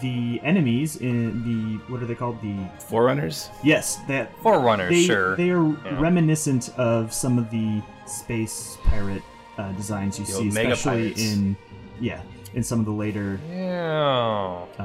the 0.00 0.40
enemies 0.42 0.96
in 0.96 1.42
the 1.44 1.92
what 1.92 2.02
are 2.02 2.06
they 2.06 2.14
called? 2.14 2.40
The 2.42 2.56
Forerunners. 2.88 3.50
yes, 3.62 3.98
that 4.08 4.36
Forerunner, 4.42 4.88
they, 4.88 5.02
sure. 5.04 5.36
They 5.36 5.50
are 5.50 5.64
Yeah. 5.84 6.00
reminiscent 6.00 6.70
of 6.78 7.12
some 7.12 7.38
of 7.38 7.50
the 7.50 7.82
space 8.06 8.78
pirate 8.84 9.22
uh, 9.58 9.70
designs 9.72 10.18
you 10.18 10.24
The 10.24 10.32
see, 10.32 10.38
old 10.44 10.54
mega 10.54 10.72
especially 10.72 11.02
pirates. 11.12 11.22
in 11.32 11.56
yeah, 12.00 12.20
in 12.54 12.62
some 12.62 12.80
of 12.80 12.86
the 12.86 12.92
later 12.92 13.38
Yeah. 13.50 14.64
uh, 14.78 14.84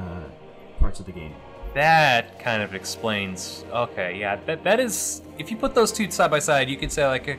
parts 0.80 1.00
of 1.00 1.06
the 1.06 1.12
game. 1.12 1.34
That 1.74 2.38
kind 2.40 2.62
of 2.62 2.74
explains. 2.74 3.64
Okay, 3.72 4.18
yeah, 4.18 4.36
that 4.46 4.64
that 4.64 4.80
is. 4.80 5.22
If 5.38 5.50
you 5.50 5.56
put 5.56 5.74
those 5.74 5.92
two 5.92 6.10
side 6.10 6.30
by 6.30 6.38
side, 6.38 6.68
you 6.68 6.76
could 6.76 6.90
say 6.92 7.06
like, 7.06 7.38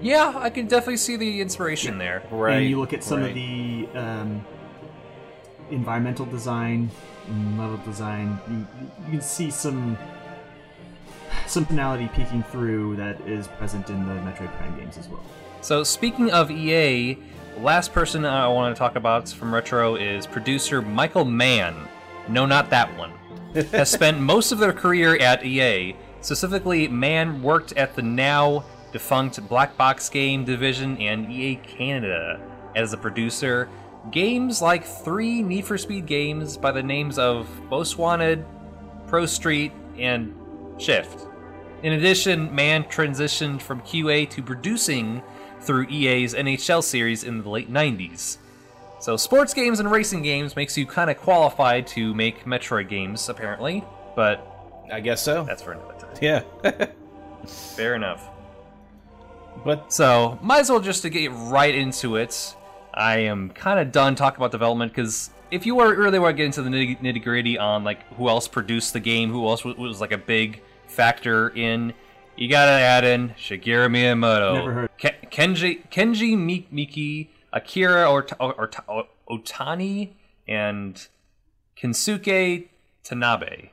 yeah, 0.00 0.32
I 0.36 0.50
can 0.50 0.66
definitely 0.66 0.96
see 0.96 1.16
the 1.16 1.40
inspiration 1.40 1.98
there. 1.98 2.22
Right. 2.30 2.58
and 2.58 2.66
you 2.70 2.78
look 2.80 2.92
at 2.92 3.02
some 3.04 3.20
right. 3.20 3.28
of 3.28 3.34
the 3.34 3.88
um, 3.94 4.44
environmental 5.70 6.26
design, 6.26 6.90
and 7.28 7.58
level 7.58 7.78
design. 7.78 8.38
You, 8.48 8.66
you 9.04 9.10
can 9.12 9.20
see 9.20 9.50
some 9.50 9.98
some 11.46 11.64
finality 11.64 12.08
peeking 12.14 12.42
through 12.42 12.96
that 12.96 13.20
is 13.22 13.48
present 13.48 13.88
in 13.88 14.06
the 14.06 14.14
Metroid 14.14 14.54
Prime 14.58 14.78
games 14.78 14.98
as 14.98 15.08
well. 15.08 15.22
So 15.60 15.82
speaking 15.82 16.30
of 16.30 16.50
EA, 16.50 17.18
last 17.58 17.92
person 17.92 18.24
I 18.24 18.46
want 18.48 18.74
to 18.74 18.78
talk 18.78 18.96
about 18.96 19.28
from 19.28 19.54
Retro 19.54 19.96
is 19.96 20.26
producer 20.26 20.82
Michael 20.82 21.24
Mann. 21.24 21.88
No, 22.28 22.46
not 22.46 22.70
that 22.70 22.96
one. 22.98 23.12
has 23.72 23.90
spent 23.90 24.20
most 24.20 24.52
of 24.52 24.58
their 24.58 24.72
career 24.72 25.16
at 25.16 25.44
EA. 25.44 25.96
Specifically, 26.20 26.88
Mann 26.88 27.42
worked 27.42 27.72
at 27.72 27.96
the 27.96 28.02
now 28.02 28.64
defunct 28.92 29.46
Black 29.48 29.76
Box 29.76 30.08
Game 30.08 30.44
division 30.44 30.96
and 30.98 31.30
EA 31.30 31.56
Canada 31.56 32.40
as 32.76 32.92
a 32.92 32.96
producer. 32.96 33.68
Games 34.10 34.62
like 34.62 34.84
three 34.84 35.42
Need 35.42 35.66
for 35.66 35.76
Speed 35.76 36.06
games 36.06 36.56
by 36.56 36.72
the 36.72 36.82
names 36.82 37.18
of 37.18 37.48
Most 37.70 37.98
Wanted, 37.98 38.44
Pro 39.06 39.26
Street, 39.26 39.72
and 39.98 40.34
Shift. 40.78 41.26
In 41.82 41.92
addition, 41.92 42.54
Mann 42.54 42.84
transitioned 42.84 43.60
from 43.60 43.80
QA 43.82 44.28
to 44.30 44.42
producing 44.42 45.22
through 45.60 45.86
EA's 45.88 46.34
NHL 46.34 46.82
series 46.82 47.24
in 47.24 47.42
the 47.42 47.48
late 47.48 47.70
90s. 47.70 48.38
So, 49.00 49.16
sports 49.16 49.54
games 49.54 49.78
and 49.78 49.90
racing 49.90 50.22
games 50.22 50.56
makes 50.56 50.76
you 50.76 50.84
kind 50.86 51.08
of 51.10 51.18
qualified 51.18 51.86
to 51.88 52.14
make 52.14 52.44
Metroid 52.44 52.88
games, 52.88 53.28
apparently, 53.28 53.84
but 54.16 54.44
I 54.92 55.00
guess 55.00 55.22
so. 55.22 55.44
that's 55.44 55.62
for 55.62 55.72
another 55.72 55.94
time. 55.94 56.16
Yeah. 56.20 56.86
Fair 57.46 57.94
enough. 57.94 58.28
but 59.64 59.92
So, 59.92 60.38
might 60.42 60.60
as 60.60 60.70
well 60.70 60.80
just 60.80 61.02
to 61.02 61.10
get 61.10 61.30
right 61.32 61.74
into 61.74 62.16
it. 62.16 62.56
I 62.94 63.18
am 63.18 63.50
kind 63.50 63.78
of 63.78 63.92
done 63.92 64.14
talking 64.14 64.38
about 64.38 64.50
development 64.50 64.92
because 64.92 65.30
if 65.50 65.64
you 65.66 65.74
were 65.74 65.94
really 65.94 66.18
want 66.18 66.34
to 66.34 66.36
get 66.36 66.46
into 66.46 66.62
the 66.62 66.70
nitty 66.70 67.22
gritty 67.22 67.58
on 67.58 67.84
like 67.84 68.02
who 68.14 68.28
else 68.28 68.48
produced 68.48 68.92
the 68.92 69.00
game, 69.00 69.30
who 69.30 69.46
else 69.46 69.64
was, 69.64 69.76
was 69.76 70.00
like 70.00 70.12
a 70.12 70.18
big 70.18 70.62
factor 70.86 71.48
in, 71.50 71.92
you 72.36 72.48
gotta 72.48 72.70
add 72.72 73.04
in 73.04 73.30
Shigeru 73.30 73.88
Miyamoto, 73.88 74.54
Never 74.54 74.72
heard. 74.72 74.90
Ke- 74.98 75.30
Kenji 75.30 75.88
Kenji 75.90 76.36
Mi- 76.36 76.66
Miki, 76.70 77.30
Akira 77.52 78.08
Ota- 78.10 78.36
Ota- 78.40 79.06
Otani, 79.28 80.10
and 80.46 81.06
Kensuke 81.76 82.68
Tanabe. 83.04 83.70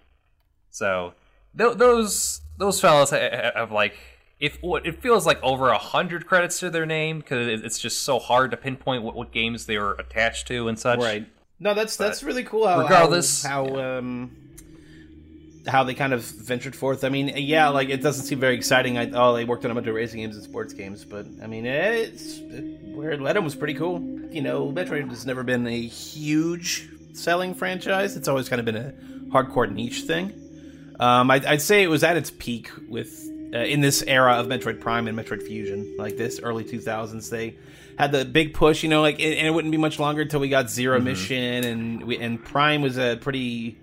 So 0.70 1.14
th- 1.58 1.78
those 1.78 2.42
those 2.58 2.80
fellas 2.80 3.10
ha- 3.12 3.52
have 3.56 3.72
like 3.72 3.96
if 4.40 4.58
what 4.62 4.86
it 4.86 5.02
feels 5.02 5.26
like 5.26 5.42
over 5.44 5.70
a 5.70 5.78
hundred 5.78 6.26
credits 6.26 6.60
to 6.60 6.70
their 6.70 6.86
name 6.86 7.20
because 7.20 7.62
it's 7.64 7.80
just 7.80 8.04
so 8.04 8.20
hard 8.20 8.52
to 8.52 8.58
pinpoint 8.58 9.04
what, 9.04 9.16
what 9.16 9.32
games 9.32 9.66
they 9.66 9.78
were 9.78 9.94
attached 9.94 10.48
to 10.48 10.68
and 10.68 10.78
such. 10.78 11.00
Right. 11.00 11.28
No, 11.60 11.74
that's 11.74 11.96
that's 11.96 12.22
really 12.24 12.44
cool. 12.44 12.68
How, 12.68 12.82
regardless, 12.82 13.44
how, 13.44 13.66
how 13.66 13.98
um 13.98 14.36
how 15.68 15.84
they 15.84 15.94
kind 15.94 16.14
of 16.14 16.22
ventured 16.24 16.76
forth. 16.76 17.04
I 17.04 17.10
mean, 17.10 17.32
yeah, 17.36 17.70
like 17.70 17.90
it 17.90 18.02
doesn't 18.02 18.26
seem 18.26 18.40
very 18.40 18.56
exciting. 18.56 18.98
I, 18.98 19.10
oh, 19.12 19.34
they 19.34 19.46
worked 19.46 19.66
on 19.66 19.72
a 19.72 19.74
bunch 19.74 19.88
of 19.88 19.96
racing 19.96 20.20
games 20.20 20.36
and 20.36 20.44
sports 20.44 20.74
games, 20.74 21.06
but 21.06 21.26
I 21.42 21.48
mean, 21.48 21.66
it's 21.66 22.38
it, 22.38 22.96
where 22.96 23.12
it 23.12 23.22
led 23.22 23.36
them 23.36 23.44
was 23.44 23.56
pretty 23.56 23.74
cool. 23.74 24.02
You 24.32 24.42
know, 24.42 24.72
Metroid 24.72 25.10
has 25.10 25.26
never 25.26 25.44
been 25.44 25.66
a 25.66 25.82
huge 25.82 26.90
selling 27.14 27.54
franchise. 27.54 28.16
It's 28.16 28.28
always 28.28 28.50
kind 28.50 28.60
of 28.60 28.66
been 28.66 28.76
a 28.76 28.94
hardcore 29.32 29.72
niche 29.72 30.02
thing. 30.02 30.34
Um, 31.00 31.32
I'd, 31.32 31.46
I'd 31.46 31.62
say 31.62 31.84
it 31.84 31.88
was 31.88 32.04
at 32.04 32.18
its 32.18 32.32
peak 32.32 32.70
with 32.90 33.30
uh, 33.56 33.60
in 33.60 33.80
this 33.80 34.04
era 34.04 34.34
of 34.34 34.48
Metroid 34.48 34.82
Prime 34.82 35.08
and 35.08 35.18
Metroid 35.18 35.42
Fusion, 35.42 35.96
like 35.98 36.18
this 36.18 36.40
early 36.42 36.64
2000s. 36.66 37.30
They 37.30 37.56
had 37.98 38.12
the 38.12 38.26
big 38.26 38.54
push, 38.54 38.84
you 38.84 38.90
know, 38.90 39.02
like, 39.02 39.16
and 39.22 39.48
it 39.48 39.52
wouldn't 39.52 39.72
be 39.72 39.78
much 39.78 39.98
longer 40.00 40.22
until 40.24 40.42
we 40.42 40.50
got 40.50 40.70
0 40.70 40.98
Mm-hmm. 40.98 41.06
Mission, 41.06 41.64
and 41.64 42.04
we, 42.04 42.18
and 42.18 42.44
Prime 42.44 42.82
was 42.82 42.98
a 42.98 43.16
pretty 43.16 43.78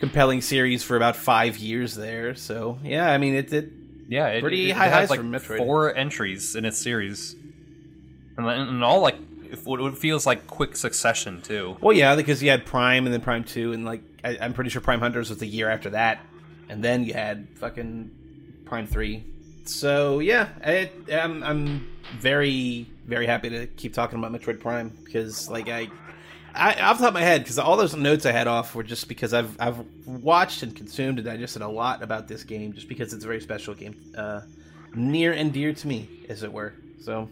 compelling 0.00 0.40
series 0.40 0.82
for 0.82 0.96
about 0.96 1.16
five 1.16 1.58
years 1.58 1.94
there. 1.94 2.34
So 2.34 2.78
yeah, 2.82 3.10
I 3.10 3.18
mean, 3.18 3.34
it, 3.34 3.52
it 3.52 3.70
Yeah, 4.08 4.28
it, 4.28 4.40
Pretty 4.40 4.70
it 4.70 4.76
high 4.76 4.88
highs 4.88 5.10
like 5.10 5.20
for 5.20 5.26
Metroid. 5.26 5.58
four 5.58 5.94
entries 5.94 6.56
in 6.56 6.64
its 6.64 6.78
series, 6.78 7.36
and, 8.36 8.46
and 8.46 8.82
all 8.84 9.00
like 9.00 9.16
it 9.50 9.96
feels 9.98 10.26
like 10.26 10.46
quick 10.48 10.74
succession 10.74 11.40
too. 11.42 11.76
well, 11.80 11.94
yeah, 11.96 12.16
because 12.16 12.42
you 12.42 12.50
had 12.50 12.64
Prime 12.66 13.04
and 13.06 13.12
then 13.14 13.20
Prime 13.20 13.44
Two, 13.44 13.72
and 13.72 13.84
like 13.84 14.02
I, 14.24 14.38
I'm 14.40 14.52
pretty 14.54 14.70
sure 14.70 14.80
Prime 14.80 15.00
Hunters 15.00 15.28
was 15.30 15.38
the 15.38 15.46
year 15.46 15.68
after 15.70 15.90
that, 15.90 16.20
and 16.68 16.82
then 16.82 17.04
you 17.04 17.12
had 17.12 17.46
fucking 17.56 18.10
Prime 18.64 18.86
Three. 18.86 19.24
So 19.64 20.18
yeah, 20.18 20.48
I, 20.64 20.90
I'm 21.12 21.42
I'm 21.42 21.88
very 22.18 22.86
very 23.06 23.26
happy 23.26 23.50
to 23.50 23.66
keep 23.66 23.94
talking 23.94 24.18
about 24.18 24.32
Metroid 24.32 24.60
Prime 24.60 24.90
because 25.04 25.48
like 25.48 25.68
I. 25.68 25.88
I, 26.56 26.74
off 26.82 26.98
the 26.98 27.02
top 27.02 27.08
of 27.08 27.14
my 27.14 27.20
head, 27.20 27.42
because 27.42 27.58
all 27.58 27.76
those 27.76 27.96
notes 27.96 28.24
I 28.26 28.30
had 28.30 28.46
off 28.46 28.76
were 28.76 28.84
just 28.84 29.08
because 29.08 29.34
I've 29.34 29.60
I've 29.60 29.84
watched 30.06 30.62
and 30.62 30.72
consumed 30.76 31.18
and 31.18 31.26
digested 31.26 31.62
a 31.62 31.68
lot 31.68 32.00
about 32.00 32.28
this 32.28 32.44
game, 32.44 32.74
just 32.74 32.88
because 32.88 33.12
it's 33.12 33.24
a 33.24 33.26
very 33.26 33.40
special 33.40 33.74
game, 33.74 33.96
uh, 34.16 34.42
near 34.94 35.32
and 35.32 35.52
dear 35.52 35.72
to 35.72 35.88
me, 35.88 36.08
as 36.28 36.44
it 36.44 36.52
were. 36.52 36.72
So 37.00 37.28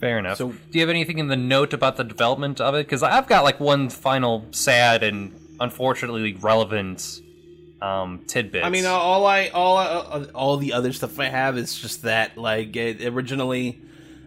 Fair 0.00 0.18
enough. 0.18 0.38
So- 0.38 0.48
Do 0.52 0.58
you 0.72 0.80
have 0.80 0.90
anything 0.90 1.18
in 1.18 1.28
the 1.28 1.36
note 1.36 1.72
about 1.72 1.96
the 1.96 2.04
development 2.04 2.60
of 2.60 2.74
it? 2.74 2.86
Because 2.86 3.02
I've 3.02 3.26
got 3.26 3.44
like 3.44 3.60
one 3.60 3.88
final 3.88 4.46
sad 4.50 5.02
and 5.02 5.34
unfortunately 5.60 6.34
relevant 6.34 7.20
um, 7.82 8.24
tidbit. 8.26 8.64
I 8.64 8.70
mean, 8.70 8.86
all 8.86 9.26
I 9.26 9.48
all 9.48 9.76
uh, 9.78 10.26
all 10.34 10.56
the 10.56 10.72
other 10.72 10.92
stuff 10.92 11.18
I 11.20 11.26
have 11.26 11.56
is 11.58 11.78
just 11.78 12.02
that 12.02 12.36
like 12.38 12.74
it, 12.76 13.02
originally 13.06 13.80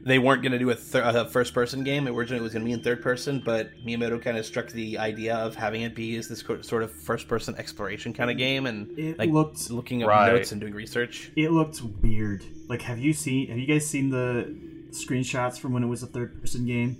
they 0.03 0.17
weren't 0.17 0.41
going 0.41 0.53
to 0.53 0.57
do 0.57 0.69
a, 0.69 0.75
th- 0.75 1.03
a 1.03 1.25
first 1.25 1.53
person 1.53 1.83
game. 1.83 2.07
Originally, 2.07 2.39
it 2.39 2.41
was 2.43 2.53
going 2.53 2.61
to 2.63 2.65
be 2.65 2.71
in 2.71 2.81
third 2.81 3.01
person, 3.01 3.41
but 3.45 3.69
Miyamoto 3.85 4.19
kind 4.21 4.37
of 4.37 4.45
struck 4.45 4.69
the 4.71 4.97
idea 4.97 5.35
of 5.35 5.55
having 5.55 5.81
it 5.81 5.93
be 5.93 6.15
as 6.15 6.27
this 6.29 6.41
co- 6.41 6.61
sort 6.61 6.83
of 6.83 6.91
first 6.91 7.27
person 7.27 7.53
exploration 7.57 8.13
kind 8.13 8.31
of 8.31 8.37
game, 8.37 8.65
and 8.65 8.97
It 8.97 9.19
like 9.19 9.29
looked- 9.29 9.69
looking 9.69 10.01
up 10.03 10.09
Right. 10.09 10.31
notes 10.31 10.53
and 10.53 10.61
doing 10.61 10.73
research. 10.73 11.31
It 11.35 11.51
looked 11.51 11.81
weird. 12.01 12.45
Like, 12.69 12.81
have 12.83 12.97
you 12.97 13.11
seen? 13.11 13.49
Have 13.49 13.57
you 13.59 13.67
guys 13.67 13.85
seen 13.87 14.09
the 14.09 14.55
screenshots 14.91 15.59
from 15.59 15.73
when 15.73 15.83
it 15.83 15.87
was 15.87 16.01
a 16.01 16.07
third-person 16.07 16.65
game? 16.65 16.97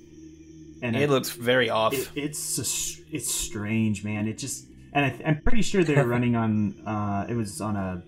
And 0.82 0.96
It 0.96 1.10
looks 1.10 1.30
very 1.32 1.70
off. 1.70 1.94
it, 1.94 2.10
it's 2.16 2.58
a 2.58 2.62
s 2.62 3.02
it's 3.12 3.34
strange, 3.34 4.04
man. 4.04 4.28
It 4.28 4.38
just 4.38 4.66
and 4.94 5.06
I, 5.06 5.22
I'm 5.26 5.42
pretty 5.42 5.62
sure 5.62 5.84
they 5.84 5.96
were 5.96 6.04
running 6.16 6.36
on. 6.36 6.82
Uh, 6.86 7.26
it 7.30 7.36
was 7.36 7.62
on 7.62 7.76
a 7.76 8.02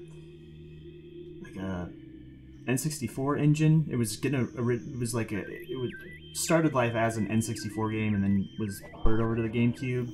like 1.44 1.56
a 1.58 1.90
N64 2.68 3.40
engine. 3.42 3.88
It 3.90 3.96
was 3.96 4.18
gonna. 4.18 4.44
It 4.58 5.00
was 5.00 5.14
like 5.14 5.32
a. 5.32 5.40
It 5.48 5.80
was 5.80 5.92
started 6.34 6.74
life 6.74 6.96
as 6.96 7.18
an 7.18 7.28
N64 7.28 7.92
game 7.92 8.16
and 8.16 8.24
then 8.24 8.48
was 8.60 8.82
ported 9.04 9.22
over 9.22 9.36
to 9.36 9.42
the 9.42 9.50
GameCube. 9.50 10.10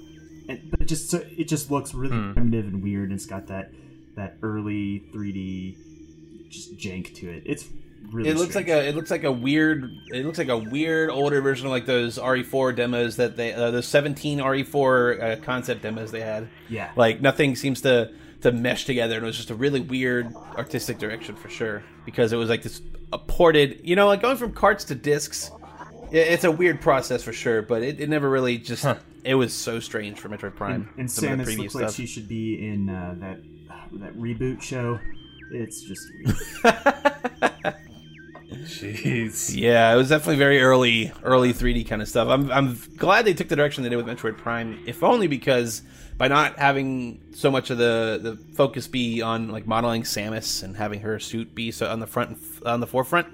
And, 0.50 0.72
but 0.72 0.82
it 0.82 0.86
just 0.88 1.10
so- 1.12 1.24
it 1.38 1.48
just 1.48 1.70
looks 1.70 1.94
really 1.94 2.16
Hmm. 2.18 2.34
primitive 2.34 2.66
and 2.66 2.82
weird. 2.84 3.10
And 3.10 3.14
it's 3.20 3.26
got 3.28 3.48
that 3.48 3.72
that 4.16 4.38
early 4.42 5.04
3D 5.14 6.50
just 6.50 6.76
jank 6.78 7.14
to 7.16 7.30
it. 7.30 7.44
It's 7.46 7.66
really. 8.12 8.30
It 8.30 8.38
looks 8.38 8.56
like 8.56 8.68
a 8.68 8.88
it 8.88 8.96
looks 8.96 9.12
like 9.12 9.24
a 9.24 9.32
weird 9.32 9.92
it 10.12 10.26
looks 10.26 10.38
like 10.38 10.50
a 10.50 10.58
weird 10.58 11.10
older 11.10 11.42
version 11.42 11.66
of 11.68 11.72
like 11.72 11.86
those 11.86 12.18
RE4 12.18 12.76
demos 12.76 13.16
that 13.18 13.38
they 13.38 13.54
uh, 13.54 13.72
those 13.72 13.88
17 13.88 14.40
RE4 14.40 15.22
uh, 15.40 15.42
concept 15.44 15.82
demos 15.82 16.12
they 16.12 16.22
had. 16.22 16.48
yeah. 16.70 16.92
Like 16.96 17.22
nothing 17.22 17.56
seems 17.56 17.82
to 17.82 18.12
to 18.42 18.52
mesh 18.52 18.86
together, 18.86 19.16
and 19.16 19.24
it 19.24 19.28
was 19.28 19.36
just 19.38 19.50
a 19.50 19.56
really 19.56 19.80
weird 19.80 20.34
artistic 20.56 21.00
direction 21.00 21.36
for 21.36 21.50
sure. 21.50 21.84
Because 22.06 22.32
it 22.34 22.38
was 22.38 22.50
like 22.50 22.62
this 22.64 22.82
a 23.12 23.18
ported, 23.18 23.82
you 23.84 23.96
know, 23.96 24.08
like 24.08 24.22
going 24.22 24.38
from 24.38 24.52
carts 24.54 24.84
to 24.86 24.96
discs. 24.96 25.52
It's 26.12 26.44
a 26.46 26.52
weird 26.52 26.80
process 26.80 27.22
for 27.24 27.34
sure, 27.34 27.62
but 27.62 27.82
it, 27.82 28.00
it 28.00 28.10
never 28.10 28.30
really 28.30 28.58
just. 28.58 28.86
It 29.24 29.36
was 29.36 29.54
so 29.54 29.82
strange 29.82 30.20
for 30.20 30.30
Metroid 30.30 30.56
Prime. 30.56 30.88
and 30.98 31.10
the 31.10 31.12
Samus 31.28 31.44
previous 31.44 31.60
looks 31.60 31.76
like 31.76 31.84
stuff. 31.86 31.96
she 31.96 32.06
should 32.06 32.30
be 32.30 32.66
in 32.66 32.90
uh, 32.90 33.16
that 33.18 33.40
that 34.00 34.18
reboot 34.18 34.62
show. 34.62 35.00
It's 35.52 35.82
just 35.82 36.08
weird. 36.64 37.54
Jeez. 38.52 39.56
Yeah, 39.56 39.94
it 39.94 39.98
was 39.98 40.10
definitely 40.10 40.38
very 40.38 40.62
early, 40.62 41.12
early 41.24 41.54
3D 41.54 41.88
kind 41.88 42.02
of 42.02 42.08
stuff. 42.08 42.28
I'm, 42.28 42.52
I'm 42.52 42.80
glad 42.98 43.26
they 43.26 43.34
took 43.34 43.50
the 43.50 43.56
direction 43.56 43.84
they 43.84 43.90
did 43.90 43.98
with 43.98 44.06
Metroid 44.06 44.38
Prime, 44.38 44.84
if 44.86 45.04
only 45.04 45.28
because 45.28 45.82
by 46.18 46.28
not 46.28 46.58
having 46.58 47.22
so 47.32 47.52
much 47.52 47.70
of 47.70 47.78
the, 47.78 48.20
the 48.22 48.36
focus 48.56 48.88
be 48.88 49.22
on 49.22 49.50
like 49.50 49.68
modeling 49.68 50.04
Samus 50.04 50.64
and 50.64 50.76
having 50.76 51.02
her 51.02 51.20
suit 51.20 51.54
be 51.54 51.72
so 51.72 51.88
on 51.88 52.00
the 52.00 52.08
front 52.08 52.38
on 52.66 52.80
the 52.80 52.88
forefront, 52.88 53.28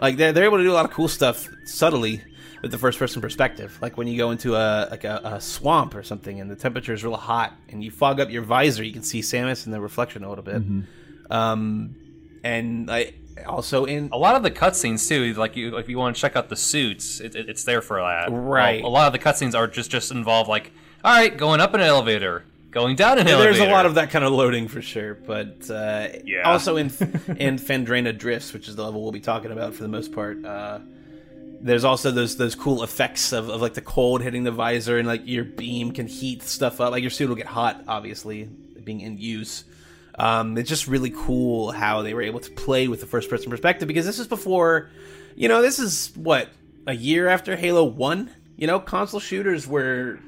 like 0.00 0.16
they're, 0.16 0.32
they're 0.32 0.44
able 0.44 0.56
to 0.56 0.64
do 0.64 0.72
a 0.72 0.74
lot 0.74 0.84
of 0.84 0.90
cool 0.90 1.08
stuff 1.08 1.48
subtly 1.64 2.22
with 2.62 2.70
the 2.70 2.78
first 2.78 2.98
person 2.98 3.20
perspective. 3.20 3.78
Like 3.82 3.96
when 3.96 4.06
you 4.06 4.16
go 4.16 4.30
into 4.30 4.54
a 4.54 4.88
like 4.90 5.04
a, 5.04 5.20
a 5.24 5.40
swamp 5.40 5.94
or 5.94 6.02
something 6.02 6.40
and 6.40 6.50
the 6.50 6.56
temperature 6.56 6.92
is 6.92 7.04
real 7.04 7.16
hot 7.16 7.54
and 7.68 7.82
you 7.84 7.90
fog 7.90 8.20
up 8.20 8.30
your 8.30 8.42
visor, 8.42 8.82
you 8.84 8.92
can 8.92 9.02
see 9.02 9.20
Samus 9.20 9.66
in 9.66 9.72
the 9.72 9.80
reflection 9.80 10.24
a 10.24 10.28
little 10.28 10.44
bit. 10.44 10.62
Um, 11.30 11.94
and 12.42 12.90
I 12.90 13.12
also 13.46 13.84
in 13.84 14.08
A 14.12 14.16
lot 14.18 14.36
of 14.36 14.42
the 14.42 14.50
cutscenes 14.50 15.08
too, 15.08 15.34
like 15.34 15.56
you, 15.56 15.76
if 15.76 15.88
you 15.88 15.98
want 15.98 16.16
to 16.16 16.20
check 16.20 16.36
out 16.36 16.48
the 16.48 16.56
suits, 16.56 17.20
it, 17.20 17.34
it- 17.34 17.48
it's 17.48 17.64
there 17.64 17.82
for 17.82 18.00
that. 18.00 18.28
Right. 18.30 18.82
A, 18.82 18.86
a 18.86 18.88
lot 18.88 19.06
of 19.06 19.12
the 19.12 19.18
cutscenes 19.18 19.54
are 19.54 19.66
just 19.66 19.90
just 19.90 20.10
involve 20.10 20.48
like, 20.48 20.72
all 21.04 21.12
right, 21.16 21.36
going 21.36 21.60
up 21.60 21.74
an 21.74 21.80
elevator, 21.80 22.44
going 22.70 22.96
down 22.96 23.18
an 23.18 23.26
elevator. 23.28 23.52
There's 23.54 23.68
a 23.68 23.72
lot 23.72 23.86
of 23.86 23.94
that 23.96 24.10
kind 24.10 24.24
of 24.24 24.32
loading 24.32 24.68
for 24.68 24.82
sure, 24.82 25.14
but 25.14 25.68
uh, 25.70 26.08
Yeah. 26.24 26.42
also 26.42 26.76
in 26.76 26.86
in 27.38 27.56
Phendrana 27.56 28.16
Drifts, 28.16 28.52
which 28.52 28.68
is 28.68 28.76
the 28.76 28.84
level 28.84 29.02
we'll 29.02 29.12
be 29.12 29.20
talking 29.20 29.50
about 29.50 29.74
for 29.74 29.82
the 29.82 29.88
most 29.88 30.12
part. 30.12 30.44
Uh, 30.44 30.80
there's 31.62 31.84
also 31.84 32.10
those 32.10 32.36
those 32.36 32.54
cool 32.54 32.82
effects 32.82 33.32
of, 33.32 33.50
of 33.50 33.60
like 33.60 33.74
the 33.74 33.82
cold 33.82 34.22
hitting 34.22 34.44
the 34.44 34.50
visor 34.50 34.98
and 34.98 35.06
like 35.06 35.22
your 35.26 35.44
beam 35.44 35.92
can 35.92 36.06
heat 36.06 36.42
stuff 36.42 36.80
up. 36.80 36.90
Like 36.90 37.02
your 37.02 37.10
suit 37.10 37.28
will 37.28 37.36
get 37.36 37.46
hot, 37.46 37.84
obviously, 37.86 38.44
being 38.84 39.00
in 39.02 39.18
use. 39.18 39.64
Um, 40.18 40.58
it's 40.58 40.68
just 40.68 40.86
really 40.86 41.10
cool 41.10 41.70
how 41.72 42.02
they 42.02 42.14
were 42.14 42.22
able 42.22 42.40
to 42.40 42.50
play 42.50 42.88
with 42.88 43.00
the 43.00 43.06
first 43.06 43.30
person 43.30 43.50
perspective 43.50 43.88
because 43.88 44.04
this 44.06 44.18
is 44.18 44.26
before, 44.26 44.90
you 45.36 45.48
know, 45.48 45.62
this 45.62 45.78
is 45.78 46.12
what 46.16 46.48
a 46.86 46.94
year 46.94 47.28
after 47.28 47.56
Halo 47.56 47.84
One. 47.84 48.30
You 48.56 48.66
know, 48.66 48.78
console 48.80 49.20
shooters 49.20 49.66
were 49.66 50.18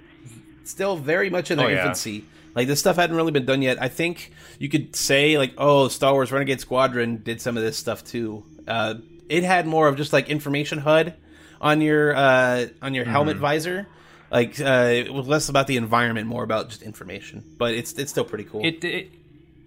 still 0.64 0.96
very 0.96 1.28
much 1.30 1.50
in 1.50 1.58
their 1.58 1.66
Oh, 1.66 1.70
yeah. 1.70 1.78
infancy. 1.80 2.24
Like 2.54 2.66
this 2.68 2.80
stuff 2.80 2.96
hadn't 2.96 3.16
really 3.16 3.32
been 3.32 3.44
done 3.46 3.62
yet. 3.62 3.80
I 3.80 3.88
think 3.88 4.32
you 4.58 4.68
could 4.68 4.94
say 4.94 5.38
like, 5.38 5.54
oh, 5.58 5.88
Star 5.88 6.12
Wars 6.12 6.30
Renegade 6.32 6.60
Squadron 6.60 7.18
did 7.22 7.40
some 7.40 7.56
of 7.56 7.62
this 7.62 7.76
stuff 7.78 8.04
too. 8.04 8.44
Uh, 8.68 8.94
it 9.28 9.42
had 9.42 9.66
more 9.66 9.88
of 9.88 9.96
just 9.96 10.12
like 10.12 10.28
information 10.28 10.78
HUD 10.78 11.14
on 11.60 11.80
your 11.80 12.14
uh, 12.14 12.66
on 12.82 12.94
your 12.94 13.04
helmet 13.06 13.38
visor. 13.38 13.86
Like 14.30 14.58
uh, 14.60 14.88
it 14.92 15.12
was 15.12 15.26
less 15.26 15.48
about 15.48 15.66
the 15.66 15.76
environment, 15.76 16.26
more 16.26 16.42
about 16.44 16.68
just 16.68 16.82
information. 16.82 17.42
But 17.58 17.74
it's 17.74 17.92
it's 17.94 18.10
still 18.10 18.24
pretty 18.24 18.44
cool. 18.44 18.64
It, 18.64 18.84
it 18.84 19.10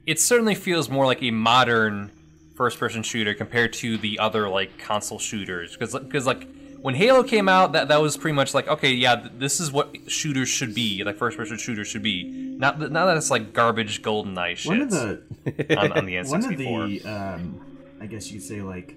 it 0.06 0.20
certainly 0.20 0.56
feels 0.56 0.89
more 0.89 1.06
like 1.06 1.22
a 1.24 1.32
modern 1.32 2.12
first-person 2.56 3.04
shooter 3.04 3.34
compared 3.34 3.74
to 3.74 3.98
the 3.98 4.18
other 4.20 4.48
like 4.48 4.78
console 4.78 5.20
shooters 5.20 5.74
because 5.74 5.94
because 5.94 6.26
like 6.26 6.48
when 6.82 6.96
Halo 6.96 7.24
came 7.24 7.50
out 7.50 7.74
that 7.74 7.89
that 7.89 8.02
was 8.02 8.15
pretty 8.15 8.36
much 8.36 8.54
like 8.54 8.68
okay 8.68 8.91
yeah 8.91 9.28
this 9.38 9.60
is 9.60 9.72
what 9.72 9.94
shooters 10.08 10.48
should 10.48 10.74
be 10.74 11.04
like 11.04 11.18
first-person 11.18 11.58
shooters 11.58 11.88
should 11.88 12.04
be 12.04 12.24
not 12.24 12.80
that 12.80 12.91
not 12.91 13.08
that 13.08 13.18
it's 13.18 13.30
like 13.30 13.52
garbage 13.52 14.02
GoldenEye 14.02 14.56
shit 14.56 14.70
one 14.70 14.82
of 14.82 14.89
the 14.91 15.22
on, 15.78 15.91
on 15.91 16.06
the 16.06 16.15
N64 16.15 16.30
one 16.30 16.44
of 16.46 16.58
the 16.58 17.06
um, 17.06 17.62
I 18.00 18.06
guess 18.06 18.32
you 18.32 18.39
could 18.39 18.48
say 18.48 18.62
like 18.62 18.96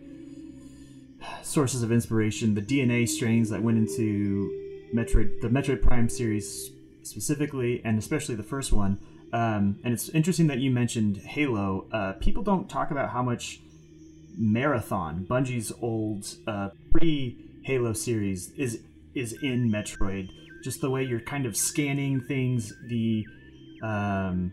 sources 1.43 1.83
of 1.83 1.93
inspiration, 1.93 2.55
the 2.55 2.63
DNA 2.63 3.09
strains 3.09 3.51
that 3.51 3.63
went 3.63 3.79
into 3.79 4.51
Metroid, 4.95 5.41
the 5.41 5.49
Metroid 5.49 5.83
Prime 5.83 6.09
series 6.09 6.71
specifically, 7.03 7.81
and 7.85 7.99
especially 7.99 8.35
the 8.35 8.43
first 8.43 8.73
one. 8.73 8.99
Um, 9.33 9.79
and 9.85 9.93
it's 9.93 10.09
interesting 10.11 10.47
that 10.47 10.59
you 10.59 10.71
mentioned 10.71 11.19
Halo. 11.19 11.87
Uh, 11.93 12.13
people 12.15 12.43
don't 12.43 12.69
talk 12.69 12.91
about 12.91 13.11
how 13.11 13.23
much 13.23 13.61
Marathon, 14.37 15.27
Bungie's 15.29 15.73
old 15.83 16.35
uh, 16.47 16.71
pre 16.91 17.37
Halo 17.65 17.93
series, 17.93 18.51
is 18.53 18.81
is 19.15 19.33
in 19.43 19.71
Metroid. 19.71 20.31
just 20.63 20.81
the 20.81 20.91
way 20.91 21.03
you're 21.03 21.21
kind 21.21 21.47
of 21.47 21.57
scanning 21.57 22.21
things. 22.23 22.73
The 22.89 23.25
um, 23.83 24.53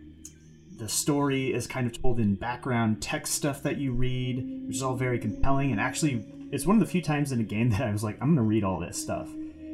the 0.77 0.89
story 0.89 1.53
is 1.53 1.67
kind 1.67 1.87
of 1.87 2.01
told 2.01 2.19
in 2.19 2.35
background 2.35 3.01
text 3.01 3.33
stuff 3.33 3.63
that 3.63 3.77
you 3.77 3.93
read, 3.93 4.65
which 4.67 4.75
is 4.75 4.83
all 4.83 4.95
very 4.95 5.19
compelling. 5.19 5.71
And 5.71 5.79
actually, 5.79 6.25
it's 6.51 6.65
one 6.65 6.75
of 6.75 6.79
the 6.81 6.91
few 6.91 7.01
times 7.01 7.31
in 7.31 7.39
a 7.39 7.43
game 7.43 7.69
that 7.71 7.81
I 7.81 7.91
was 7.91 8.03
like, 8.03 8.17
I'm 8.21 8.35
gonna 8.35 8.47
read 8.47 8.63
all 8.63 8.79
this 8.79 9.01
stuff 9.01 9.29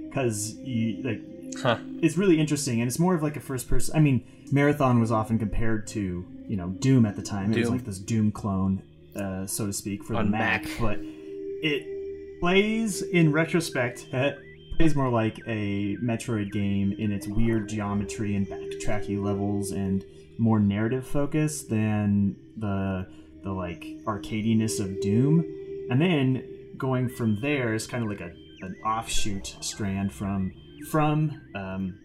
because 0.09 0.55
you 0.57 1.01
like 1.03 1.21
Huh. 1.59 1.77
it's 2.01 2.17
really 2.17 2.39
interesting 2.39 2.79
and 2.81 2.87
it's 2.87 2.99
more 2.99 3.13
of 3.13 3.21
like 3.21 3.35
a 3.35 3.39
first 3.39 3.67
person 3.67 3.95
i 3.95 3.99
mean 3.99 4.25
marathon 4.51 4.99
was 4.99 5.11
often 5.11 5.37
compared 5.37 5.85
to 5.87 6.25
you 6.47 6.57
know 6.57 6.69
doom 6.69 7.05
at 7.05 7.15
the 7.15 7.21
time 7.21 7.53
it 7.53 7.59
was 7.59 7.69
like 7.69 7.85
this 7.85 7.99
doom 7.99 8.31
clone 8.31 8.83
uh, 9.15 9.45
so 9.45 9.65
to 9.65 9.73
speak 9.73 10.03
for 10.03 10.13
the 10.13 10.23
mac, 10.23 10.63
Mac. 10.63 10.71
but 10.79 10.99
it 11.01 12.39
plays 12.39 13.01
in 13.01 13.31
retrospect 13.31 14.07
it 14.11 14.39
plays 14.77 14.95
more 14.95 15.09
like 15.09 15.37
a 15.47 15.97
metroid 15.97 16.51
game 16.51 16.93
in 16.97 17.11
its 17.11 17.27
weird 17.27 17.67
geometry 17.69 18.35
and 18.35 18.47
backtracky 18.47 19.21
levels 19.21 19.71
and 19.71 20.05
more 20.37 20.59
narrative 20.59 21.05
focus 21.05 21.63
than 21.63 22.35
the 22.57 23.05
the 23.43 23.51
like 23.51 23.85
arcadiness 24.05 24.79
of 24.79 24.99
doom 25.01 25.45
and 25.89 26.01
then 26.01 26.43
going 26.77 27.09
from 27.09 27.39
there 27.41 27.73
is 27.73 27.85
kind 27.85 28.03
of 28.03 28.09
like 28.09 28.21
a 28.21 28.31
an 28.63 28.75
offshoot 28.85 29.55
strand 29.59 30.13
from 30.13 30.53
from 30.89 31.41
um, 31.55 31.99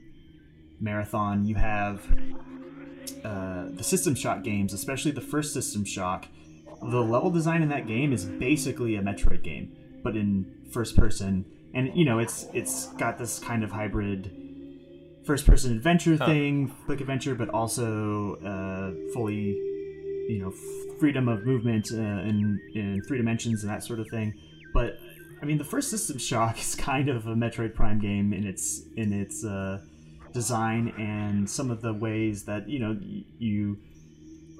marathon 0.80 1.44
you 1.46 1.54
have 1.54 2.06
uh, 3.24 3.66
the 3.70 3.82
system 3.82 4.14
shock 4.14 4.42
games 4.42 4.72
especially 4.72 5.10
the 5.10 5.20
first 5.20 5.52
system 5.52 5.84
shock. 5.84 6.26
The 6.82 7.00
level 7.00 7.30
design 7.30 7.62
in 7.62 7.68
that 7.70 7.86
game 7.86 8.12
is 8.12 8.24
basically 8.24 8.96
a 8.96 9.02
metroid 9.02 9.42
game 9.42 9.74
but 10.02 10.16
in 10.16 10.46
first 10.72 10.96
person. 10.96 11.44
And 11.74 11.96
you 11.96 12.04
know 12.04 12.18
it's 12.18 12.46
it's 12.52 12.86
got 12.94 13.18
this 13.18 13.38
kind 13.38 13.64
of 13.64 13.70
hybrid 13.70 14.30
first 15.24 15.44
person 15.44 15.72
adventure 15.72 16.16
thing 16.16 16.72
quick 16.84 17.00
adventure 17.00 17.34
but 17.34 17.48
also 17.48 18.36
uh, 18.36 19.12
fully 19.12 19.58
you 20.28 20.38
know 20.40 20.52
freedom 21.00 21.28
of 21.28 21.44
movement 21.44 21.88
uh, 21.92 21.96
in 21.96 22.60
in 22.74 23.02
three 23.08 23.18
dimensions 23.18 23.62
and 23.62 23.72
that 23.72 23.82
sort 23.82 24.00
of 24.00 24.08
thing. 24.10 24.34
But 24.72 24.98
I 25.40 25.44
mean, 25.44 25.58
the 25.58 25.64
first 25.64 25.90
System 25.90 26.18
Shock 26.18 26.58
is 26.60 26.74
kind 26.74 27.08
of 27.08 27.26
a 27.26 27.34
Metroid 27.34 27.74
Prime 27.74 27.98
game 27.98 28.32
in 28.32 28.46
its 28.46 28.82
in 28.96 29.12
its 29.12 29.44
uh, 29.44 29.80
design 30.32 30.92
and 30.98 31.48
some 31.48 31.70
of 31.70 31.82
the 31.82 31.92
ways 31.92 32.44
that 32.44 32.68
you 32.68 32.78
know 32.78 32.98
you 33.38 33.78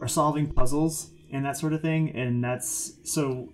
are 0.01 0.09
solving 0.09 0.53
puzzles 0.53 1.11
and 1.33 1.45
that 1.45 1.57
sort 1.57 1.73
of 1.73 1.83
thing. 1.83 2.15
And 2.15 2.43
that's 2.43 2.93
so. 3.05 3.49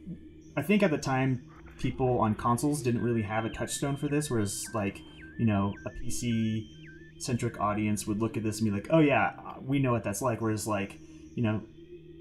I 0.57 0.63
think 0.63 0.83
at 0.83 0.91
the 0.91 0.99
time, 0.99 1.43
people 1.79 2.21
on 2.21 2.35
consoles 2.35 2.83
didn't 2.83 3.03
really 3.03 3.23
have 3.23 3.45
a 3.45 3.51
touchstone 3.51 3.97
for 3.97 4.09
this, 4.09 4.31
whereas 4.31 4.65
like 4.75 5.01
you 5.39 5.47
know 5.47 5.75
a 5.87 5.91
PC 5.91 6.67
centric 7.19 7.61
audience 7.61 8.07
would 8.07 8.21
look 8.21 8.37
at 8.37 8.43
this 8.43 8.61
and 8.61 8.71
be 8.71 8.75
like, 8.75 8.89
"Oh 8.91 9.01
yeah, 9.01 9.33
we 9.61 9.79
know 9.79 9.93
what 9.93 10.05
that's 10.05 10.23
like." 10.23 10.41
Whereas 10.41 10.67
like 10.67 10.99
you 11.35 11.43
know, 11.43 11.63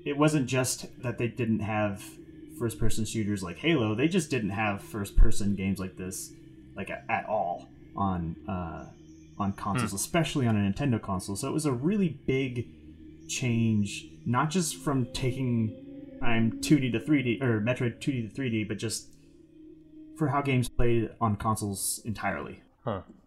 it 0.05 0.17
wasn't 0.17 0.47
just 0.47 0.85
that 1.01 1.17
they 1.17 1.27
didn't 1.27 1.59
have 1.59 2.03
first 2.59 2.79
person 2.79 3.05
shooters 3.05 3.41
like 3.43 3.57
Halo, 3.57 3.95
they 3.95 4.07
just 4.07 4.29
didn't 4.29 4.51
have 4.51 4.81
first 4.81 5.15
person 5.15 5.55
games 5.55 5.79
like 5.79 5.97
this 5.97 6.31
like 6.75 6.89
a- 6.89 7.03
at 7.11 7.25
all 7.27 7.67
on 7.95 8.35
uh, 8.47 8.85
on 9.39 9.53
consoles, 9.53 9.93
especially 9.93 10.47
on 10.47 10.55
a 10.55 10.59
Nintendo 10.71 11.01
console. 11.01 11.35
So 11.35 11.47
it 11.47 11.51
was 11.53 11.65
a 11.65 11.71
really 11.71 12.09
big 12.09 12.67
change, 13.27 14.05
not 14.25 14.49
just 14.49 14.75
from 14.77 15.07
taking 15.13 15.75
I'm 16.21 16.51
2D 16.61 16.91
to 16.91 16.99
3D 16.99 17.41
or 17.41 17.59
Metroid 17.61 17.97
2D 17.99 18.33
to 18.33 18.41
3D, 18.41 18.67
but 18.67 18.77
just 18.77 19.07
for 20.17 20.27
how 20.27 20.41
games 20.41 20.69
played 20.69 21.09
on 21.19 21.35
consoles 21.35 21.99
entirely. 22.05 22.61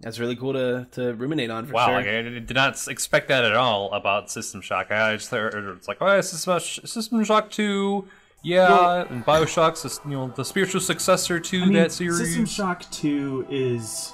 That's 0.01 0.19
really 0.19 0.37
cool 0.37 0.53
to, 0.53 0.87
to 0.93 1.15
ruminate 1.15 1.49
on 1.51 1.67
for 1.67 1.73
Wow, 1.75 1.87
sure. 1.87 1.95
like, 1.97 2.07
I 2.07 2.23
did 2.23 2.55
not 2.55 2.87
expect 2.89 3.29
that 3.29 3.45
at 3.45 3.55
all 3.55 3.93
about 3.93 4.31
System 4.31 4.61
Shock. 4.61 4.91
I 4.91 5.15
just 5.17 5.31
heard 5.31 5.55
it's 5.77 5.87
like, 5.89 5.99
oh, 6.01 6.21
System, 6.21 6.59
Sh- 6.59 6.81
System 6.85 7.23
Shock 7.25 7.51
2, 7.51 8.07
yeah, 8.45 8.69
Well- 8.69 9.07
and 9.11 9.25
Bioshock's 9.27 10.01
you 10.05 10.13
know 10.13 10.29
the 10.37 10.45
spiritual 10.45 10.81
successor 10.81 11.41
to 11.41 11.57
I 11.63 11.65
mean, 11.65 11.73
that 11.73 11.91
series. 11.91 12.19
System 12.19 12.47
Shock 12.47 12.85
2 12.93 13.47
is 13.51 14.13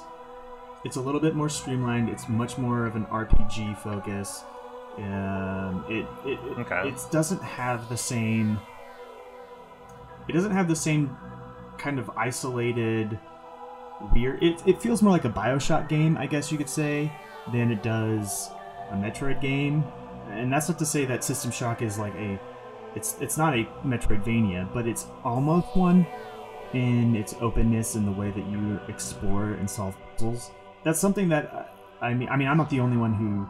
it's 0.83 0.95
a 0.95 1.01
little 1.01 1.21
bit 1.21 1.35
more 1.35 1.49
streamlined. 1.49 2.09
It's 2.09 2.27
much 2.27 2.57
more 2.57 2.87
of 2.87 2.95
an 2.95 3.05
RPG 3.05 3.77
focus. 3.77 4.43
Um, 4.97 5.85
it 5.87 6.05
it, 6.25 6.39
it, 6.45 6.59
Okay. 6.59 6.89
it 6.89 6.99
doesn't 7.11 7.41
have 7.43 7.87
the 7.89 7.97
same. 7.97 8.59
It 10.27 10.33
doesn't 10.33 10.51
have 10.51 10.67
the 10.67 10.75
same 10.75 11.15
kind 11.77 11.99
of 11.99 12.09
isolated 12.15 13.19
weird. 14.13 14.41
It, 14.43 14.61
it 14.65 14.81
feels 14.81 15.01
more 15.01 15.11
like 15.11 15.25
a 15.25 15.29
Bioshock 15.29 15.87
game, 15.89 16.17
I 16.17 16.25
guess 16.25 16.51
you 16.51 16.57
could 16.57 16.69
say, 16.69 17.11
than 17.51 17.71
it 17.71 17.83
does 17.83 18.49
a 18.91 18.95
Metroid 18.95 19.41
game. 19.41 19.83
And 20.29 20.51
that's 20.51 20.69
not 20.69 20.79
to 20.79 20.85
say 20.85 21.05
that 21.05 21.23
System 21.23 21.51
Shock 21.51 21.81
is 21.81 21.97
like 21.99 22.13
a. 22.15 22.39
It's 22.95 23.15
it's 23.21 23.37
not 23.37 23.53
a 23.53 23.63
Metroidvania, 23.85 24.71
but 24.73 24.87
it's 24.87 25.07
almost 25.23 25.75
one 25.75 26.05
in 26.73 27.15
its 27.15 27.35
openness 27.41 27.95
and 27.95 28.07
the 28.07 28.11
way 28.11 28.31
that 28.31 28.45
you 28.47 28.79
explore 28.87 29.53
and 29.53 29.69
solve 29.69 29.95
puzzles. 30.13 30.51
That's 30.83 30.99
something 30.99 31.29
that 31.29 31.73
I 32.01 32.13
mean. 32.13 32.29
I 32.29 32.37
mean, 32.37 32.47
I'm 32.47 32.57
not 32.57 32.69
the 32.69 32.79
only 32.79 32.97
one 32.97 33.13
who 33.13 33.47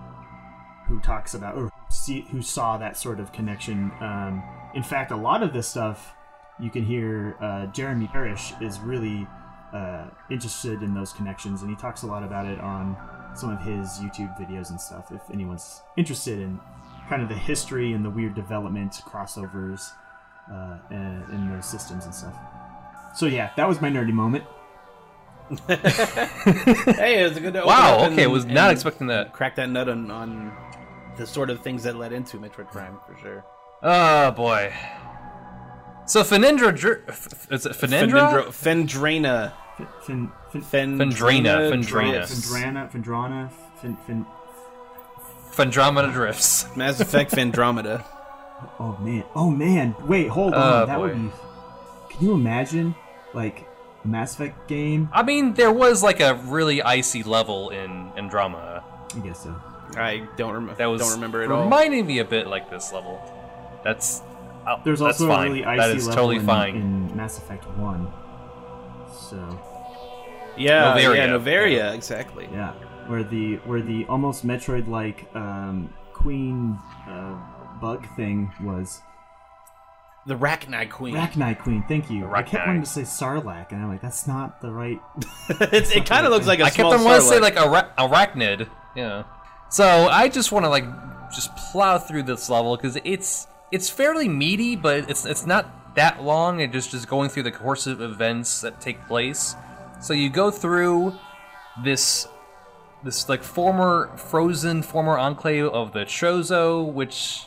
who 0.88 0.99
talks 1.01 1.34
about 1.34 1.56
or 1.56 1.71
see 1.89 2.21
who 2.32 2.41
saw 2.41 2.77
that 2.77 2.97
sort 2.97 3.19
of 3.19 3.32
connection. 3.32 3.91
Um, 3.99 4.43
in 4.73 4.84
fact, 4.84 5.12
a 5.12 5.15
lot 5.15 5.43
of 5.43 5.54
this 5.54 5.67
stuff 5.67 6.13
you 6.60 6.69
can 6.69 6.86
hear. 6.86 7.38
Uh, 7.41 7.67
Jeremy 7.67 8.08
Parrish 8.08 8.54
is 8.62 8.80
really 8.80 9.27
uh, 9.73 10.08
interested 10.30 10.84
in 10.84 10.93
those 10.93 11.13
connections, 11.13 11.62
and 11.62 11.69
he 11.69 11.75
talks 11.75 12.04
a 12.04 12.08
lot 12.08 12.23
about 12.23 12.45
it 12.45 12.60
on 12.60 12.97
some 13.36 13.49
of 13.49 13.62
his 13.62 13.99
YouTube 13.99 14.38
videos 14.38 14.69
and 14.69 14.80
stuff. 14.80 15.12
If 15.12 15.21
anyone's 15.32 15.82
interested 15.97 16.39
in 16.39 16.60
kind 17.12 17.21
of 17.21 17.28
the 17.28 17.36
history 17.36 17.91
and 17.91 18.06
the 18.06 18.10
weird 18.10 18.34
development 18.34 18.93
crossovers 19.06 19.91
uh, 20.50 20.78
in, 20.89 21.24
in 21.34 21.50
those 21.54 21.65
systems 21.65 22.06
and 22.06 22.15
stuff. 22.15 22.34
So 23.15 23.26
yeah, 23.26 23.52
that 23.58 23.67
was 23.67 23.82
my 23.82 23.89
nerdy 23.89 24.13
moment. 24.13 24.45
Hey, 25.67 27.21
it 27.21 27.28
was 27.28 27.36
a 27.38 27.41
good. 27.41 27.54
to 27.54 27.60
open 27.63 27.67
wow, 27.67 27.95
up 27.97 28.02
and- 28.06 28.13
okay, 28.13 28.28
was 28.28 28.45
not 28.45 28.71
expecting 28.71 29.08
that. 29.08 29.34
Crack 29.34 29.58
that 29.58 29.69
nut 29.69 29.89
on, 29.89 30.10
on 30.10 30.54
the 31.17 31.28
sort 31.28 31.50
of 31.50 31.60
things 31.62 31.84
that 31.84 31.97
led 31.97 32.13
into 32.13 32.38
Metroid 32.38 32.71
Prime 32.71 32.97
for 33.06 33.17
sure. 33.21 33.43
Oh 33.84 34.32
boy. 34.32 34.74
So 36.06 36.24
Fenindra, 36.24 36.78
Dr- 36.78 37.04
f- 37.10 37.28
f- 37.34 37.52
is 37.52 37.65
it 37.65 37.74
Fenindra? 37.74 38.45
Fendendro- 38.45 39.52
Phendrana. 39.52 39.54
Fin, 40.06 40.32
fin, 40.52 40.62
Fen- 40.62 40.97
Phendrana, 41.00 41.71
Phendrana 41.71 42.21
Phendrana. 42.24 42.89
Phendrana, 42.91 43.50
Phendrana, 43.82 44.26
fin, 45.52 45.72
fin, 45.72 46.12
Drifts. 46.12 46.76
Mass 46.76 47.00
Effect 47.00 47.32
Fandromeda. 47.36 48.04
Oh, 48.80 48.98
oh 49.00 49.04
man! 49.04 49.24
Oh 49.36 49.50
man! 49.50 49.96
Wait, 50.08 50.28
hold 50.30 50.54
uh, 50.54 50.58
on. 50.58 50.84
Oh, 50.84 50.86
that 50.86 51.00
would 51.00 51.14
be. 51.16 51.30
Can 52.10 52.26
you 52.26 52.34
imagine, 52.34 52.96
like, 53.34 53.66
a 54.04 54.08
Mass 54.08 54.34
Effect 54.36 54.68
game? 54.68 55.10
I 55.14 55.24
mean, 55.24 55.54
there 55.54 55.72
was 55.72 56.04
like 56.04 56.20
a 56.20 56.36
really 56.36 56.82
icy 56.82 57.24
level 57.24 57.70
in 57.70 58.12
Andromeda 58.18 58.84
I 59.16 59.20
guess 59.20 59.44
so. 59.44 59.56
I 59.96 60.28
don't, 60.38 60.54
remember. 60.54 60.76
that 60.76 60.86
was 60.86 61.02
don't 61.02 61.12
remember 61.14 61.44
at 61.44 61.52
all. 61.52 61.64
reminding 61.64 62.06
me 62.06 62.20
a 62.20 62.26
bit 62.26 62.48
like 62.48 62.70
this 62.70 62.94
level. 62.94 63.22
That's 63.84 64.22
oh, 64.68 64.80
There's 64.86 65.00
that's 65.00 65.20
also 65.20 65.28
fine. 65.28 65.48
a 65.48 65.50
really 65.52 65.66
icy 65.66 65.78
that 65.78 65.96
is 65.98 66.08
level 66.08 66.16
totally 66.16 66.38
in, 66.38 66.46
fine. 66.46 66.76
in 66.76 67.18
Mass 67.18 67.38
Effect 67.38 67.66
One. 67.78 68.08
So 69.12 69.38
Yeah, 70.58 70.96
Noveria. 70.96 71.16
yeah, 71.16 71.28
Noveria, 71.28 71.94
exactly. 71.94 72.48
yeah, 72.54 72.74
where 73.12 73.24
the 73.24 73.58
where 73.65 73.82
the 73.82 74.06
almost 74.06 74.47
Metroid-like 74.47 75.36
um, 75.36 75.93
Queen 76.13 76.80
uh, 77.06 77.38
bug 77.82 78.08
thing 78.15 78.50
was 78.63 79.02
The 80.26 80.36
Rachni 80.36 80.89
Queen. 80.89 81.15
Arachnite 81.15 81.60
Queen. 81.60 81.84
Thank 81.89 82.10
you. 82.10 82.32
I 82.32 82.41
kept 82.41 82.65
wanting 82.65 82.84
to 82.84 82.89
say 82.89 83.02
Sarlacc, 83.02 83.74
and 83.74 83.82
I'm 83.82 83.89
like, 83.89 84.02
that's 84.02 84.28
not 84.28 84.62
the 84.62 84.71
right. 84.71 85.02
it's, 85.50 85.91
it 85.91 86.06
kind 86.06 86.26
of 86.26 86.32
looks 86.32 86.47
like 86.47 86.60
a 86.60 86.63
I 86.63 86.69
kept 86.69 86.88
on 86.88 87.04
wanting 87.04 87.21
to 87.21 87.28
say 87.28 87.39
Sarlacc. 87.39 87.41
like 87.41 87.58
ara- 87.58 87.93
arachnid. 87.97 88.69
Yeah. 88.95 89.24
So 89.69 89.86
I 90.08 90.30
just 90.30 90.54
want 90.54 90.63
to 90.63 90.69
like 90.69 90.86
just 91.36 91.54
plow 91.58 91.97
through 91.97 92.24
this 92.24 92.50
level 92.50 92.78
because 92.78 92.97
it's 93.04 93.45
it's 93.74 93.89
fairly 93.89 94.30
meaty, 94.30 94.78
but 94.78 95.10
it's 95.10 95.26
it's 95.26 95.45
not 95.45 95.95
that 95.95 96.24
long. 96.24 96.62
It 96.62 96.71
just 96.71 96.91
just 96.91 97.10
going 97.10 97.30
through 97.30 97.43
the 97.43 97.52
course 97.52 97.88
of 97.88 98.00
events 98.00 98.62
that 98.62 98.80
take 98.80 99.06
place. 99.08 99.56
So 100.00 100.13
you 100.13 100.30
go 100.30 100.50
through 100.50 101.17
this 101.84 102.28
this 103.04 103.28
like 103.30 103.44
former 103.44 104.12
frozen 104.18 104.82
former 104.84 105.18
enclave 105.18 105.66
of 105.66 105.94
the 105.94 106.06
Chozo, 106.06 106.92
which 106.92 107.46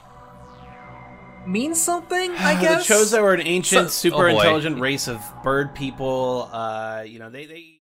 means 1.47 1.81
something. 1.81 2.31
I 2.33 2.61
guess 2.61 2.87
The 2.87 2.95
Chozo 2.95 3.23
are 3.23 3.35
an 3.35 3.47
ancient, 3.47 3.90
So- 3.90 4.09
super 4.11 4.29
oh 4.29 4.37
intelligent 4.37 4.81
race 4.81 5.09
of 5.09 5.21
bird 5.43 5.75
people. 5.75 6.49
Uh, 6.53 7.05
you 7.07 7.19
know, 7.19 7.31
they 7.31 7.47
they. 7.47 7.79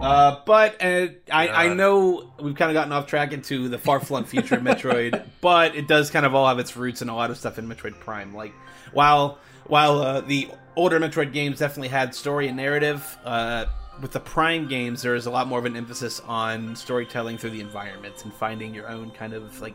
Uh, 0.00 0.40
but 0.46 0.82
uh, 0.82 1.08
I 1.30 1.48
I 1.48 1.74
know 1.74 2.32
we've 2.40 2.54
kind 2.54 2.70
of 2.70 2.74
gotten 2.74 2.90
off 2.92 3.06
track 3.06 3.32
into 3.32 3.68
the 3.68 3.76
far 3.78 4.00
flung 4.00 4.24
future 4.24 4.54
of 4.54 4.62
Metroid, 4.62 5.22
but 5.42 5.76
it 5.76 5.86
does 5.88 6.10
kind 6.10 6.24
of 6.24 6.34
all 6.34 6.48
have 6.48 6.58
its 6.58 6.74
roots 6.74 7.02
in 7.02 7.10
a 7.10 7.14
lot 7.14 7.30
of 7.30 7.36
stuff 7.36 7.58
in 7.58 7.68
Metroid 7.68 8.00
Prime. 8.00 8.34
Like 8.34 8.54
while 8.92 9.38
while 9.66 10.00
uh, 10.00 10.20
the 10.22 10.48
older 10.74 10.98
Metroid 10.98 11.34
games 11.34 11.58
definitely 11.58 11.88
had 11.88 12.14
story 12.14 12.48
and 12.48 12.56
narrative, 12.56 13.18
uh, 13.26 13.66
with 14.00 14.12
the 14.12 14.20
Prime 14.20 14.66
games, 14.68 15.02
there 15.02 15.14
is 15.14 15.26
a 15.26 15.30
lot 15.30 15.46
more 15.46 15.58
of 15.58 15.64
an 15.64 15.76
emphasis 15.76 16.20
on 16.26 16.74
storytelling 16.76 17.38
through 17.38 17.50
the 17.50 17.60
environments 17.60 18.24
and 18.24 18.32
finding 18.32 18.74
your 18.74 18.88
own 18.88 19.10
kind 19.10 19.32
of 19.32 19.60
like 19.60 19.74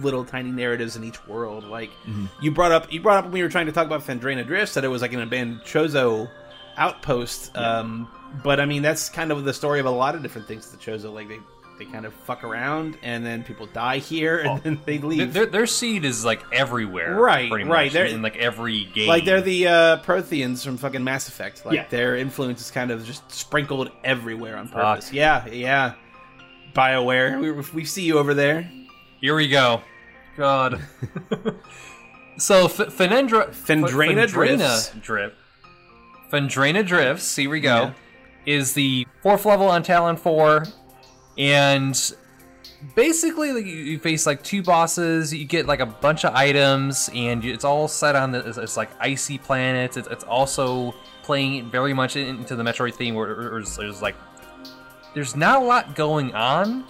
little 0.00 0.24
tiny 0.24 0.50
narratives 0.50 0.96
in 0.96 1.04
each 1.04 1.26
world. 1.26 1.64
Like 1.64 1.90
you 2.40 2.50
brought 2.50 2.72
up, 2.72 2.92
you 2.92 3.00
brought 3.00 3.18
up 3.18 3.24
when 3.24 3.32
we 3.32 3.42
were 3.42 3.48
trying 3.48 3.66
to 3.66 3.72
talk 3.72 3.86
about 3.86 4.02
Phendrana 4.02 4.46
Drifts 4.46 4.74
that 4.74 4.84
it 4.84 4.88
was 4.88 5.02
like 5.02 5.12
an 5.12 5.20
abandoned 5.20 5.62
Chozo 5.62 6.30
outpost. 6.76 7.56
Um, 7.56 8.08
but 8.42 8.60
I 8.60 8.64
mean, 8.66 8.82
that's 8.82 9.08
kind 9.08 9.30
of 9.30 9.44
the 9.44 9.52
story 9.52 9.80
of 9.80 9.86
a 9.86 9.90
lot 9.90 10.14
of 10.14 10.22
different 10.22 10.48
things. 10.48 10.70
The 10.70 10.76
Chozo, 10.78 11.12
like 11.12 11.28
they 11.28 11.40
they 11.84 11.90
kind 11.90 12.04
of 12.06 12.14
fuck 12.14 12.44
around 12.44 12.96
and 13.02 13.24
then 13.26 13.42
people 13.42 13.66
die 13.66 13.98
here 13.98 14.38
and 14.38 14.62
then 14.62 14.80
they 14.86 14.98
leave. 14.98 15.32
their, 15.32 15.46
their 15.46 15.66
seed 15.66 16.04
is 16.04 16.24
like 16.24 16.42
everywhere, 16.52 17.14
Right, 17.14 17.50
Pretty 17.50 17.68
right, 17.68 17.86
much, 17.86 17.92
they're- 17.92 18.06
in 18.06 18.22
like 18.22 18.36
every 18.36 18.84
game. 18.94 19.08
Like 19.08 19.24
they're 19.24 19.40
the 19.40 19.66
uh, 19.68 19.96
Protheans 20.02 20.64
from 20.64 20.76
fucking 20.76 21.02
Mass 21.02 21.28
Effect. 21.28 21.64
Like 21.66 21.74
Yeah. 21.74 21.86
their 21.88 22.16
influence 22.16 22.60
is 22.60 22.70
kind 22.70 22.90
of 22.90 23.04
just 23.04 23.30
sprinkled 23.32 23.90
everywhere 24.04 24.56
on 24.56 24.68
Fuck. 24.68 24.76
purpose. 24.76 25.12
Yeah, 25.12 25.46
yeah. 25.48 25.94
Bioware, 26.74 27.40
we, 27.40 27.50
we 27.74 27.84
see 27.84 28.02
you 28.02 28.18
over 28.18 28.32
there. 28.34 28.70
Here 29.20 29.34
we 29.36 29.48
go. 29.48 29.82
God. 30.36 30.80
so 32.38 32.64
F- 32.66 32.76
Fenendra, 32.76 33.50
Phendrana 33.50 34.26
Drifts. 34.28 34.90
Drip. 35.00 35.36
Phendrana 36.32 36.86
Drifts. 36.86 37.36
Here 37.36 37.50
we 37.50 37.60
go. 37.60 37.68
Yeah. 37.76 37.92
Is 38.44 38.72
the 38.72 39.06
fourth 39.22 39.44
level 39.44 39.68
on 39.68 39.82
Tallon 39.84 40.16
Four, 40.16 40.64
and 41.38 42.14
basically 42.94 43.52
like, 43.52 43.66
you, 43.66 43.98
face 43.98 44.26
like 44.26 44.42
two 44.42 44.62
bosses. 44.62 45.32
You 45.32 45.44
get 45.44 45.66
like 45.66 45.80
a 45.80 45.86
bunch 45.86 46.24
of 46.24 46.34
items, 46.34 47.10
and 47.14 47.44
it's 47.44 47.64
all 47.64 47.88
set 47.88 48.16
on 48.16 48.32
the 48.32 48.60
it's, 48.60 48.76
like 48.76 48.90
icy 49.00 49.38
planets. 49.38 49.96
It's, 49.96 50.08
it's 50.08 50.24
also 50.24 50.94
playing 51.22 51.70
very 51.70 51.94
much 51.94 52.16
into 52.16 52.56
the 52.56 52.62
Metroid 52.62 52.94
theme, 52.94 53.14
where 53.14 53.34
there's, 53.34 53.76
there's 53.76 54.02
like 54.02 54.16
there's 55.14 55.36
not 55.36 55.62
a 55.62 55.64
lot 55.64 55.94
going 55.94 56.34
on 56.34 56.84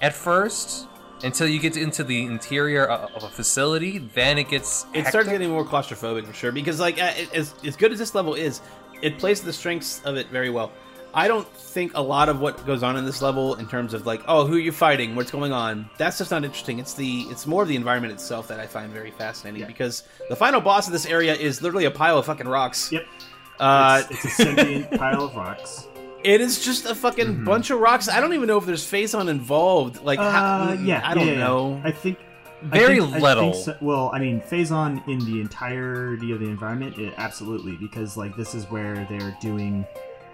at 0.00 0.14
first 0.14 0.86
until 1.24 1.48
you 1.48 1.58
get 1.58 1.76
into 1.76 2.04
the 2.04 2.24
interior 2.24 2.86
of 2.86 3.22
a 3.22 3.28
facility. 3.28 3.98
Then 3.98 4.38
it 4.38 4.48
gets 4.48 4.86
It 4.94 5.06
starts 5.06 5.28
getting 5.28 5.50
more 5.50 5.64
claustrophobic 5.64 6.26
for 6.26 6.32
sure 6.32 6.52
because, 6.52 6.80
like, 6.80 6.98
as 6.98 7.54
as 7.64 7.76
good 7.76 7.92
as 7.92 7.98
this 7.98 8.14
level 8.14 8.34
is, 8.34 8.60
it 9.02 9.18
plays 9.18 9.40
the 9.40 9.52
strengths 9.52 10.00
of 10.04 10.16
it 10.16 10.28
very 10.28 10.50
well. 10.50 10.72
I 11.18 11.26
don't 11.28 11.46
think 11.54 11.92
a 11.96 12.00
lot 12.02 12.28
of 12.28 12.40
what 12.40 12.64
goes 12.64 12.82
on 12.82 12.96
in 12.96 13.04
this 13.04 13.20
level, 13.20 13.56
in 13.56 13.66
terms 13.66 13.92
of 13.94 14.06
like, 14.06 14.22
oh, 14.28 14.46
who 14.46 14.54
are 14.54 14.58
you 14.58 14.72
fighting, 14.72 15.16
what's 15.16 15.30
going 15.32 15.52
on, 15.52 15.90
that's 15.98 16.16
just 16.18 16.30
not 16.30 16.44
interesting. 16.44 16.78
It's 16.78 16.94
the 16.94 17.22
it's 17.22 17.46
more 17.46 17.62
of 17.62 17.68
the 17.68 17.76
environment 17.76 18.12
itself 18.12 18.46
that 18.48 18.60
I 18.60 18.66
find 18.66 18.92
very 18.92 19.10
fascinating 19.10 19.66
because 19.66 20.04
the 20.28 20.36
final 20.36 20.60
boss 20.60 20.86
of 20.86 20.92
this 20.92 21.06
area 21.06 21.34
is 21.34 21.60
literally 21.62 21.86
a 21.86 21.90
pile 21.90 22.18
of 22.18 22.26
fucking 22.26 22.46
rocks. 22.48 22.92
Yep. 22.92 23.04
Uh, 23.58 24.02
it's, 24.10 24.24
it's 24.24 24.38
a 24.38 24.42
sentient 24.44 24.90
pile 24.98 25.24
of 25.24 25.34
rocks. 25.34 25.88
It 26.24 26.40
is 26.40 26.64
just 26.64 26.86
a 26.86 26.94
fucking 26.94 27.26
Mm-hmm. 27.26 27.44
bunch 27.44 27.70
of 27.70 27.80
rocks. 27.80 28.08
I 28.08 28.20
don't 28.20 28.32
even 28.34 28.46
know 28.48 28.58
if 28.58 28.66
there's 28.66 28.84
Phazon 28.84 29.28
involved. 29.28 30.02
Like, 30.02 30.18
how, 30.18 30.68
Uh, 30.70 30.72
yeah, 30.74 31.00
I 31.04 31.14
don't 31.14 31.26
yeah, 31.26 31.32
yeah. 31.34 31.38
know. 31.38 31.80
I 31.84 31.90
think 31.92 32.18
Very 32.62 32.96
I 33.00 33.04
think, 33.04 33.14
I 33.14 33.18
little. 33.18 33.52
think 33.52 33.64
so- 33.64 33.76
well, 33.80 34.10
I 34.12 34.18
mean, 34.18 34.40
Phazon 34.40 35.06
in 35.08 35.18
the 35.20 35.40
entirety 35.40 36.32
of 36.32 36.40
the 36.40 36.46
environment, 36.46 36.98
it, 36.98 37.14
absolutely, 37.16 37.76
because 37.76 38.16
like 38.16 38.36
this 38.36 38.54
is 38.54 38.64
where 38.66 39.06
they're 39.08 39.36
doing 39.40 39.84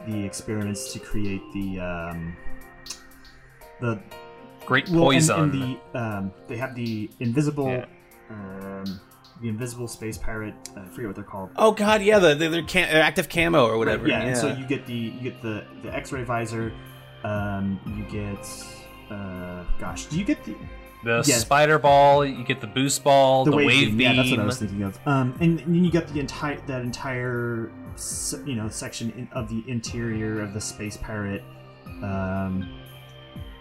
the 0.06 0.24
experiments 0.24 0.92
to 0.92 0.98
create 0.98 1.42
the 1.52 1.80
um, 1.80 2.36
the 3.80 4.00
great 4.66 4.88
well, 4.88 5.10
and- 5.10 5.12
poison. 5.20 5.40
and, 5.40 5.52
the 5.92 5.98
um, 5.98 6.32
they 6.48 6.56
have 6.56 6.74
the 6.74 7.10
invisible 7.20 7.68
Yeah. 7.68 7.84
um, 8.30 9.00
the 9.42 9.48
invisible 9.48 9.88
space 9.88 10.16
pirate. 10.16 10.54
uh, 10.76 10.80
I 10.80 10.88
forget 10.88 11.06
what 11.06 11.16
they're 11.16 11.24
called. 11.24 11.50
oh 11.56 11.72
god, 11.72 12.02
yeah, 12.02 12.18
the, 12.18 12.34
the, 12.34 12.48
their 12.48 12.62
cam- 12.62 12.88
active 12.94 13.28
camo 13.28 13.66
or 13.66 13.78
whatever. 13.78 14.06
yeah, 14.08 14.20
yeah. 14.22 14.28
and 14.28 14.36
so 14.36 14.48
you 14.54 14.66
get 14.66 14.86
the 14.86 14.94
you 14.94 15.20
get 15.20 15.42
the 15.42 15.64
the 15.82 15.94
X-ray 15.94 16.24
visor. 16.24 16.72
Um, 17.24 17.80
you 17.86 18.04
get 18.04 18.46
uh, 19.10 19.64
gosh, 19.78 20.06
do 20.06 20.18
you 20.18 20.24
get 20.24 20.44
the 20.44 20.54
the 21.04 21.22
yes. 21.26 21.42
spider 21.42 21.78
ball, 21.78 22.24
you 22.24 22.44
get 22.44 22.62
the 22.62 22.66
boost 22.66 23.04
ball, 23.04 23.44
the, 23.44 23.52
wave, 23.54 23.90
beam. 23.90 24.00
Yeah, 24.00 24.14
that's 24.14 24.30
what 24.30 24.40
I 24.40 24.44
was 24.46 24.58
thinking 24.58 24.82
of. 24.82 24.98
Um, 25.06 25.34
and, 25.40 25.60
and 25.60 25.74
then 25.74 25.84
you 25.84 25.90
get 25.90 26.08
the 26.08 26.18
entire 26.18 26.58
that 26.66 26.80
entire 26.80 27.70
se- 27.70 27.83
you 28.46 28.54
know 28.54 28.68
section 28.68 29.11
in, 29.12 29.28
of 29.33 29.48
the 29.48 29.62
interior 29.68 30.40
of 30.42 30.54
the 30.54 30.61
space 30.61 30.96
pirate 30.96 31.42
um, 32.02 32.80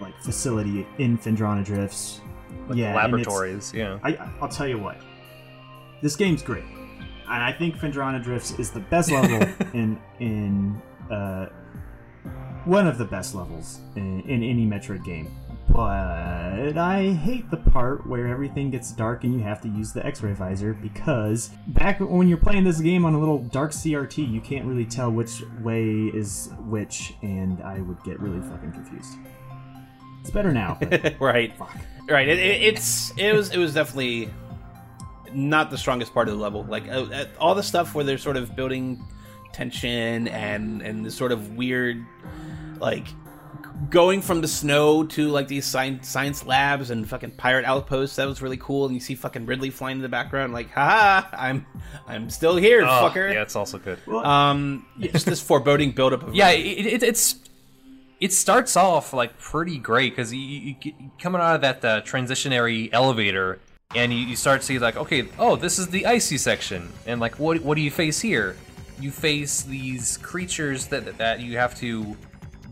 like 0.01 0.17
facility 0.21 0.87
in 0.97 1.17
Phendrana 1.17 1.63
Drifts. 1.63 2.21
Like 2.67 2.77
yeah, 2.77 2.95
laboratories. 2.95 3.73
Yeah. 3.73 3.99
I 4.03 4.15
I'll 4.41 4.49
tell 4.49 4.67
you 4.67 4.77
what, 4.77 4.97
this 6.01 6.15
game's 6.15 6.41
great, 6.41 6.63
and 6.63 7.43
I 7.43 7.51
think 7.51 7.75
Phendrana 7.75 8.23
Drifts 8.23 8.51
is 8.59 8.71
the 8.71 8.79
best 8.79 9.11
level 9.11 9.47
in 9.73 9.99
in 10.19 10.81
uh, 11.11 11.47
one 12.65 12.87
of 12.87 12.97
the 12.97 13.05
best 13.05 13.35
levels 13.35 13.79
in, 13.95 14.21
in 14.21 14.43
any 14.43 14.65
Metroid 14.65 15.03
game. 15.03 15.31
But 15.73 16.77
I 16.77 17.13
hate 17.13 17.49
the 17.49 17.57
part 17.57 18.05
where 18.05 18.27
everything 18.27 18.69
gets 18.69 18.91
dark 18.91 19.23
and 19.23 19.33
you 19.33 19.39
have 19.39 19.59
to 19.61 19.67
use 19.67 19.91
the 19.91 20.05
X-ray 20.05 20.33
visor 20.33 20.73
because 20.73 21.49
back 21.69 21.99
when 21.99 22.27
you're 22.27 22.37
playing 22.37 22.63
this 22.63 22.79
game 22.79 23.05
on 23.05 23.15
a 23.15 23.19
little 23.19 23.39
dark 23.39 23.71
CRT, 23.71 24.31
you 24.31 24.39
can't 24.39 24.65
really 24.65 24.85
tell 24.85 25.11
which 25.11 25.41
way 25.61 26.11
is 26.13 26.51
which, 26.67 27.15
and 27.23 27.59
I 27.63 27.79
would 27.79 28.01
get 28.03 28.19
really 28.19 28.39
fucking 28.39 28.71
confused. 28.71 29.17
It's 30.21 30.29
better 30.29 30.51
now. 30.53 30.77
Right, 31.19 31.57
fuck. 31.57 31.75
right. 32.07 32.27
It, 32.27 32.37
it, 32.37 32.61
it's 32.61 33.11
it 33.17 33.33
was 33.33 33.51
it 33.51 33.57
was 33.57 33.73
definitely 33.73 34.29
not 35.33 35.71
the 35.71 35.77
strongest 35.77 36.13
part 36.13 36.27
of 36.27 36.35
the 36.37 36.41
level. 36.41 36.63
Like 36.65 36.87
uh, 36.87 37.07
uh, 37.11 37.25
all 37.39 37.55
the 37.55 37.63
stuff 37.63 37.95
where 37.95 38.05
they're 38.05 38.19
sort 38.19 38.37
of 38.37 38.55
building 38.55 39.03
tension 39.53 40.27
and 40.27 40.83
and 40.83 41.03
the 41.03 41.09
sort 41.11 41.31
of 41.31 41.55
weird 41.57 42.05
like 42.79 43.07
going 43.89 44.21
from 44.21 44.41
the 44.41 44.47
snow 44.47 45.03
to 45.03 45.29
like 45.29 45.47
these 45.47 45.65
science 45.65 46.07
science 46.07 46.45
labs 46.45 46.91
and 46.91 47.07
fucking 47.09 47.31
pirate 47.31 47.65
outposts 47.65 48.17
that 48.17 48.27
was 48.27 48.41
really 48.41 48.57
cool 48.57 48.85
and 48.85 48.93
you 48.93 48.99
see 48.99 49.15
fucking 49.15 49.45
ridley 49.45 49.69
flying 49.69 49.97
in 49.97 50.01
the 50.03 50.09
background 50.09 50.53
like 50.53 50.69
ha, 50.71 51.27
i'm 51.33 51.65
i'm 52.07 52.29
still 52.29 52.55
here 52.55 52.83
Oh, 52.83 52.87
fucker 53.11 53.33
yeah, 53.33 53.41
it's 53.41 53.55
also 53.55 53.79
good. 53.79 53.99
um 54.09 54.85
just 54.99 55.25
this 55.25 55.41
foreboding 55.41 55.91
buildup 55.91 56.23
of 56.23 56.35
Yeah, 56.35 56.49
it, 56.51 56.85
it, 56.85 57.03
it's 57.03 57.35
it 58.19 58.31
starts 58.31 58.77
off 58.77 59.11
like 59.11 59.37
pretty 59.39 59.77
great 59.79 60.11
because 60.15 60.31
you, 60.33 60.39
you, 60.39 60.75
you 60.81 60.93
coming 61.19 61.41
out 61.41 61.55
of 61.55 61.61
that 61.61 61.83
uh, 61.83 62.01
transitionary 62.03 62.89
elevator 62.93 63.59
and 63.95 64.13
you, 64.13 64.19
you 64.19 64.35
start 64.35 64.61
to 64.61 64.65
see 64.67 64.79
like 64.79 64.95
okay 64.97 65.27
oh 65.39 65.55
this 65.55 65.79
is 65.79 65.87
the 65.87 66.05
icy 66.05 66.37
section 66.37 66.89
and 67.05 67.19
like 67.19 67.39
what 67.39 67.59
what 67.61 67.75
do 67.75 67.81
you 67.81 67.91
face 67.91 68.21
here 68.21 68.55
you 68.99 69.09
face 69.11 69.63
these 69.63 70.17
creatures 70.17 70.87
that 70.87 71.17
that 71.17 71.39
you 71.41 71.57
have 71.57 71.75
to 71.75 72.15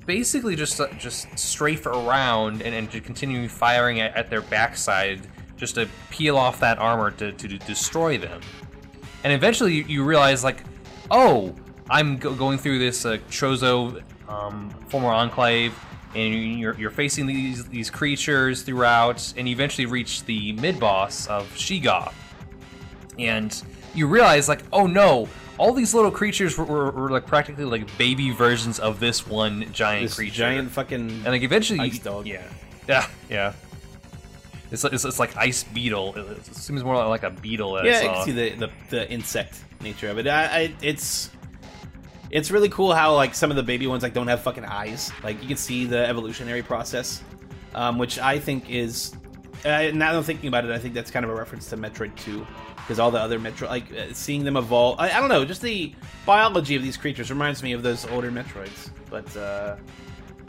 basically 0.05 0.55
just 0.55 0.79
uh, 0.79 0.87
just 0.97 1.37
strafe 1.37 1.85
around 1.85 2.61
and, 2.61 2.73
and 2.73 2.91
to 2.91 2.99
continue 2.99 3.47
firing 3.47 3.99
at, 3.99 4.15
at 4.15 4.29
their 4.29 4.41
backside 4.41 5.21
just 5.58 5.75
to 5.75 5.87
peel 6.10 6.37
off 6.37 6.60
that 6.60 6.79
armor 6.79 7.12
to, 7.12 7.31
to, 7.33 7.47
destroy 7.60 8.17
them. 8.17 8.41
And 9.23 9.31
eventually 9.31 9.75
you, 9.75 9.83
you 9.83 10.04
realize 10.04 10.43
like 10.43 10.63
oh 11.12 11.54
i'm 11.89 12.17
go- 12.17 12.33
going 12.33 12.58
through 12.58 12.79
this 12.79 13.06
uh, 13.06 13.17
chozo 13.29 14.02
um, 14.27 14.69
former 14.87 15.10
enclave 15.10 15.73
and 16.15 16.60
you're, 16.60 16.73
you're 16.75 16.91
facing 16.91 17.25
these 17.25 17.65
these 17.67 17.89
creatures 17.89 18.63
throughout 18.63 19.33
and 19.37 19.47
you 19.47 19.54
eventually 19.54 19.85
reach 19.85 20.23
the 20.25 20.54
mid 20.54 20.79
boss 20.79 21.27
of 21.27 21.47
Sheegoth. 21.54 22.13
And 23.17 23.62
you 23.93 24.08
realize 24.08 24.49
like 24.49 24.63
oh 24.73 24.87
no 24.87 25.27
all 25.58 25.73
these 25.73 25.93
little 25.93 26.12
creatures 26.12 26.58
were, 26.58 26.65
were, 26.65 26.91
were 26.91 27.10
like 27.10 27.25
practically 27.25 27.65
like 27.65 27.97
baby 27.97 28.31
versions 28.31 28.79
of 28.79 28.99
this 28.99 29.27
one 29.27 29.71
giant 29.73 30.04
this 30.08 30.15
creature 30.15 30.35
giant 30.35 30.71
fucking 30.71 31.10
and 31.10 31.25
like 31.25 31.43
eventually 31.43 31.79
ice 31.79 31.99
dog. 31.99 32.25
yeah 32.25 32.43
yeah 32.87 33.08
yeah 33.29 33.54
it's, 34.71 34.83
like- 34.83 34.93
it's, 34.93 35.06
it's 35.06 35.19
like 35.19 35.35
ice 35.37 35.63
beetle 35.63 36.15
it, 36.15 36.37
it 36.37 36.56
seems 36.56 36.83
more 36.83 36.95
like 37.08 37.23
a 37.23 37.29
beetle 37.29 37.73
that 37.73 37.85
yeah, 37.85 37.97
I 37.97 38.02
saw. 38.02 38.13
can 38.13 38.25
see 38.25 38.31
the, 38.31 38.49
the 38.56 38.69
the 38.89 39.12
insect 39.12 39.63
nature 39.81 40.10
of 40.10 40.17
it. 40.17 40.27
I, 40.27 40.43
I 40.45 40.73
it's 40.81 41.29
it's 42.29 42.49
really 42.52 42.69
cool 42.69 42.93
how 42.93 43.13
like 43.15 43.35
some 43.35 43.49
of 43.49 43.58
the 43.58 43.63
baby 43.63 43.87
ones 43.87 44.04
like 44.04 44.13
don't 44.13 44.27
have 44.27 44.41
fucking 44.41 44.65
eyes. 44.65 45.12
Like 45.23 45.41
you 45.41 45.47
can 45.47 45.58
see 45.58 45.85
the 45.85 46.08
evolutionary 46.08 46.63
process, 46.63 47.21
um, 47.75 47.97
which 47.97 48.19
I 48.19 48.39
think 48.39 48.69
is 48.69 49.13
uh, 49.65 49.91
now 49.93 50.12
that 50.12 50.17
I'm 50.17 50.23
thinking 50.23 50.47
about 50.47 50.65
it, 50.65 50.71
I 50.71 50.79
think 50.79 50.93
that's 50.93 51.12
kind 51.12 51.25
of 51.25 51.31
a 51.31 51.35
reference 51.35 51.69
to 51.69 51.77
Metroid 51.77 52.15
2 52.23 52.45
because 52.82 53.00
all 53.00 53.12
the 53.12 53.19
other 53.19 53.40
Metro 53.40 53.67
like 53.67 53.92
uh, 53.92 54.13
seeing 54.13 54.44
them 54.44 54.58
evolve. 54.58 55.00
I, 55.00 55.12
I 55.12 55.19
don't 55.19 55.29
know, 55.29 55.46
just 55.46 55.62
the 55.62 55.94
biology 56.25 56.75
of 56.75 56.84
these 56.84 56.98
creatures 56.98 57.29
reminds 57.29 57.63
me 57.63 57.73
of 57.73 57.84
those 57.84 58.06
older 58.08 58.32
Metroids, 58.32 58.90
but 59.10 59.36
uh, 59.38 59.77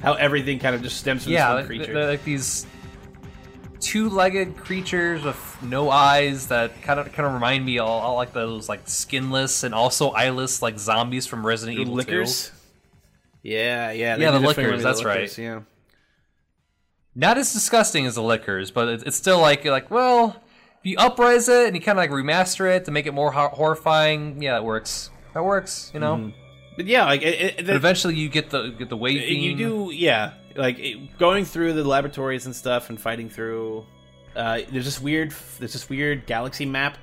how 0.00 0.14
everything 0.14 0.58
kind 0.58 0.74
of 0.74 0.82
just 0.82 0.98
stems 0.98 1.24
from 1.24 1.32
yeah 1.32 1.54
this 1.54 1.60
one 1.60 1.66
creature. 1.66 1.94
they're 1.94 2.08
like 2.08 2.24
these 2.24 2.66
two-legged 3.82 4.56
creatures 4.56 5.24
with 5.24 5.58
no 5.62 5.90
eyes 5.90 6.48
that 6.48 6.80
kind 6.82 7.00
of 7.00 7.12
kind 7.12 7.26
of 7.26 7.34
remind 7.34 7.64
me 7.64 7.78
all, 7.78 8.00
all 8.00 8.14
like 8.14 8.32
those 8.32 8.68
like 8.68 8.88
skinless 8.88 9.64
and 9.64 9.74
also 9.74 10.10
eyeless 10.10 10.62
like 10.62 10.78
zombies 10.78 11.26
from 11.26 11.44
Resident 11.44 11.76
The 11.76 11.82
Evil 11.82 11.94
lickers. 11.94 12.50
2. 12.50 12.54
Yeah, 13.42 13.90
yeah, 13.90 14.16
Yeah, 14.16 14.30
the 14.30 14.38
just 14.38 14.56
remind 14.56 14.56
me 14.56 14.64
lickers, 14.64 14.72
of 14.74 14.78
the 14.82 14.88
that's 14.88 15.04
right. 15.04 15.38
Yeah. 15.38 15.60
Not 17.14 17.38
as 17.38 17.52
disgusting 17.52 18.06
as 18.06 18.14
the 18.14 18.22
lickers, 18.22 18.70
but 18.70 18.88
it's, 18.88 19.02
it's 19.02 19.16
still 19.16 19.40
like 19.40 19.64
you're 19.64 19.72
like 19.72 19.90
well, 19.90 20.41
if 20.82 20.86
you 20.90 20.96
uprise 20.98 21.48
it 21.48 21.66
and 21.66 21.76
you 21.76 21.80
kind 21.82 21.98
of 21.98 22.02
like 22.02 22.10
remaster 22.10 22.74
it 22.74 22.84
to 22.86 22.90
make 22.90 23.06
it 23.06 23.14
more 23.14 23.30
hor- 23.32 23.48
horrifying, 23.50 24.42
yeah, 24.42 24.52
that 24.52 24.64
works. 24.64 25.10
That 25.34 25.44
works, 25.44 25.90
you 25.94 26.00
know. 26.00 26.16
Mm-hmm. 26.16 26.30
but 26.76 26.86
yeah, 26.86 27.04
like 27.06 27.22
it, 27.22 27.40
it, 27.60 27.66
But 27.66 27.76
eventually, 27.76 28.16
you 28.16 28.28
get 28.28 28.50
the 28.50 28.70
get 28.70 28.88
the 28.88 28.96
wave 28.96 29.20
you 29.28 29.56
do, 29.56 29.90
yeah, 29.94 30.34
like 30.56 30.78
it, 30.78 31.16
going 31.18 31.44
through 31.44 31.72
the 31.74 31.84
laboratories 31.84 32.46
and 32.46 32.54
stuff 32.54 32.90
and 32.90 33.00
fighting 33.00 33.28
through. 33.30 33.86
Uh, 34.34 34.60
there's 34.70 34.84
this 34.86 35.00
weird, 35.00 35.32
there's 35.58 35.72
this 35.74 35.88
weird 35.88 36.26
galaxy 36.26 36.64
map 36.66 36.96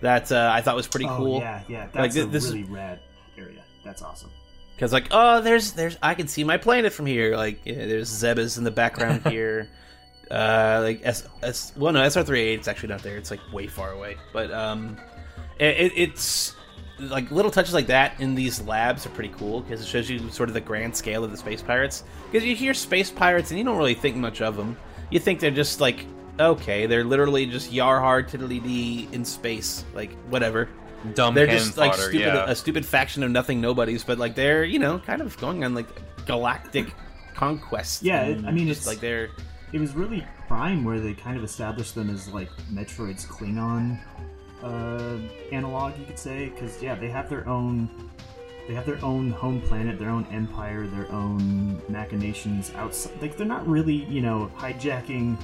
that 0.00 0.30
uh, 0.32 0.50
I 0.52 0.60
thought 0.62 0.74
was 0.76 0.88
pretty 0.88 1.06
oh, 1.06 1.16
cool. 1.16 1.38
yeah, 1.38 1.62
yeah. 1.68 1.84
That's 1.92 1.96
Like, 1.96 2.12
thi- 2.12 2.20
a 2.22 2.26
this 2.26 2.44
is- 2.44 2.52
really 2.54 2.64
rad 2.64 2.98
area. 3.38 3.62
That's 3.84 4.02
awesome. 4.02 4.30
Because 4.74 4.92
like, 4.92 5.06
oh, 5.12 5.40
there's 5.40 5.72
there's 5.72 5.96
I 6.02 6.14
can 6.14 6.26
see 6.28 6.42
my 6.44 6.56
planet 6.56 6.92
from 6.92 7.06
here. 7.06 7.36
Like, 7.36 7.60
yeah, 7.64 7.86
there's 7.86 8.10
Zebes 8.10 8.58
in 8.58 8.64
the 8.64 8.70
background 8.72 9.22
here. 9.28 9.68
Uh, 10.32 10.80
like 10.82 11.00
S 11.04 11.28
S 11.42 11.72
well 11.76 11.92
no 11.92 12.02
SR 12.08 12.24
three 12.24 12.40
eight 12.40 12.58
it's 12.60 12.68
actually 12.68 12.88
not 12.88 13.02
there. 13.02 13.16
It's 13.18 13.30
like 13.30 13.40
way 13.52 13.66
far 13.66 13.90
away. 13.92 14.16
But 14.32 14.50
um, 14.50 14.96
it, 15.58 15.76
it, 15.76 15.92
it's 15.96 16.54
like 16.98 17.30
little 17.30 17.50
touches 17.50 17.74
like 17.74 17.88
that 17.88 18.18
in 18.20 18.34
these 18.34 18.60
labs 18.62 19.04
are 19.04 19.10
pretty 19.10 19.34
cool 19.36 19.60
because 19.60 19.80
it 19.82 19.86
shows 19.86 20.08
you 20.08 20.30
sort 20.30 20.48
of 20.48 20.54
the 20.54 20.60
grand 20.60 20.96
scale 20.96 21.22
of 21.22 21.30
the 21.30 21.36
space 21.36 21.60
pirates. 21.60 22.04
Because 22.30 22.46
you 22.46 22.56
hear 22.56 22.72
space 22.72 23.10
pirates 23.10 23.50
and 23.50 23.58
you 23.58 23.64
don't 23.64 23.76
really 23.76 23.94
think 23.94 24.16
much 24.16 24.40
of 24.40 24.56
them. 24.56 24.76
You 25.10 25.18
think 25.20 25.38
they're 25.40 25.50
just 25.50 25.80
like 25.80 26.06
okay, 26.40 26.86
they're 26.86 27.04
literally 27.04 27.44
just 27.44 27.70
yar 27.70 28.00
hard 28.00 28.26
tiddly 28.28 28.58
dee 28.58 29.08
in 29.12 29.24
space, 29.24 29.84
like 29.94 30.12
whatever 30.30 30.68
dumb 31.14 31.34
they're 31.34 31.46
cannon 31.46 31.62
just 31.64 31.76
like 31.76 31.90
fodder, 31.92 32.02
stupid, 32.04 32.20
yeah. 32.20 32.44
a 32.48 32.54
stupid 32.54 32.86
faction 32.86 33.22
of 33.22 33.30
nothing 33.30 33.60
nobodies, 33.60 34.02
but 34.04 34.18
like 34.18 34.34
they're 34.34 34.64
you 34.64 34.78
know 34.78 34.98
kind 35.00 35.20
of 35.20 35.36
going 35.38 35.62
on 35.64 35.74
like 35.74 35.88
galactic 36.26 36.86
conquest. 37.34 38.02
Yeah, 38.02 38.22
it- 38.22 38.44
I 38.46 38.50
mean, 38.52 38.66
just 38.68 38.82
it's- 38.82 38.86
like 38.86 39.00
they're 39.00 39.28
It 39.72 39.80
was 39.80 39.94
really 39.94 40.26
Prime 40.48 40.84
where 40.84 41.00
they 41.00 41.14
kind 41.14 41.36
of 41.36 41.44
established 41.44 41.94
them 41.94 42.10
as 42.10 42.28
like 42.28 42.50
Metroid's 42.70 43.24
Klingon 43.24 43.98
uh, 44.62 45.18
analog, 45.50 45.98
you 45.98 46.04
could 46.04 46.18
say, 46.18 46.50
because 46.50 46.82
yeah, 46.82 46.94
they 46.94 47.08
have 47.08 47.28
their 47.28 47.48
own. 47.48 48.10
They 48.68 48.74
have 48.74 48.86
their 48.86 49.04
own 49.04 49.30
home 49.30 49.60
planet, 49.60 49.98
their 49.98 50.10
own 50.10 50.24
empire, 50.26 50.86
their 50.86 51.10
own 51.10 51.82
machinations 51.88 52.72
outside. 52.76 53.20
Like 53.20 53.36
they're 53.36 53.44
not 53.44 53.66
really, 53.66 54.04
you 54.04 54.20
know, 54.20 54.52
hijacking, 54.56 55.36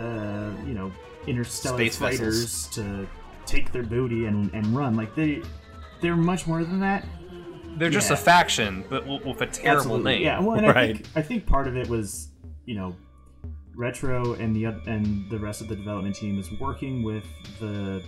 uh, 0.00 0.50
you 0.66 0.74
know, 0.74 0.90
interstellar 1.28 1.76
Space 1.78 1.96
vessels. 1.96 2.18
fighters 2.18 2.66
to 2.68 3.06
take 3.46 3.70
their 3.70 3.84
booty 3.84 4.26
and, 4.26 4.52
and 4.54 4.66
run. 4.76 4.96
Like 4.96 5.14
they, 5.14 5.40
they're 6.00 6.16
much 6.16 6.48
more 6.48 6.64
than 6.64 6.80
that. 6.80 7.06
They're 7.76 7.90
just 7.90 8.10
a 8.10 8.16
faction, 8.16 8.84
but 8.90 9.06
with 9.06 9.40
a 9.42 9.46
terrible 9.46 9.80
Absolutely. 9.82 10.12
name. 10.14 10.22
Yeah, 10.22 10.40
well, 10.40 10.56
and 10.56 10.66
I 10.66 10.86
think 10.86 11.06
I 11.14 11.22
think 11.22 11.46
part 11.46 11.68
of 11.68 11.76
it 11.76 11.88
was, 11.88 12.30
you 12.64 12.74
know, 12.74 12.96
retro 13.76 14.32
and 14.34 14.54
the 14.56 14.64
and 14.64 15.28
the 15.30 15.38
rest 15.38 15.60
of 15.60 15.68
the 15.68 15.76
development 15.76 16.16
team 16.16 16.38
is 16.38 16.50
working 16.60 17.02
with 17.02 17.24
the 17.60 18.02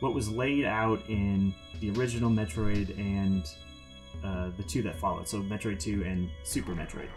what 0.00 0.12
was 0.14 0.28
laid 0.30 0.64
out 0.64 1.00
in 1.08 1.54
the 1.80 1.90
original 1.92 2.28
Metroid 2.30 2.98
and 2.98 3.44
uh, 4.24 4.50
the 4.56 4.62
two 4.62 4.82
that 4.82 4.96
followed, 4.96 5.28
so 5.28 5.40
Metroid 5.42 5.78
Two 5.80 6.02
and 6.04 6.28
Super 6.44 6.72
Metroid. 6.74 7.08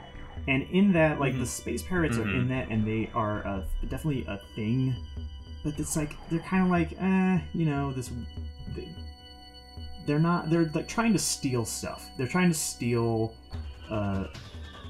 And 0.47 0.63
in 0.71 0.93
that, 0.93 1.19
like 1.19 1.37
the 1.37 1.45
space 1.45 1.81
pirates 1.81 2.17
are 2.17 2.21
in 2.29 2.45
Mhm. 2.45 2.49
that, 2.49 2.69
and 2.69 2.85
they 2.87 3.09
are 3.13 3.39
a, 3.39 3.65
definitely 3.87 4.25
a 4.27 4.39
thing. 4.55 4.95
But 5.63 5.77
it's 5.77 5.97
like 5.97 6.15
they're 6.29 6.39
kind 6.39 6.63
of 6.63 6.69
like, 6.69 6.93
eh, 7.01 7.39
you 7.53 7.65
know, 7.65 7.91
this. 7.91 8.09
They, 8.75 8.87
they're 10.05 10.19
not. 10.19 10.49
They're 10.49 10.69
like 10.73 10.87
trying 10.87 11.11
to 11.13 11.19
steal 11.19 11.65
stuff. 11.65 12.09
They're 12.17 12.27
trying 12.27 12.49
to 12.49 12.57
steal 12.57 13.33
uh, 13.89 14.25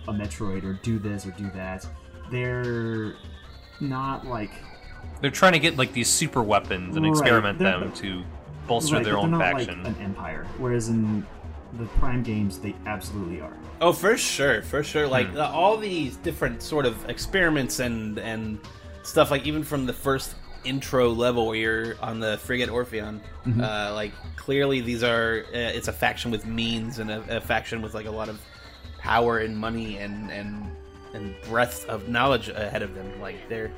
a 0.08 0.14
Metroid 0.14 0.64
or 0.64 0.74
do 0.84 1.00
this 1.00 1.26
or 1.26 1.32
do 1.32 1.50
that. 1.56 1.88
They're 2.32 3.14
not 3.80 4.26
like 4.28 4.52
They're 5.22 5.32
trying 5.32 5.54
to 5.54 5.60
get 5.60 5.78
like 5.78 5.94
these 5.94 6.08
super 6.10 6.42
weapons 6.44 6.96
and 6.96 7.06
Right, 7.06 7.12
experiment 7.12 7.60
they're- 7.60 7.80
them 7.80 7.92
to 7.94 8.24
bolster 8.68 8.96
right, 8.96 9.04
their 9.04 9.14
but 9.16 9.20
own 9.24 9.32
not 9.32 9.42
faction. 9.42 9.84
like 9.84 9.96
an 9.98 10.02
empire. 10.04 10.46
Whereas 10.58 10.90
in 10.90 11.26
the 11.74 11.86
Prime 12.00 12.24
games, 12.24 12.60
they 12.60 12.76
absolutely 12.86 13.42
are. 13.42 13.54
oh 13.82 13.94
for 13.94 14.18
sure, 14.18 14.62
for 14.62 14.84
sure. 14.84 15.08
Like 15.08 15.28
Hmm. 15.32 15.40
all 15.40 15.78
these 15.78 16.18
different 16.18 16.62
sort 16.62 16.86
of 16.86 17.08
experiments 17.10 17.80
and 17.80 18.18
and 18.20 18.60
stuff. 19.04 19.32
Like 19.32 19.46
even 19.46 19.64
from 19.64 19.86
the 19.86 19.94
first 19.94 20.36
intro 20.66 21.10
level 21.10 21.48
where 21.48 21.56
you're 21.56 21.96
on 22.02 22.20
the 22.20 22.38
frigate 22.40 22.70
Orpheon, 22.70 23.22
Mm-hmm. 23.46 23.62
uh, 23.62 23.94
like 23.94 24.12
clearly 24.36 24.82
these 24.82 25.04
are 25.04 25.46
uh, 25.54 25.58
it's 25.58 25.88
a 25.88 25.94
faction 25.94 26.32
with 26.32 26.46
means 26.46 27.00
and 27.00 27.10
a, 27.12 27.38
a 27.38 27.42
faction 27.42 27.82
with 27.82 27.94
like 27.94 28.06
a 28.08 28.12
lot 28.12 28.30
of 28.30 28.40
power 28.98 29.40
and 29.40 29.58
money 29.58 29.98
and 29.98 30.30
and 30.32 30.66
and 31.14 31.36
breadth 31.44 31.88
of 31.88 32.10
knowledge 32.10 32.50
ahead 32.50 32.82
of 32.82 32.96
them. 32.96 33.22
Like 33.22 33.38
they're 33.50 33.72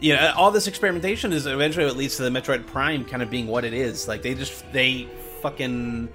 you 0.00 0.14
know 0.14 0.32
all 0.36 0.50
this 0.50 0.66
experimentation 0.66 1.32
is 1.32 1.46
eventually 1.46 1.84
what 1.86 1.96
leads 1.96 2.16
to 2.16 2.22
the 2.22 2.30
Metroid 2.30 2.66
Prime 2.66 3.04
kind 3.04 3.22
of 3.22 3.30
being 3.30 3.46
what 3.46 3.64
it 3.64 3.72
is. 3.72 4.08
Like 4.08 4.22
they 4.22 4.34
just 4.34 4.64
they 4.72 5.08
fucking 5.42 6.08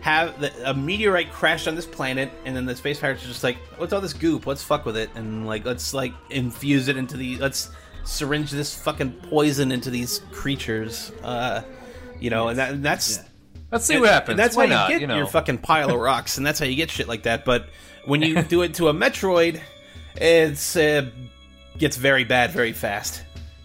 have 0.00 0.40
the, 0.40 0.70
a 0.70 0.74
meteorite 0.74 1.32
crashed 1.32 1.66
on 1.66 1.74
this 1.74 1.86
planet, 1.86 2.30
and 2.44 2.54
then 2.54 2.66
the 2.66 2.76
space 2.76 3.00
pirates 3.00 3.24
are 3.24 3.28
just 3.28 3.42
like, 3.44 3.56
"What's 3.78 3.92
all 3.92 4.00
this 4.00 4.12
goop? 4.12 4.46
Let's 4.46 4.62
fuck 4.62 4.84
with 4.84 4.96
it, 4.96 5.10
and 5.14 5.46
like 5.46 5.64
let's 5.64 5.92
like 5.94 6.12
infuse 6.30 6.88
it 6.88 6.96
into 6.96 7.16
the 7.16 7.36
let's 7.38 7.70
syringe 8.04 8.50
this 8.50 8.74
fucking 8.80 9.12
poison 9.28 9.72
into 9.72 9.90
these 9.90 10.20
creatures." 10.32 11.12
Uh, 11.22 11.62
you 12.20 12.30
know, 12.30 12.48
and, 12.48 12.58
that, 12.58 12.72
and 12.72 12.84
that's 12.84 13.18
Yeah. 13.18 13.24
Let's 13.70 13.84
see 13.84 13.98
what 13.98 14.08
happens. 14.08 14.30
and 14.30 14.38
that's 14.38 14.56
Why 14.56 14.66
how 14.66 14.72
you 14.72 14.78
not? 14.78 14.88
get 14.88 15.00
you 15.02 15.06
know, 15.06 15.16
your 15.16 15.26
fucking 15.26 15.58
pile 15.58 15.90
of 15.90 16.00
rocks, 16.00 16.38
and 16.38 16.46
that's 16.46 16.58
how 16.58 16.64
you 16.64 16.74
get 16.74 16.90
shit 16.90 17.06
like 17.06 17.24
that. 17.24 17.44
But 17.44 17.68
when 18.06 18.22
you 18.22 18.42
do 18.54 18.62
it 18.62 18.74
to 18.74 18.88
a 18.88 18.94
Metroid, 18.94 19.60
it's 20.20 20.76
uh, 20.76 21.10
gets 21.78 21.96
very 21.96 22.24
bad 22.24 22.50
very 22.50 22.72
fast. 22.72 23.22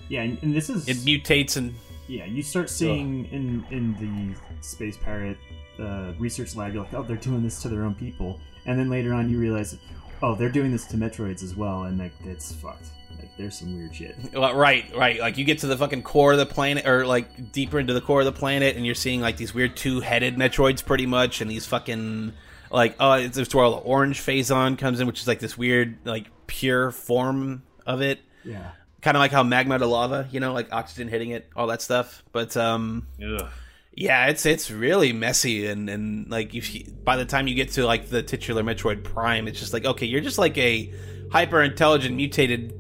Yeah, 0.10 0.22
and, 0.22 0.38
and 0.44 0.54
this 0.54 0.70
is 0.70 0.88
It 0.88 0.98
mutates 0.98 1.58
and 1.58 1.74
yeah. 2.08 2.26
You 2.26 2.44
start 2.44 2.70
seeing 2.70 3.26
in 3.32 3.66
in 3.72 3.94
the 3.96 4.36
space 4.62 4.98
pirate 4.98 5.38
uh, 5.80 6.14
research 6.20 6.56
lab, 6.56 6.74
you're 6.74 6.84
like, 6.84 6.94
oh, 6.94 7.04
they're 7.04 7.18
doing 7.18 7.44
this 7.44 7.62
to 7.64 7.70
their 7.70 7.84
own 7.84 7.96
people, 7.96 8.40
and 8.66 8.78
then 8.78 8.90
later 8.90 9.14
on 9.14 9.30
you 9.30 9.40
realize, 9.40 9.78
oh, 10.22 10.36
they're 10.36 10.50
doing 10.50 10.72
this 10.72 10.86
to 10.88 10.98
Metroids 10.98 11.44
as 11.44 11.56
well, 11.56 11.84
and 11.84 11.98
like 11.98 12.14
it's 12.26 12.52
fucked. 12.54 12.88
Like 13.18 13.36
there's 13.38 13.58
some 13.58 13.78
weird 13.78 13.96
shit. 13.96 14.16
Well, 14.34 14.56
right, 14.56 14.86
right. 14.96 15.20
Like 15.20 15.38
you 15.38 15.46
get 15.46 15.60
to 15.60 15.68
the 15.68 15.78
fucking 15.78 16.04
core 16.04 16.34
of 16.34 16.40
the 16.40 16.46
planet, 16.46 16.88
or 16.88 17.06
like 17.06 17.52
deeper 17.52 17.80
into 17.80 17.94
the 17.94 18.02
core 18.02 18.20
of 18.20 18.26
the 18.26 18.32
planet, 18.32 18.76
and 18.76 18.86
you're 18.86 18.96
seeing 18.96 19.22
like 19.22 19.38
these 19.38 19.54
weird 19.54 19.76
two-headed 19.76 20.36
Metroids, 20.36 20.84
pretty 20.84 21.06
much, 21.06 21.42
and 21.42 21.50
these 21.50 21.66
fucking 21.66 22.34
like 22.72 22.96
oh, 23.00 23.14
it's 23.14 23.38
it's 23.38 23.54
where 23.54 23.64
all 23.64 23.72
the 23.72 23.78
orange 23.78 24.20
phazon 24.20 24.78
comes 24.78 25.00
in, 25.00 25.08
which 25.08 25.22
is 25.22 25.28
like 25.28 25.40
this 25.40 25.58
weird 25.58 25.98
like 26.06 26.26
pure 26.60 26.92
form 26.92 27.64
of 27.86 28.02
it, 28.02 28.20
Yeah. 28.46 28.72
kind 29.02 29.18
of 29.18 29.22
like 29.22 29.32
how 29.32 29.42
magma 29.44 29.80
to 29.80 29.88
lava, 29.88 30.28
you 30.32 30.40
know, 30.40 30.54
like 30.54 30.72
oxygen 30.72 31.08
hitting 31.08 31.32
it, 31.32 31.50
all 31.56 31.68
that 31.68 31.82
stuff. 31.82 32.24
But 32.32 32.56
um, 32.56 33.08
Ugh. 33.22 33.50
yeah, 33.96 34.28
it's 34.28 34.46
it's 34.46 34.70
really 34.70 35.14
messy, 35.14 35.66
and 35.66 35.90
and 35.90 36.30
like 36.30 36.54
if 36.54 36.74
you, 36.76 36.86
by 37.04 37.18
the 37.18 37.26
time 37.26 37.48
you 37.48 37.56
get 37.56 37.72
to 37.74 37.86
like 37.86 38.10
the 38.10 38.22
titular 38.22 38.62
Metroid 38.64 39.04
Prime, 39.04 39.48
it's 39.48 39.60
just 39.60 39.74
like 39.74 39.86
okay, 39.86 40.06
you're 40.06 40.22
just 40.22 40.38
like 40.38 40.58
a 40.58 40.94
hyper 41.32 41.62
intelligent 41.64 42.16
mutated 42.16 42.74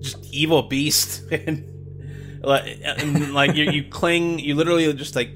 just 0.00 0.24
evil 0.32 0.62
beast, 0.62 1.24
and 1.32 1.68
like, 2.42 2.78
and, 2.84 3.34
like 3.34 3.54
you, 3.56 3.64
you 3.70 3.84
cling, 3.84 4.38
you 4.38 4.54
literally 4.54 4.92
just 4.94 5.16
like 5.16 5.30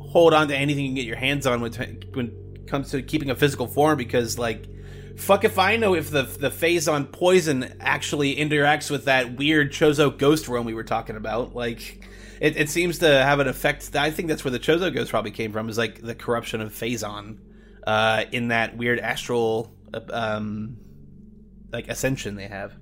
hold 0.00 0.32
on 0.34 0.48
to 0.48 0.56
anything 0.56 0.84
you 0.84 0.88
can 0.90 0.94
get 0.96 1.04
your 1.06 1.16
hands 1.16 1.46
on 1.46 1.60
when 1.60 1.72
when 2.14 2.26
it 2.54 2.66
comes 2.68 2.90
to 2.92 3.02
keeping 3.02 3.30
a 3.30 3.34
physical 3.34 3.66
form 3.66 3.98
because 3.98 4.38
like. 4.38 4.66
Fuck 5.18 5.44
if 5.44 5.58
I 5.58 5.76
know 5.76 5.94
if 5.94 6.10
the 6.10 6.22
the 6.22 6.48
phazon 6.48 7.10
poison 7.10 7.74
actually 7.80 8.36
interacts 8.36 8.90
with 8.90 9.06
that 9.06 9.36
weird 9.36 9.72
Chozo 9.72 10.16
ghost 10.16 10.48
realm 10.48 10.64
we 10.64 10.74
were 10.74 10.84
talking 10.84 11.16
about. 11.16 11.54
Like, 11.54 12.06
it, 12.40 12.56
it 12.56 12.70
seems 12.70 13.00
to 13.00 13.06
have 13.06 13.40
an 13.40 13.48
effect. 13.48 13.94
I 13.94 14.10
think 14.10 14.28
that's 14.28 14.44
where 14.44 14.52
the 14.52 14.60
Chozo 14.60 14.94
ghost 14.94 15.10
probably 15.10 15.32
came 15.32 15.52
from. 15.52 15.68
Is 15.68 15.76
like 15.76 16.00
the 16.00 16.14
corruption 16.14 16.60
of 16.60 16.72
phazon 16.72 17.38
uh, 17.86 18.24
in 18.30 18.48
that 18.48 18.76
weird 18.76 19.00
astral 19.00 19.74
uh, 19.92 20.00
um, 20.10 20.76
like 21.72 21.88
ascension 21.88 22.36
they 22.36 22.46
have. 22.46 22.74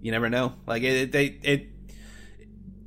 You 0.00 0.10
never 0.10 0.28
know. 0.28 0.54
Like 0.66 0.82
it, 0.82 1.12
they 1.12 1.26
it 1.42 1.68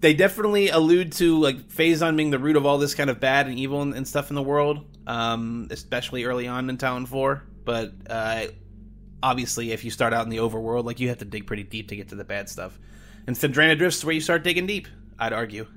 they 0.01 0.13
definitely 0.13 0.69
allude 0.69 1.13
to 1.13 1.39
like 1.39 1.69
phazon 1.69 2.17
being 2.17 2.31
the 2.31 2.39
root 2.39 2.55
of 2.55 2.65
all 2.65 2.77
this 2.77 2.95
kind 2.95 3.09
of 3.09 3.19
bad 3.19 3.47
and 3.47 3.57
evil 3.57 3.81
and, 3.81 3.93
and 3.93 4.07
stuff 4.07 4.29
in 4.29 4.35
the 4.35 4.43
world, 4.43 4.85
um, 5.07 5.67
especially 5.71 6.25
early 6.25 6.47
on 6.47 6.69
in 6.69 6.77
Tallon 6.77 7.05
Four. 7.05 7.43
But 7.67 7.91
uh, 8.09 8.45
obviously, 9.21 9.73
if 9.73 9.83
you 9.83 9.91
start 9.91 10.13
out 10.13 10.23
in 10.23 10.29
the 10.29 10.37
overworld, 10.37 10.85
like 10.85 11.01
you 11.01 11.09
have 11.09 11.17
to 11.17 11.25
dig 11.25 11.45
pretty 11.45 11.63
deep 11.63 11.89
to 11.89 11.97
get 11.97 12.07
to 12.09 12.15
the 12.15 12.23
bad 12.23 12.47
stuff. 12.47 12.79
And 13.27 13.35
Phendrana 13.35 13.77
Drift's 13.77 14.05
where 14.05 14.15
you 14.15 14.21
start 14.21 14.45
digging 14.45 14.65
deep. 14.65 14.87
I'd 15.19 15.33
argue. 15.33 15.67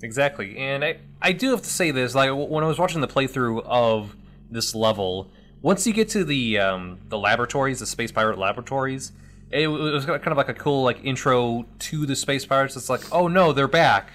Exactly, 0.00 0.56
and 0.56 0.84
I 0.84 0.98
I 1.20 1.32
do 1.32 1.50
have 1.50 1.62
to 1.62 1.68
say 1.68 1.90
this. 1.90 2.14
Like 2.14 2.30
when 2.30 2.62
I 2.62 2.68
was 2.68 2.78
watching 2.78 3.00
the 3.00 3.08
playthrough 3.08 3.64
of 3.64 4.16
this 4.48 4.76
level, 4.76 5.32
once 5.60 5.88
you 5.88 5.92
get 5.92 6.08
to 6.10 6.22
the 6.22 6.60
um, 6.60 7.00
the 7.08 7.18
laboratories, 7.18 7.80
the 7.80 7.86
space 7.86 8.12
pirate 8.12 8.38
laboratories, 8.38 9.10
it 9.50 9.66
was 9.66 10.06
kind 10.06 10.28
of 10.28 10.36
like 10.36 10.48
a 10.48 10.54
cool 10.54 10.84
like 10.84 11.04
intro 11.04 11.66
to 11.80 12.06
the 12.06 12.14
space 12.14 12.46
pirates. 12.46 12.76
It's 12.76 12.88
like, 12.88 13.12
oh 13.12 13.26
no, 13.26 13.52
they're 13.52 13.66
back. 13.66 14.10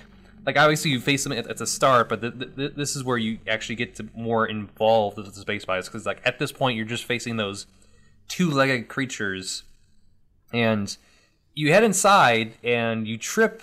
Like 0.46 0.58
obviously 0.58 0.92
you 0.92 1.00
face 1.00 1.24
them 1.24 1.34
at, 1.34 1.48
at 1.48 1.58
the 1.58 1.68
start, 1.68 2.10
but 2.10 2.22
th- 2.22 2.40
th- 2.40 2.56
th- 2.56 2.74
this 2.76 2.96
is 2.96 3.04
where 3.04 3.18
you 3.18 3.40
actually 3.48 3.76
get 3.76 3.96
to 3.96 4.08
more 4.16 4.48
involved 4.48 5.18
with 5.18 5.34
the 5.34 5.42
space 5.42 5.66
pirates 5.66 5.88
because 5.88 6.06
like 6.06 6.22
at 6.26 6.40
this 6.40 6.52
point 6.52 6.78
you're 6.78 6.86
just 6.86 7.04
facing 7.04 7.38
those 7.38 7.68
two-legged 8.30 8.88
creatures, 8.88 9.64
and 10.54 10.98
you 11.54 11.74
head 11.74 11.84
inside 11.84 12.54
and 12.64 13.08
you 13.08 13.18
trip 13.18 13.62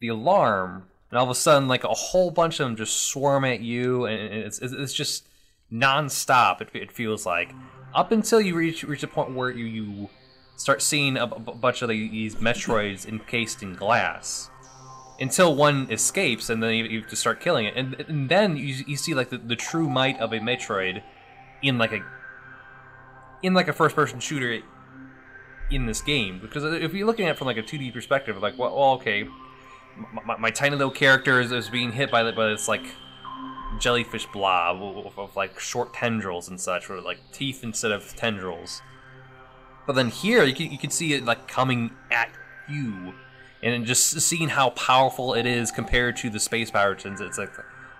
the 0.00 0.08
alarm, 0.08 0.88
and 1.10 1.18
all 1.18 1.24
of 1.24 1.30
a 1.30 1.34
sudden, 1.34 1.68
like 1.68 1.84
a 1.84 1.88
whole 1.88 2.30
bunch 2.30 2.60
of 2.60 2.66
them 2.66 2.76
just 2.76 3.04
swarm 3.04 3.44
at 3.44 3.60
you, 3.60 4.06
and 4.06 4.34
it's 4.34 4.58
it's 4.58 4.92
just 4.92 5.26
non-stop. 5.70 6.60
It, 6.60 6.70
it 6.74 6.92
feels 6.92 7.24
like 7.24 7.54
up 7.94 8.12
until 8.12 8.40
you 8.40 8.54
reach 8.54 8.82
reach 8.82 9.02
a 9.02 9.08
point 9.08 9.34
where 9.34 9.50
you, 9.50 9.64
you 9.64 10.10
start 10.56 10.82
seeing 10.82 11.16
a, 11.16 11.26
bunch 11.26 11.82
of 11.82 11.88
these 11.88 12.36
Metroids 12.36 13.06
encased 13.06 13.62
in 13.62 13.74
glass. 13.74 14.50
Until 15.20 15.54
one 15.54 15.90
escapes, 15.90 16.48
and 16.48 16.62
then 16.62 16.74
you, 16.74 16.84
you 16.84 17.02
just 17.02 17.20
start 17.20 17.40
killing 17.40 17.66
it, 17.66 17.74
and, 17.76 17.94
and 18.08 18.28
then 18.30 18.56
you, 18.56 18.84
you 18.86 18.96
see 18.96 19.12
like 19.12 19.28
the, 19.28 19.36
the 19.36 19.56
true 19.56 19.88
might 19.88 20.18
of 20.18 20.32
a 20.32 20.38
Metroid 20.38 21.02
in 21.62 21.76
like 21.76 21.92
a 21.92 22.00
in 23.42 23.52
like 23.54 23.68
a 23.68 23.72
first-person 23.72 24.20
shooter 24.20 24.60
in 25.70 25.86
this 25.86 26.00
game. 26.02 26.38
Because 26.40 26.64
if 26.64 26.94
you're 26.94 27.06
looking 27.06 27.26
at 27.26 27.32
it 27.32 27.38
from 27.38 27.46
like 27.46 27.56
a 27.56 27.62
2D 27.62 27.92
perspective, 27.92 28.38
like 28.38 28.58
well, 28.58 28.72
okay, 28.94 29.24
my, 30.12 30.22
my, 30.24 30.36
my 30.36 30.50
tiny 30.50 30.76
little 30.76 30.90
character 30.90 31.40
is, 31.40 31.52
is 31.52 31.68
being 31.68 31.92
hit 31.92 32.10
by 32.10 32.22
the, 32.22 32.32
by 32.32 32.48
this 32.48 32.68
like 32.68 32.84
jellyfish 33.78 34.26
blob 34.26 34.82
of, 34.82 35.18
of, 35.18 35.36
like 35.36 35.58
short 35.58 35.94
tendrils 35.94 36.48
and 36.48 36.60
such, 36.60 36.90
or 36.90 37.00
like 37.00 37.18
teeth 37.32 37.62
instead 37.62 37.92
of 37.92 38.14
tendrils. 38.16 38.82
But 39.86 39.94
then 39.94 40.08
here, 40.08 40.44
you 40.44 40.54
can, 40.54 40.70
you 40.70 40.78
can 40.78 40.90
see 40.90 41.14
it 41.14 41.24
like 41.24 41.48
coming 41.48 41.90
at 42.10 42.30
you, 42.68 43.14
and 43.62 43.86
just 43.86 44.20
seeing 44.20 44.48
how 44.48 44.70
powerful 44.70 45.34
it 45.34 45.46
is 45.46 45.70
compared 45.70 46.16
to 46.18 46.30
the 46.30 46.40
space 46.40 46.70
pirates. 46.70 47.04
It's 47.04 47.38
like 47.38 47.52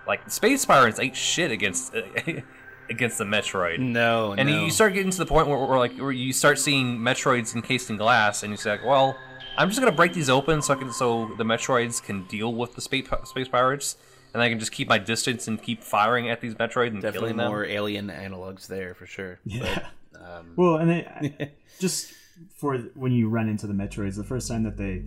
like 0.07 0.29
space 0.29 0.65
pirates 0.65 0.99
ain't 0.99 1.15
shit 1.15 1.51
against 1.51 1.93
against 2.89 3.17
the 3.17 3.23
Metroid. 3.23 3.79
No, 3.79 4.33
and 4.33 4.49
no. 4.49 4.65
you 4.65 4.71
start 4.71 4.93
getting 4.93 5.11
to 5.11 5.17
the 5.17 5.25
point 5.25 5.47
where, 5.47 5.57
where 5.57 5.79
like 5.79 5.97
where 5.97 6.11
you 6.11 6.33
start 6.33 6.59
seeing 6.59 6.97
Metroids 6.97 7.55
encased 7.55 7.89
in 7.89 7.97
glass, 7.97 8.43
and 8.43 8.51
you 8.51 8.57
say 8.57 8.71
like, 8.71 8.85
well. 8.85 9.17
I'm 9.57 9.67
just 9.67 9.81
gonna 9.81 9.91
break 9.91 10.13
these 10.13 10.29
open 10.29 10.61
so 10.61 10.73
I 10.73 10.77
can 10.77 10.93
so 10.93 11.35
the 11.37 11.43
Metroids 11.43 12.01
can 12.01 12.23
deal 12.27 12.53
with 12.53 12.73
the 12.73 12.81
space 12.81 13.05
space 13.25 13.49
pirates, 13.49 13.97
and 14.33 14.41
I 14.41 14.47
can 14.47 14.59
just 14.59 14.71
keep 14.71 14.87
my 14.87 14.97
distance 14.97 15.45
and 15.49 15.61
keep 15.61 15.83
firing 15.83 16.29
at 16.29 16.39
these 16.39 16.55
Metroids 16.55 16.87
and 16.87 17.01
Definitely 17.01 17.11
killing 17.11 17.37
them. 17.37 17.47
Definitely 17.47 17.49
more 17.49 17.65
alien 17.65 18.07
analogs 18.07 18.67
there 18.67 18.93
for 18.93 19.05
sure. 19.05 19.39
Yeah. 19.43 19.89
But, 20.13 20.21
um, 20.21 20.53
Well, 20.55 20.77
and 20.77 20.89
then 20.89 21.51
just 21.79 22.13
for 22.55 22.77
when 22.95 23.11
you 23.11 23.29
run 23.29 23.49
into 23.49 23.67
the 23.67 23.73
Metroids, 23.73 24.15
the 24.15 24.23
first 24.23 24.47
time 24.47 24.63
that 24.63 24.77
they, 24.77 25.03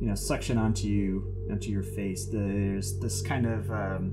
you 0.00 0.08
know, 0.08 0.14
suction 0.14 0.58
onto 0.58 0.86
you, 0.86 1.48
onto 1.50 1.70
your 1.70 1.82
face, 1.82 2.28
there's 2.30 2.98
this 3.00 3.22
kind 3.22 3.46
of, 3.46 3.70
um, 3.70 4.12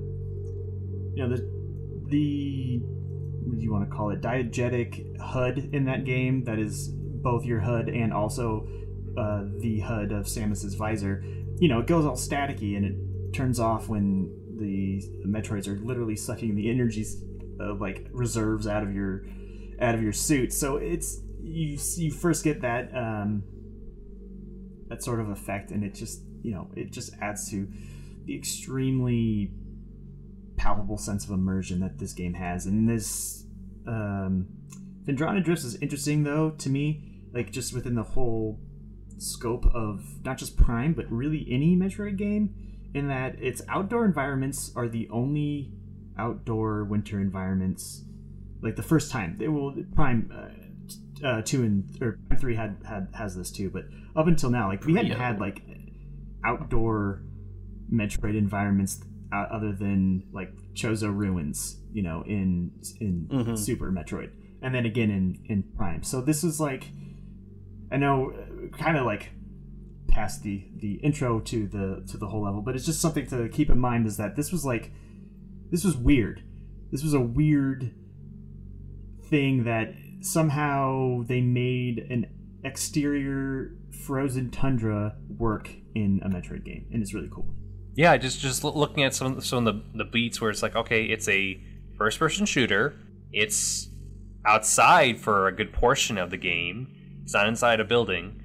you 1.14 1.22
know, 1.22 1.28
the 1.28 1.48
the 2.08 2.80
what 3.44 3.58
do 3.58 3.62
you 3.62 3.72
want 3.72 3.88
to 3.88 3.94
call 3.94 4.10
it, 4.10 4.20
diegetic 4.20 5.18
HUD 5.20 5.70
in 5.72 5.84
that 5.84 6.04
game 6.04 6.44
that 6.44 6.58
is 6.58 6.88
both 6.88 7.44
your 7.44 7.60
HUD 7.60 7.88
and 7.88 8.12
also 8.12 8.66
uh, 9.18 9.44
the 9.58 9.80
HUD 9.80 10.12
of 10.12 10.26
Samus's 10.26 10.74
visor. 10.74 11.22
You 11.58 11.68
know, 11.68 11.80
it 11.80 11.86
goes 11.86 12.04
all 12.04 12.16
staticky 12.16 12.76
and 12.76 12.84
it 12.84 13.34
turns 13.34 13.60
off 13.60 13.88
when 13.88 14.30
the 14.58 15.02
Metroids 15.26 15.68
are 15.68 15.78
literally 15.84 16.16
sucking 16.16 16.54
the 16.54 16.70
energies 16.70 17.22
of 17.60 17.80
like 17.80 18.08
reserves 18.12 18.66
out 18.66 18.82
of 18.82 18.94
your 18.94 19.24
out 19.80 19.94
of 19.94 20.02
your 20.02 20.12
suit. 20.12 20.52
So 20.52 20.76
it's 20.76 21.20
you 21.44 21.78
you 21.96 22.10
first 22.10 22.42
get 22.42 22.62
that 22.62 22.94
um, 22.94 23.42
that 24.88 25.02
sort 25.02 25.20
of 25.20 25.28
effect, 25.28 25.70
and 25.70 25.84
it 25.84 25.94
just 25.94 26.22
you 26.42 26.52
know 26.52 26.68
it 26.74 26.90
just 26.90 27.12
adds 27.20 27.50
to 27.50 27.68
the 28.24 28.34
extremely 28.34 29.52
palpable 30.56 30.96
sense 30.96 31.24
of 31.24 31.30
immersion 31.30 31.80
that 31.80 31.98
this 31.98 32.12
game 32.12 32.34
has. 32.34 32.66
And 32.66 32.88
this 32.88 33.44
um, 33.86 34.46
Phendrana 35.04 35.44
Drifts 35.44 35.64
is 35.64 35.76
interesting 35.76 36.24
though 36.24 36.50
to 36.50 36.68
me, 36.70 37.02
like 37.32 37.52
just 37.52 37.74
within 37.74 37.94
the 37.94 38.02
whole 38.02 38.60
scope 39.18 39.66
of 39.74 40.24
not 40.24 40.38
just 40.38 40.56
Prime 40.56 40.94
but 40.94 41.10
really 41.10 41.46
any 41.50 41.76
Metroid 41.76 42.16
game, 42.16 42.54
in 42.94 43.08
that 43.08 43.40
its 43.40 43.60
outdoor 43.68 44.04
environments 44.04 44.72
are 44.74 44.88
the 44.88 45.08
only 45.10 45.72
outdoor 46.16 46.84
winter 46.84 47.20
environments 47.20 48.04
like 48.62 48.76
the 48.76 48.82
first 48.82 49.10
time 49.10 49.36
they 49.38 49.48
will 49.48 49.74
prime 49.94 50.30
uh, 50.34 50.63
uh, 51.24 51.40
two 51.42 51.62
and 51.62 51.84
or 52.02 52.18
three 52.38 52.54
had 52.54 52.76
had 52.86 53.08
has 53.14 53.34
this 53.36 53.50
too 53.50 53.70
but 53.70 53.84
up 54.14 54.26
until 54.26 54.50
now 54.50 54.68
like 54.68 54.84
we 54.84 54.92
hadn't 54.94 55.12
Trio. 55.12 55.22
had 55.24 55.40
like 55.40 55.62
outdoor 56.44 57.22
metroid 57.92 58.36
environments 58.36 59.00
uh, 59.32 59.46
other 59.50 59.72
than 59.72 60.24
like 60.32 60.50
chozo 60.74 61.14
ruins 61.14 61.80
you 61.92 62.02
know 62.02 62.22
in 62.26 62.70
in 63.00 63.28
Mhm. 63.30 63.58
super 63.58 63.90
metroid 63.90 64.30
and 64.62 64.74
then 64.74 64.84
again 64.86 65.10
in 65.10 65.38
in 65.46 65.62
prime 65.76 66.02
so 66.02 66.20
this 66.20 66.44
is 66.44 66.60
like 66.60 66.90
i 67.90 67.96
know 67.96 68.32
kind 68.72 68.96
of 68.96 69.04
like 69.06 69.30
past 70.08 70.42
the 70.42 70.64
the 70.76 70.94
intro 71.02 71.40
to 71.40 71.66
the 71.68 72.04
to 72.10 72.16
the 72.18 72.26
whole 72.28 72.42
level 72.42 72.60
but 72.62 72.74
it's 72.76 72.86
just 72.86 73.00
something 73.00 73.26
to 73.26 73.48
keep 73.48 73.70
in 73.70 73.78
mind 73.78 74.06
is 74.06 74.16
that 74.16 74.36
this 74.36 74.52
was 74.52 74.64
like 74.64 74.92
this 75.70 75.84
was 75.84 75.96
weird 75.96 76.42
this 76.92 77.02
was 77.02 77.14
a 77.14 77.20
weird 77.20 77.92
thing 79.30 79.64
that 79.64 79.94
somehow 80.24 81.22
they 81.24 81.40
made 81.40 81.98
an 82.10 82.26
exterior 82.64 83.76
frozen 84.06 84.50
tundra 84.50 85.16
work 85.28 85.70
in 85.94 86.20
a 86.24 86.28
Metroid 86.28 86.64
game, 86.64 86.86
and 86.92 87.02
it's 87.02 87.14
really 87.14 87.28
cool. 87.30 87.54
Yeah, 87.94 88.16
just 88.16 88.40
just 88.40 88.64
looking 88.64 89.04
at 89.04 89.14
some 89.14 89.40
some 89.40 89.66
of 89.66 89.74
the 89.74 89.98
the 89.98 90.04
beats 90.04 90.40
where 90.40 90.50
it's 90.50 90.62
like, 90.62 90.74
okay, 90.74 91.04
it's 91.04 91.28
a 91.28 91.62
first 91.96 92.18
person 92.18 92.46
shooter. 92.46 92.94
It's 93.32 93.88
outside 94.46 95.20
for 95.20 95.46
a 95.46 95.52
good 95.52 95.72
portion 95.72 96.18
of 96.18 96.30
the 96.30 96.36
game. 96.36 97.20
It's 97.22 97.34
not 97.34 97.46
inside 97.46 97.80
a 97.80 97.84
building, 97.84 98.42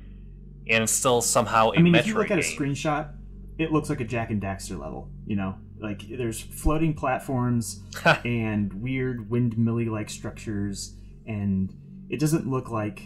and 0.67 0.84
it's 0.84 0.91
still 0.91 1.21
somehow 1.21 1.71
a 1.71 1.80
I 1.80 1.82
mean, 1.82 1.93
Metroid 1.93 1.99
if 1.99 2.07
you 2.07 2.13
look 2.15 2.32
at 2.32 2.39
a 2.39 2.41
game. 2.41 2.57
screenshot, 2.57 3.13
it 3.57 3.71
looks 3.71 3.89
like 3.89 4.01
a 4.01 4.05
Jak 4.05 4.30
and 4.30 4.41
Daxter 4.41 4.80
level. 4.80 5.09
You 5.25 5.38
know, 5.38 5.55
like 5.80 6.03
there's 6.09 6.39
floating 6.39 6.93
platforms 6.93 7.82
and 8.25 8.73
weird 8.73 9.30
windmilly 9.30 9.89
like 9.89 10.09
structures, 10.09 10.95
and 11.30 11.73
it 12.09 12.19
doesn't 12.19 12.49
look 12.49 12.69
like 12.69 13.03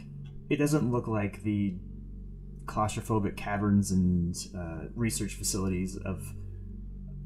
it 0.50 0.56
doesn't 0.56 0.92
look 0.92 1.08
like 1.08 1.44
the 1.44 1.76
claustrophobic 2.66 3.36
caverns 3.36 3.92
and 3.92 4.36
uh, 4.58 4.88
research 4.96 5.36
facilities 5.36 5.98
of 5.98 6.24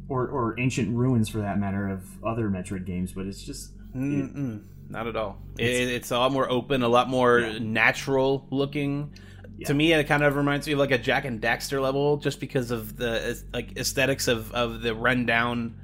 or, 0.10 0.28
or 0.28 0.60
ancient 0.60 0.96
ruins 0.96 1.30
for 1.30 1.40
that 1.40 1.60
matter 1.60 1.88
of 1.88 2.24
other 2.24 2.50
Metroid 2.50 2.86
games, 2.86 3.12
but 3.12 3.26
it's 3.26 3.44
just 3.44 3.74
Mm-mm, 3.96 4.64
not 4.90 5.08
at 5.08 5.16
all. 5.16 5.38
It, 5.58 5.66
it's 5.66 6.12
a 6.12 6.18
lot 6.18 6.32
more 6.32 6.50
open, 6.50 6.82
a 6.82 6.88
lot 6.88 7.10
more 7.10 7.42
natural 7.60 8.48
looking. 8.52 9.14
Yeah. 9.58 9.68
To 9.68 9.74
me, 9.74 9.92
it 9.94 10.04
kind 10.06 10.24
of 10.24 10.36
reminds 10.36 10.68
me 10.68 10.74
of 10.74 10.80
like 10.80 10.92
a 10.92 10.98
Jak 10.98 11.26
and 11.26 11.42
Daxter 11.42 11.82
level, 11.82 12.18
just 12.18 12.40
because 12.40 12.72
of 12.72 12.96
the 12.96 13.42
like 13.54 13.78
aesthetics 13.78 14.28
of 14.28 14.52
of 14.54 14.82
the 14.82 14.94
rundown, 14.96 15.76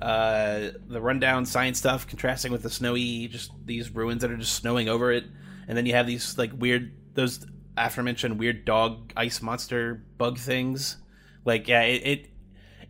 uh, 0.00 0.70
the 0.86 1.00
rundown 1.00 1.44
science 1.46 1.78
stuff 1.78 2.06
contrasting 2.06 2.52
with 2.52 2.62
the 2.62 2.70
snowy, 2.70 3.28
just 3.28 3.52
these 3.64 3.90
ruins 3.90 4.22
that 4.22 4.30
are 4.30 4.36
just 4.36 4.54
snowing 4.54 4.88
over 4.88 5.12
it, 5.12 5.24
and 5.68 5.76
then 5.76 5.86
you 5.86 5.94
have 5.94 6.06
these 6.06 6.38
like 6.38 6.52
weird 6.56 6.92
those 7.14 7.46
aforementioned 7.76 8.38
weird 8.38 8.64
dog 8.64 9.12
ice 9.16 9.42
monster 9.42 10.04
bug 10.18 10.38
things. 10.38 10.96
Like 11.44 11.68
yeah, 11.68 11.82
it, 11.82 12.06
it 12.06 12.30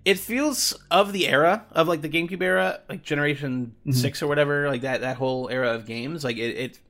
it 0.04 0.18
feels 0.18 0.72
of 0.90 1.12
the 1.12 1.28
era 1.28 1.66
of 1.72 1.88
like 1.88 2.02
the 2.02 2.08
GameCube 2.08 2.42
era, 2.42 2.80
like 2.88 3.02
Generation 3.02 3.74
Six 3.90 4.22
or 4.22 4.26
whatever, 4.26 4.68
like 4.68 4.82
that 4.82 5.02
that 5.02 5.16
whole 5.16 5.48
era 5.50 5.74
of 5.74 5.86
games. 5.86 6.24
Like 6.24 6.36
it, 6.36 6.56
it 6.56 6.80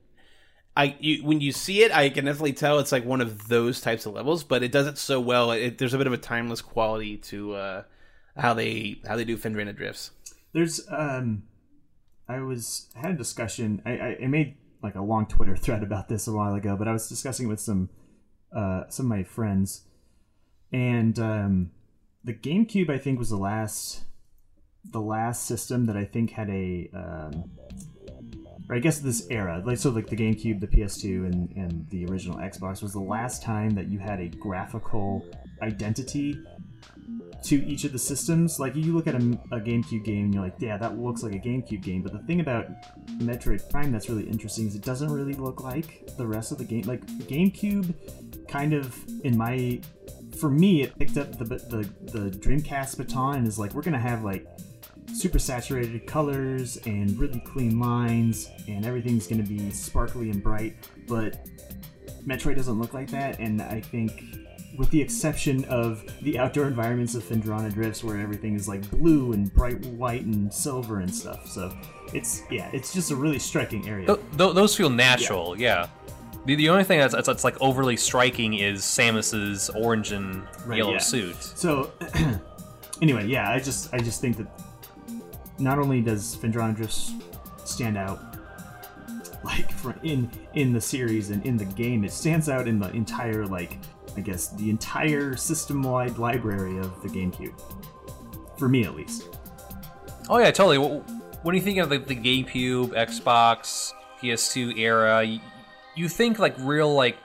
I 0.75 0.95
you, 0.99 1.25
when 1.25 1.41
you 1.41 1.51
see 1.51 1.83
it, 1.83 1.91
I 1.91 2.09
can 2.09 2.25
definitely 2.25 2.53
tell 2.53 2.79
it's 2.79 2.91
like 2.91 3.05
one 3.05 3.21
of 3.21 3.47
those 3.49 3.81
types 3.81 4.05
of 4.05 4.13
levels, 4.13 4.43
but 4.43 4.63
it 4.63 4.71
does 4.71 4.87
it 4.87 4.97
so 4.97 5.19
well. 5.19 5.51
It, 5.51 5.77
there's 5.77 5.93
a 5.93 5.97
bit 5.97 6.07
of 6.07 6.13
a 6.13 6.17
timeless 6.17 6.61
quality 6.61 7.17
to 7.17 7.53
uh, 7.55 7.83
how 8.41 8.53
they 8.55 8.99
how 9.07 9.15
they 9.15 9.23
do 9.23 9.37
Phendrana 9.37 9.75
drifts. 9.75 10.11
There's 10.53 10.81
um 10.89 11.43
I 12.27 12.39
was 12.39 12.89
had 12.95 13.11
a 13.11 13.17
discussion 13.17 13.81
I, 13.85 13.91
I, 13.91 14.17
I 14.23 14.27
made 14.27 14.57
like 14.81 14.95
a 14.95 15.01
long 15.01 15.27
Twitter 15.27 15.55
thread 15.65 15.83
about 15.83 16.09
this 16.09 16.27
a 16.27 16.33
while 16.33 16.55
ago, 16.55 16.75
but 16.75 16.87
I 16.87 16.93
was 16.93 17.07
discussing 17.07 17.45
it 17.45 17.49
with 17.49 17.59
some 17.59 17.89
uh 18.55 18.83
some 18.89 19.05
of 19.05 19.17
my 19.17 19.23
friends 19.23 19.83
and 20.71 21.17
um 21.19 21.71
the 22.23 22.33
GameCube 22.33 22.89
I 22.89 22.97
think 22.97 23.19
was 23.19 23.29
the 23.29 23.37
last 23.37 24.05
the 24.83 25.01
last 25.01 25.45
system 25.45 25.85
that 25.85 25.95
I 25.95 26.05
think 26.05 26.31
had 26.31 26.49
a 26.49 26.89
um 26.93 27.51
or 28.69 28.75
I 28.75 28.79
guess 28.79 28.99
this 28.99 29.27
era, 29.29 29.61
like 29.65 29.77
so 29.77 29.89
like 29.89 30.07
the 30.07 30.15
GameCube, 30.15 30.61
the 30.61 30.67
PS2 30.67 31.25
and, 31.25 31.51
and 31.57 31.89
the 31.89 32.05
original 32.05 32.37
Xbox 32.37 32.81
was 32.81 32.93
the 32.93 33.01
last 33.01 33.43
time 33.43 33.71
that 33.71 33.89
you 33.89 33.99
had 33.99 34.19
a 34.21 34.29
graphical 34.29 35.25
identity 35.61 36.41
to 37.43 37.65
each 37.65 37.83
of 37.83 37.91
the 37.91 37.99
systems. 37.99 38.59
Like 38.59 38.75
you 38.75 38.93
look 38.93 39.07
at 39.07 39.15
a, 39.15 39.39
a 39.51 39.59
GameCube 39.59 40.03
game 40.03 40.25
and 40.25 40.33
you're 40.33 40.43
like, 40.43 40.55
yeah, 40.59 40.77
that 40.77 40.97
looks 40.97 41.23
like 41.23 41.33
a 41.33 41.39
GameCube 41.39 41.81
game. 41.81 42.01
But 42.01 42.13
the 42.13 42.19
thing 42.19 42.39
about 42.39 42.67
Metroid 43.19 43.69
Prime 43.69 43.91
that's 43.91 44.09
really 44.09 44.27
interesting 44.27 44.67
is 44.67 44.75
it 44.75 44.83
doesn't 44.83 45.11
really 45.11 45.33
look 45.33 45.63
like 45.63 46.15
the 46.17 46.25
rest 46.25 46.51
of 46.51 46.57
the 46.57 46.65
game. 46.65 46.83
Like 46.83 47.05
GameCube, 47.05 48.47
kind 48.47 48.73
of 48.73 48.95
in 49.23 49.37
my, 49.37 49.81
for 50.37 50.49
me, 50.49 50.83
it 50.83 50.97
picked 50.97 51.17
up 51.17 51.37
the 51.37 51.45
the 51.45 51.89
the 52.11 52.29
Dreamcast 52.37 52.97
baton 52.97 53.37
and 53.37 53.47
is 53.47 53.57
like, 53.57 53.73
we're 53.73 53.81
gonna 53.81 53.99
have 53.99 54.23
like 54.23 54.45
super 55.13 55.39
saturated 55.39 56.07
colors 56.07 56.77
and 56.85 57.17
really 57.19 57.39
clean 57.41 57.79
lines 57.79 58.49
and 58.67 58.85
everything's 58.85 59.27
to 59.27 59.43
be 59.43 59.69
sparkly 59.71 60.29
and 60.29 60.41
bright 60.41 60.75
but 61.07 61.45
metroid 62.25 62.55
doesn't 62.55 62.79
look 62.79 62.93
like 62.93 63.09
that 63.09 63.37
and 63.39 63.61
i 63.61 63.79
think 63.81 64.40
with 64.77 64.89
the 64.89 65.01
exception 65.01 65.65
of 65.65 66.05
the 66.21 66.39
outdoor 66.39 66.67
environments 66.67 67.15
of 67.15 67.23
Phendrana 67.23 67.73
Drifts, 67.73 68.03
where 68.03 68.17
everything 68.17 68.55
is 68.55 68.67
like 68.67 68.89
blue 68.89 69.33
and 69.33 69.53
bright 69.53 69.85
white 69.87 70.23
and 70.23 70.53
silver 70.53 70.99
and 70.99 71.13
stuff. 71.13 71.47
So 71.47 71.75
it's 72.13 72.43
yeah, 72.49 72.69
it's 72.73 72.93
just 72.93 73.11
a 73.11 73.15
really 73.15 73.39
striking 73.39 73.87
area. 73.87 74.07
Th- 74.07 74.19
th- 74.37 74.53
those 74.53 74.75
feel 74.75 74.89
natural, 74.89 75.59
yeah. 75.59 75.87
The, 76.45 76.55
the 76.55 76.69
only 76.69 76.83
thing 76.83 76.99
that's, 76.99 77.13
that's, 77.13 77.27
that's, 77.27 77.43
like 77.43 77.59
overly 77.61 77.95
striking 77.95 78.55
is 78.55 78.81
Samus's 78.81 79.69
orange 79.69 80.11
and 80.11 80.43
Right, 80.65 80.77
yellow 80.77 80.93
yeah. 80.93 80.97
suit. 80.97 81.35
So 81.35 81.91
anyway, 83.01 83.27
yeah, 83.27 83.51
I 83.51 83.59
just 83.59 83.93
I 83.93 83.99
just 83.99 84.21
think 84.21 84.37
that 84.37 84.47
not 85.59 85.77
only 85.77 86.01
does 86.01 86.35
Phendrana 86.37 86.75
Drifts 86.75 87.13
stand 87.63 87.97
out 87.97 88.19
like 89.43 89.69
in 90.03 90.29
in 90.53 90.73
the 90.73 90.81
series 90.81 91.29
and 91.29 91.45
in 91.45 91.57
the 91.57 91.65
game, 91.65 92.03
it 92.03 92.11
stands 92.11 92.49
out 92.49 92.67
in 92.67 92.79
the 92.79 92.89
entire 92.91 93.45
like 93.45 93.77
I 94.17 94.21
guess 94.21 94.49
the 94.49 94.69
entire 94.69 95.35
system-wide 95.35 96.17
library 96.17 96.77
of 96.79 97.01
the 97.01 97.07
GameCube. 97.07 97.53
For 98.57 98.67
me 98.67 98.83
at 98.83 98.95
least. 98.95 99.37
Oh 100.29 100.37
yeah, 100.37 100.51
totally. 100.51 100.77
Wh- 100.77 101.45
When 101.45 101.55
you 101.55 101.61
think 101.61 101.79
of 101.79 101.89
the, 101.89 101.97
the 101.97 102.15
GameCube, 102.15 102.89
Xbox, 102.89 103.93
PS2 104.21 104.77
era, 104.77 105.23
you, 105.23 105.39
you 105.95 106.07
think 106.09 106.39
like 106.39 106.55
real 106.59 106.93
like 106.93 107.17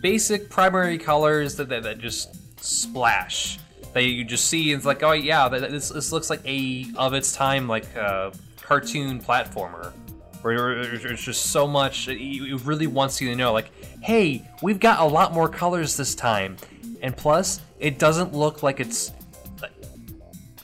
basic 0.00 0.50
primary 0.50 0.98
colors 0.98 1.56
that, 1.56 1.68
that, 1.70 1.82
that 1.84 1.98
just 1.98 2.62
splash. 2.62 3.58
That 3.94 4.02
you 4.02 4.24
just 4.24 4.46
see 4.46 4.72
and 4.72 4.78
it's 4.80 4.86
like, 4.86 5.02
oh 5.02 5.12
yeah, 5.12 5.48
this, 5.48 5.88
this 5.88 6.12
looks 6.12 6.28
like 6.28 6.40
a 6.44 6.84
of 6.96 7.14
its 7.14 7.32
time 7.32 7.66
like 7.66 7.86
uh, 7.96 8.30
cartoon 8.60 9.20
platformer. 9.20 9.92
Where 10.46 10.78
it's 10.80 11.22
just 11.22 11.50
so 11.50 11.66
much. 11.66 12.08
It 12.08 12.64
really 12.64 12.86
wants 12.86 13.20
you 13.20 13.28
to 13.30 13.36
know, 13.36 13.52
like, 13.52 13.70
hey, 14.00 14.48
we've 14.62 14.78
got 14.78 15.00
a 15.00 15.04
lot 15.04 15.32
more 15.32 15.48
colors 15.48 15.96
this 15.96 16.14
time, 16.14 16.56
and 17.02 17.16
plus, 17.16 17.60
it 17.80 17.98
doesn't 17.98 18.32
look 18.32 18.62
like 18.62 18.78
it's 18.78 19.12
like 19.60 19.72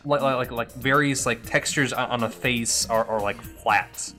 like 0.05 0.23
like, 0.23 0.51
like 0.53 0.73
various 0.73 1.27
like 1.27 1.43
textures 1.45 1.93
on, 1.93 2.23
a 2.23 2.31
face 2.31 2.89
are, 2.89 3.05
are 3.07 3.21
like 3.21 3.41
flat. 3.43 4.13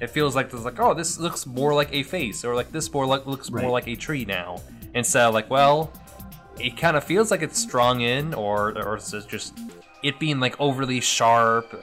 It 0.00 0.08
feels 0.08 0.34
like 0.34 0.50
there's 0.50 0.64
like 0.64 0.80
oh 0.80 0.94
this 0.94 1.18
looks 1.18 1.46
more 1.46 1.74
like 1.74 1.92
a 1.92 2.02
face 2.02 2.44
or 2.44 2.54
like 2.54 2.72
this 2.72 2.90
more 2.92 3.06
like 3.06 3.26
looks 3.26 3.50
more 3.50 3.70
like 3.70 3.88
a 3.88 3.96
tree 3.96 4.24
now 4.24 4.60
instead 4.94 5.26
of 5.26 5.34
like 5.34 5.50
well 5.50 5.92
it 6.58 6.76
kind 6.76 6.96
of 6.96 7.04
feels 7.04 7.30
like 7.30 7.42
it's 7.42 7.58
strong 7.58 8.00
in 8.00 8.34
or 8.34 8.76
or 8.78 8.96
it's 8.96 9.12
just 9.26 9.58
it 10.02 10.18
being 10.18 10.40
like 10.40 10.58
overly 10.60 11.00
sharp. 11.00 11.74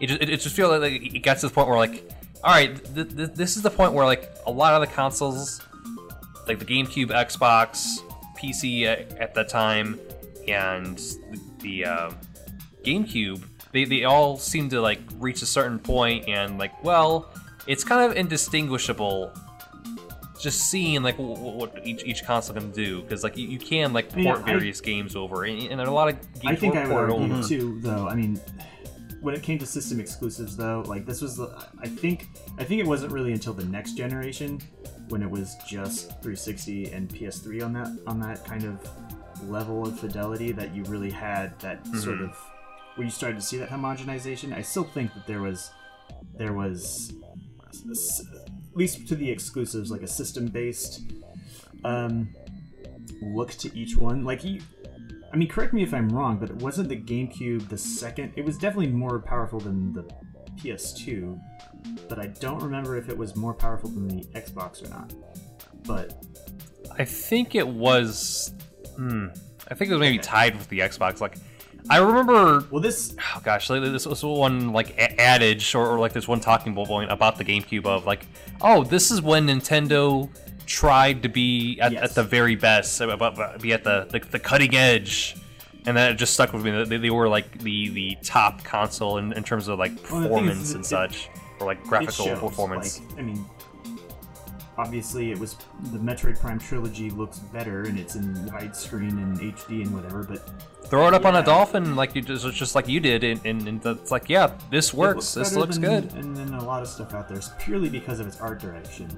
It 0.00 0.06
just, 0.08 0.22
it, 0.22 0.30
it 0.30 0.40
just 0.40 0.54
feels 0.54 0.80
like 0.80 0.92
it 0.92 1.22
gets 1.22 1.40
to 1.42 1.48
the 1.48 1.54
point 1.54 1.68
where 1.68 1.76
like 1.78 2.08
all 2.44 2.52
right 2.52 2.74
th- 2.94 3.16
th- 3.16 3.30
this 3.34 3.56
is 3.56 3.62
the 3.62 3.70
point 3.70 3.92
where 3.92 4.04
like 4.06 4.30
a 4.46 4.50
lot 4.50 4.74
of 4.74 4.80
the 4.88 4.94
consoles 4.94 5.60
like 6.46 6.58
the 6.58 6.64
GameCube, 6.64 7.08
Xbox, 7.10 7.98
PC 8.38 8.84
at, 8.84 9.12
at 9.18 9.34
that 9.34 9.48
time, 9.50 9.98
and 10.46 10.98
the, 11.60 11.84
uh, 11.84 12.10
GameCube, 12.84 13.42
they, 13.72 13.84
they 13.84 14.04
all 14.04 14.38
seem 14.38 14.70
to 14.70 14.80
like 14.80 15.00
reach 15.18 15.42
a 15.42 15.46
certain 15.46 15.78
point 15.78 16.26
and 16.26 16.56
like, 16.58 16.82
well, 16.82 17.30
it's 17.66 17.84
kind 17.84 18.10
of 18.10 18.16
indistinguishable. 18.16 19.30
Just 20.40 20.70
seeing 20.70 21.02
like 21.02 21.18
what, 21.18 21.38
what 21.38 21.86
each 21.86 22.04
each 22.04 22.24
console 22.24 22.54
can 22.54 22.70
do 22.70 23.02
because 23.02 23.24
like 23.24 23.36
you, 23.36 23.48
you 23.48 23.58
can 23.58 23.92
like 23.92 24.08
port 24.08 24.22
Yeah, 24.24 24.34
I- 24.36 24.42
various 24.42 24.80
games 24.80 25.16
over 25.16 25.44
and, 25.44 25.60
and 25.64 25.80
there 25.80 25.86
are 25.86 25.90
a 25.90 25.92
lot 25.92 26.08
of 26.08 26.14
games 26.40 26.44
I 26.46 26.54
think 26.54 26.76
I 26.76 26.86
would 26.86 26.94
argue 27.10 27.34
over. 27.34 27.42
too, 27.48 27.78
though. 27.80 28.06
I 28.08 28.14
mean, 28.14 28.40
when 29.20 29.34
it 29.34 29.42
came 29.42 29.58
to 29.58 29.66
system 29.66 30.00
exclusives, 30.00 30.56
though, 30.56 30.82
like 30.86 31.06
this 31.06 31.20
was 31.20 31.36
the 31.36 31.66
I 31.80 31.88
think 31.88 32.28
I 32.58 32.64
think 32.64 32.80
it 32.80 32.86
wasn't 32.86 33.12
really 33.12 33.32
until 33.32 33.52
the 33.52 33.64
next 33.64 33.94
generation 33.94 34.60
when 35.08 35.22
it 35.22 35.30
was 35.30 35.56
just 35.66 36.08
360 36.22 36.92
and 36.92 37.08
PS3 37.08 37.64
on 37.64 37.72
that 37.72 37.98
on 38.06 38.20
that 38.20 38.44
kind 38.44 38.64
of 38.64 38.78
level 39.48 39.86
of 39.86 39.98
fidelity 39.98 40.52
that 40.52 40.74
you 40.74 40.82
really 40.84 41.10
had 41.10 41.58
that 41.60 41.86
sort 41.96 42.20
of 42.20 42.36
where 42.96 43.04
you 43.04 43.10
started 43.10 43.36
to 43.36 43.42
see 43.42 43.56
that 43.58 43.70
homogenization. 43.70 44.52
I 44.52 44.62
still 44.62 44.84
think 44.84 45.14
that 45.14 45.26
there 45.26 45.40
was 45.40 45.70
there 46.36 46.52
was 46.52 47.12
at 47.72 48.76
least 48.76 49.08
to 49.08 49.16
the 49.16 49.30
exclusives 49.30 49.90
like 49.90 50.02
a 50.02 50.08
system 50.08 50.46
based 50.46 51.02
um, 51.84 52.28
look 53.22 53.50
to 53.52 53.76
each 53.76 53.96
one. 53.96 54.24
Like 54.24 54.44
you, 54.44 54.60
I 55.32 55.36
mean, 55.36 55.48
correct 55.48 55.72
me 55.72 55.82
if 55.82 55.92
I'm 55.92 56.08
wrong, 56.08 56.38
but 56.38 56.50
it 56.50 56.56
wasn't 56.56 56.88
the 56.88 56.96
GameCube 56.96 57.68
the 57.68 57.78
second? 57.78 58.32
It 58.36 58.44
was 58.44 58.56
definitely 58.56 58.88
more 58.88 59.18
powerful 59.18 59.60
than 59.60 59.92
the 59.92 60.04
PS2, 60.56 61.38
but 62.08 62.18
I 62.18 62.28
don't 62.28 62.62
remember 62.62 62.96
if 62.96 63.08
it 63.08 63.16
was 63.16 63.36
more 63.36 63.54
powerful 63.54 63.90
than 63.90 64.08
the 64.08 64.24
Xbox 64.34 64.84
or 64.84 64.88
not. 64.88 65.12
But 65.84 66.24
I 66.98 67.04
think 67.04 67.54
it 67.54 67.66
was. 67.66 68.52
Hmm. 68.96 69.26
I 69.70 69.74
think 69.74 69.90
it 69.90 69.94
was 69.94 70.00
maybe 70.00 70.18
tied 70.18 70.56
with 70.56 70.68
the 70.68 70.80
Xbox. 70.80 71.20
Like, 71.20 71.36
I 71.90 71.98
remember 71.98 72.64
well, 72.70 72.80
this 72.80 73.14
oh 73.18 73.40
gosh, 73.42 73.68
like, 73.70 73.82
this 73.82 74.06
was 74.06 74.24
one 74.24 74.72
like 74.72 74.90
a- 74.98 75.20
adage 75.20 75.74
or, 75.74 75.86
or 75.86 75.98
like 75.98 76.12
this 76.12 76.26
one 76.26 76.40
talking 76.40 76.74
point 76.74 77.12
about 77.12 77.36
the 77.36 77.44
GameCube 77.44 77.86
of 77.86 78.06
like, 78.06 78.26
oh, 78.60 78.84
this 78.84 79.10
is 79.10 79.22
when 79.22 79.46
Nintendo 79.46 80.28
tried 80.68 81.22
to 81.22 81.28
be 81.28 81.78
at, 81.80 81.92
Yes. 81.92 82.02
at 82.10 82.14
the 82.14 82.22
very 82.22 82.54
best, 82.54 82.98
be 83.00 83.72
at 83.72 83.82
the, 83.84 84.06
the 84.10 84.20
the 84.30 84.38
cutting 84.38 84.76
edge, 84.76 85.34
and 85.86 85.96
that 85.96 86.16
just 86.18 86.34
stuck 86.34 86.52
with 86.52 86.62
me. 86.64 86.84
They, 86.84 86.98
they 86.98 87.10
were 87.10 87.28
like 87.28 87.58
the 87.58 87.88
the 87.88 88.16
top 88.22 88.62
console 88.62 89.16
in, 89.18 89.32
in 89.32 89.42
terms 89.42 89.66
of 89.68 89.78
like 89.78 89.92
Well, 90.10 90.22
performance 90.22 90.74
and 90.74 90.84
it- 90.84 90.86
such, 90.88 91.30
or 91.58 91.66
like 91.66 91.82
graphical 91.84 92.26
shows, 92.26 92.38
performance. 92.38 93.00
Like, 93.10 93.18
I 93.18 93.22
mean, 93.22 93.44
obviously, 94.76 95.32
it 95.32 95.38
was 95.38 95.56
the 95.90 95.98
Metroid 95.98 96.38
Prime 96.38 96.58
trilogy 96.58 97.10
looks 97.10 97.38
better 97.38 97.82
and 97.82 97.98
it's 97.98 98.14
in 98.16 98.34
widescreen 98.50 99.12
and 99.12 99.38
HD 99.38 99.82
and 99.82 99.94
whatever, 99.94 100.22
but 100.22 100.48
Throw 100.88 101.06
it 101.06 101.12
up 101.12 101.26
on 101.26 101.36
a 101.36 101.42
dolphin 101.44 101.96
like 101.96 102.14
you 102.14 102.22
just 102.22 102.46
just 102.54 102.74
like 102.74 102.88
you 102.88 102.98
did, 103.00 103.22
and, 103.24 103.40
and, 103.44 103.68
and 103.68 103.84
it's 103.84 104.10
like, 104.10 104.28
yeah, 104.30 104.52
this 104.70 104.94
works. 104.94 105.34
this 105.34 105.54
looks 105.54 105.76
than- 105.76 106.08
good. 106.08 106.12
And 106.14 106.34
then 106.36 106.54
a 106.54 106.64
lot 106.64 106.80
of 106.82 106.88
stuff 106.88 107.12
out 107.14 107.28
there 107.28 107.38
is 107.38 107.50
purely 107.58 107.88
because 107.90 108.20
of 108.20 108.26
its 108.26 108.40
art 108.40 108.58
direction. 108.60 109.08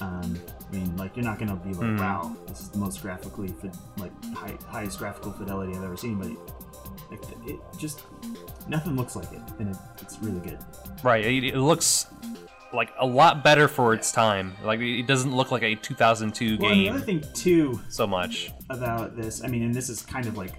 Um, 0.00 0.38
I 0.68 0.76
mean, 0.76 0.96
like 0.96 1.16
you're 1.16 1.24
not 1.24 1.38
gonna 1.38 1.56
be 1.56 1.70
like, 1.70 1.86
Mhm. 1.86 2.00
wow, 2.00 2.36
this 2.48 2.60
is 2.60 2.68
the 2.70 2.78
most 2.78 3.00
graphically, 3.02 3.54
like 3.98 4.12
high, 4.34 4.56
highest 4.68 4.98
graphical 4.98 5.32
fidelity 5.32 5.76
I've 5.76 5.84
ever 5.84 5.96
seen, 5.96 6.16
but 6.18 6.26
it, 6.28 7.22
like, 7.22 7.48
it 7.48 7.60
just 7.78 8.02
nothing 8.68 8.96
looks 8.96 9.14
like 9.14 9.30
it, 9.32 9.40
and 9.60 9.68
it, 9.70 9.76
it's 10.00 10.18
really 10.20 10.40
good. 10.40 10.58
Right. 11.04 11.24
It, 11.24 11.44
it 11.44 11.58
looks 11.58 12.06
like 12.72 12.92
a 12.98 13.06
lot 13.06 13.44
better 13.44 13.68
for 13.68 13.94
its 13.94 14.10
time. 14.10 14.54
Like 14.64 14.80
it 14.80 15.06
doesn't 15.06 15.34
look 15.34 15.52
like 15.52 15.62
a 15.62 15.76
2002 15.76 16.58
Well, 16.58 16.74
game 16.74 16.92
other 16.92 17.00
thing 17.04 17.22
too 17.32 17.80
so 17.88 18.06
much. 18.06 18.50
about 18.68 19.16
this, 19.16 19.42
I 19.44 19.46
mean, 19.46 19.62
and 19.62 19.72
this 19.74 19.88
is 19.88 20.02
kind 20.02 20.26
of 20.26 20.36
like, 20.36 20.52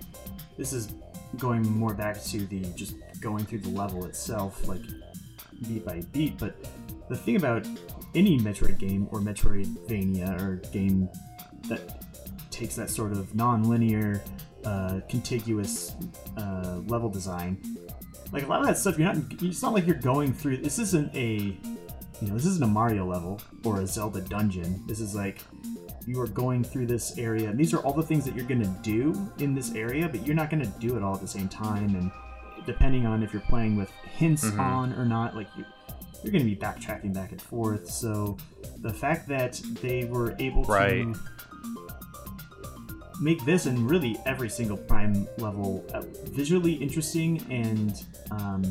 this 0.57 0.71
is 0.71 0.93
going 1.37 1.63
more 1.69 1.93
back 1.93 2.23
to 2.23 2.39
the 2.47 2.61
just 2.75 2.95
going 3.19 3.43
through 3.45 3.59
the 3.59 3.69
level 3.69 4.05
itself, 4.05 4.65
like 4.67 4.81
beat 5.67 5.85
by 5.85 6.01
beat. 6.13 6.37
But 6.37 6.55
the 7.09 7.15
thing 7.17 7.35
about 7.35 7.67
any 8.17 8.39
Metroid 8.39 8.77
game 8.79 9.07
or 9.11 9.19
Metroidvania 9.19 10.41
or 10.41 10.55
game 10.71 11.07
that 11.69 12.03
takes 12.51 12.75
that 12.75 12.89
sort 12.89 13.11
of 13.11 13.33
non-linear, 13.35 14.23
uh, 14.65 14.99
contiguous 15.07 15.95
uh, 16.37 16.79
level 16.87 17.09
design, 17.09 17.57
like 18.31 18.43
a 18.43 18.47
lot 18.47 18.59
of 18.61 18.67
that 18.67 18.77
stuff, 18.77 18.97
you're 18.97 19.13
not. 19.13 19.23
It's 19.41 19.61
not 19.61 19.73
like 19.73 19.85
you're 19.85 19.95
going 19.95 20.33
through. 20.33 20.57
This 20.57 20.79
isn't 20.79 21.15
a, 21.15 21.35
you 21.37 22.27
know, 22.27 22.33
this 22.33 22.45
isn't 22.45 22.63
a 22.63 22.67
Mario 22.67 23.05
level 23.05 23.39
or 23.63 23.81
a 23.81 23.87
Zelda 23.87 24.21
dungeon. 24.21 24.83
This 24.87 24.99
is 24.99 25.15
like 25.15 25.41
you 26.05 26.19
are 26.21 26.27
going 26.27 26.63
through 26.63 26.87
this 26.87 27.17
area 27.17 27.49
and 27.49 27.59
these 27.59 27.73
are 27.73 27.79
all 27.79 27.93
the 27.93 28.01
things 28.03 28.23
that 28.25 28.33
you're 28.33 28.45
going 28.45 28.61
to 28.61 28.75
do 28.81 29.13
in 29.39 29.53
this 29.53 29.75
area 29.75 30.07
but 30.07 30.25
you're 30.25 30.37
not 30.37 30.49
going 30.49 30.61
to 30.63 30.79
do 30.79 30.95
it 30.95 31.03
all 31.03 31.13
at 31.13 31.19
the 31.19 31.27
same 31.27 31.49
time 31.49 31.93
and 31.95 32.09
depending 32.65 33.05
on 33.05 33.21
if 33.21 33.33
you're 33.33 33.41
playing 33.41 33.75
with 33.75 33.91
hints 34.17 34.45
Mhm. 34.45 34.57
on 34.59 34.93
or 34.93 35.03
not 35.03 35.35
like 35.35 35.47
you, 35.57 35.65
you're 36.23 36.31
going 36.31 36.43
to 36.43 36.49
be 36.49 36.55
backtracking 36.55 37.13
back 37.13 37.31
and 37.31 37.41
forth 37.41 37.89
so 37.89 38.37
the 38.79 38.93
fact 38.93 39.27
that 39.27 39.53
they 39.81 40.05
were 40.05 40.35
able 40.39 40.63
Right. 40.63 41.03
to 41.13 41.15
make 43.19 43.43
this 43.45 43.65
and 43.65 43.89
really 43.89 44.15
every 44.25 44.49
single 44.49 44.77
prime 44.77 45.27
level 45.37 45.83
uh, 45.93 46.01
visually 46.29 46.73
interesting 46.73 47.43
and 47.49 48.03
um, 48.31 48.63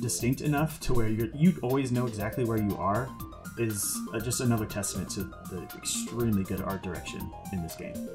distinct 0.00 0.42
enough 0.42 0.78
to 0.80 0.92
where 0.92 1.08
you're, 1.08 1.28
you 1.34 1.54
always 1.62 1.90
know 1.90 2.06
exactly 2.06 2.44
where 2.44 2.60
you 2.60 2.76
are 2.76 3.08
is 3.56 3.98
uh, 4.12 4.20
just 4.20 4.40
another 4.40 4.66
testament 4.66 5.08
to 5.10 5.22
the 5.50 5.66
extremely 5.76 6.44
good 6.44 6.60
art 6.60 6.82
direction 6.82 7.28
in 7.52 7.62
this 7.62 7.74
game 7.74 8.08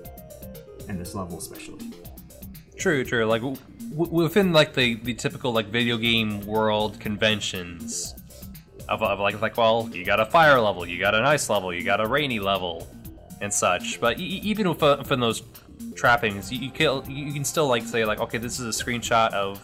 and 0.88 1.00
this 1.00 1.16
level 1.16 1.38
especially. 1.38 1.92
True, 2.78 3.04
true. 3.04 3.26
Like 3.26 3.42
w- 3.42 3.58
within 3.92 4.54
like 4.54 4.74
the, 4.74 4.96
the 4.96 5.14
typical 5.14 5.52
like 5.52 5.68
video 5.68 5.98
game 5.98 6.46
world 6.46 7.00
conventions 7.00 8.14
of, 8.94 9.02
of 9.02 9.20
like 9.20 9.42
like 9.42 9.58
well, 9.58 9.90
you 9.92 10.06
got 10.06 10.20
a 10.20 10.26
fire 10.26 10.60
level, 10.60 10.86
you 10.86 11.00
got 11.00 11.16
an 11.16 11.26
ice 11.26 11.50
level, 11.50 11.74
you 11.74 11.84
got 11.84 12.00
a 12.00 12.08
rainy 12.08 12.40
level, 12.40 12.88
and 13.42 13.54
such. 13.54 14.00
But 14.00 14.20
e- 14.20 14.42
even 14.44 14.70
with, 14.70 14.82
uh, 14.84 14.98
within 15.00 15.20
those 15.20 15.44
trappings, 15.96 16.52
you, 16.52 16.60
you 16.60 16.72
can 16.72 17.10
you 17.10 17.34
can 17.34 17.44
still 17.44 17.68
like 17.68 17.84
say 17.84 18.06
like 18.06 18.20
okay, 18.20 18.38
this 18.38 18.60
is 18.60 18.80
a 18.80 18.84
screenshot 18.84 19.34
of 19.34 19.60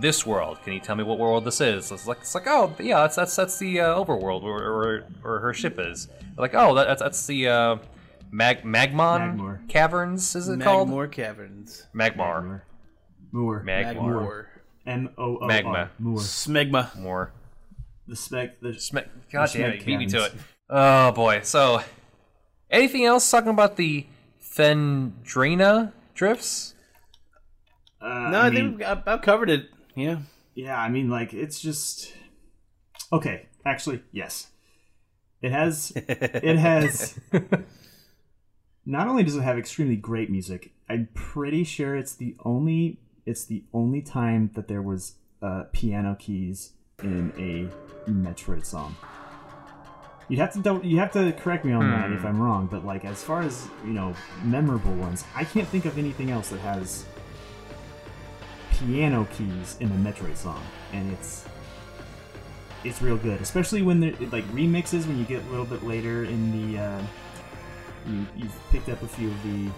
this 0.00 0.26
world. 0.26 0.58
Can 0.64 0.72
you 0.72 0.80
tell 0.80 0.96
me 0.96 1.04
what 1.04 1.18
world 1.18 1.44
this 1.44 1.60
is? 1.60 1.92
It's 1.92 2.06
like 2.06 2.18
it's 2.20 2.34
like 2.34 2.46
oh 2.46 2.74
yeah, 2.80 3.00
that's 3.00 3.16
that's 3.16 3.36
that's 3.36 3.58
the 3.58 3.80
uh, 3.80 3.94
overworld 3.94 4.42
where, 4.42 4.76
where, 4.76 5.00
where 5.22 5.38
her 5.40 5.54
ship 5.54 5.78
is. 5.78 6.08
Like 6.36 6.54
oh 6.54 6.74
that, 6.74 6.86
that's 6.86 7.02
that's 7.02 7.26
the 7.26 7.48
uh, 7.48 7.76
Mag 8.30 8.62
Magmon 8.62 9.36
Magmor. 9.36 9.68
Caverns 9.68 10.34
is 10.34 10.48
it 10.48 10.60
called? 10.60 10.88
Magmoor 10.88 11.12
Caverns. 11.12 11.86
Magmar. 11.94 12.62
Moor. 13.30 13.62
Magmar. 13.64 13.94
Magmore. 13.94 14.46
M 14.86 15.10
O 15.18 15.38
O 15.38 15.46
Magma. 15.46 15.70
R. 15.70 15.90
Moor. 15.98 16.18
Smegma. 16.18 16.98
More. 16.98 17.32
The 18.06 18.16
spec. 18.16 18.60
The 18.60 18.68
Sme- 18.70 19.08
God 19.30 19.48
The 19.48 19.58
damn 19.58 19.70
it, 19.70 19.80
you 19.80 19.84
beat 19.84 19.98
me 19.98 20.06
to 20.06 20.24
it. 20.26 20.32
Oh 20.68 21.12
boy. 21.12 21.40
So, 21.42 21.82
anything 22.70 23.04
else 23.04 23.30
talking 23.30 23.50
about 23.50 23.76
the 23.76 24.06
Phendrana 24.42 25.92
drifts? 26.14 26.74
uh, 28.00 28.30
No, 28.30 28.40
I, 28.40 28.50
mean, 28.50 28.78
think 28.78 29.06
we've 29.06 29.22
covered 29.22 29.50
it. 29.50 29.68
Yeah. 29.94 30.18
Yeah, 30.54 30.76
I 30.78 30.88
mean, 30.88 31.08
like 31.08 31.32
it's 31.32 31.60
just 31.60 32.12
okay. 33.12 33.46
Actually, 33.64 34.02
yes, 34.12 34.48
it 35.40 35.52
has. 35.52 35.92
it 35.96 36.58
has. 36.58 37.18
Not 38.84 39.06
only 39.06 39.22
does 39.22 39.36
it 39.36 39.42
have 39.42 39.56
extremely 39.56 39.96
great 39.96 40.28
music, 40.30 40.72
I'm 40.90 41.08
pretty 41.14 41.64
sure 41.64 41.96
it's 41.96 42.14
the 42.14 42.36
only. 42.44 42.98
It's 43.24 43.44
the 43.44 43.64
only 43.72 44.02
time 44.02 44.50
that 44.54 44.66
there 44.68 44.82
was 44.82 45.14
uh, 45.40 45.64
piano 45.72 46.16
keys 46.18 46.72
in 47.02 47.32
a 47.38 48.10
Metroid 48.10 48.64
song. 48.64 48.96
You 50.28 50.38
have 50.38 50.52
to 50.54 50.60
double, 50.60 50.84
you 50.84 50.98
have 50.98 51.12
to 51.12 51.32
correct 51.32 51.64
me 51.64 51.72
on 51.72 51.90
that 51.90 52.10
if 52.12 52.24
I'm 52.24 52.40
wrong, 52.40 52.66
but 52.70 52.84
like 52.84 53.04
as 53.04 53.22
far 53.22 53.42
as 53.42 53.68
you 53.84 53.92
know, 53.92 54.14
memorable 54.42 54.94
ones, 54.94 55.24
I 55.34 55.44
can't 55.44 55.68
think 55.68 55.84
of 55.84 55.98
anything 55.98 56.30
else 56.30 56.48
that 56.50 56.60
has 56.60 57.04
piano 58.70 59.26
keys 59.36 59.76
in 59.80 59.88
a 59.90 59.94
Metroid 59.94 60.36
song, 60.36 60.62
and 60.92 61.12
it's 61.12 61.44
it's 62.84 63.02
real 63.02 63.16
good, 63.16 63.40
especially 63.40 63.82
when 63.82 64.00
there 64.00 64.14
like 64.30 64.44
remixes 64.52 65.06
when 65.06 65.18
you 65.18 65.24
get 65.24 65.42
a 65.44 65.50
little 65.50 65.66
bit 65.66 65.82
later 65.84 66.24
in 66.24 66.72
the 66.72 66.80
uh, 66.80 67.02
you 68.06 68.26
you've 68.36 68.70
picked 68.70 68.88
up 68.88 69.02
a 69.02 69.08
few 69.08 69.28
of 69.28 69.42
the 69.42 69.70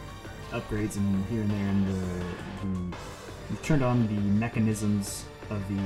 upgrades 0.52 0.96
and 0.96 1.24
here 1.26 1.40
and 1.40 1.50
there, 1.50 1.68
and 1.68 1.86
the, 1.88 2.06
the 2.66 2.96
you've 3.50 3.62
turned 3.62 3.82
on 3.82 4.06
the 4.06 4.20
mechanisms 4.38 5.24
of 5.50 5.66
the 5.68 5.82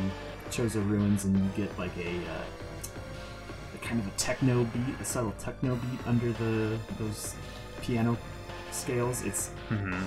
Chozo 0.50 0.86
ruins, 0.88 1.24
and 1.24 1.36
you 1.36 1.44
get 1.56 1.76
like 1.78 1.96
a, 1.96 2.16
uh, 2.16 3.74
a 3.74 3.78
kind 3.78 4.00
of 4.00 4.06
a 4.06 4.10
techno 4.16 4.64
beat, 4.64 4.94
a 5.00 5.04
subtle 5.04 5.32
techno 5.38 5.76
beat 5.76 6.00
under 6.06 6.32
the 6.32 6.78
those 6.98 7.34
piano 7.82 8.16
scales. 8.70 9.22
It's 9.24 9.50
Mm-hmm. 9.70 10.02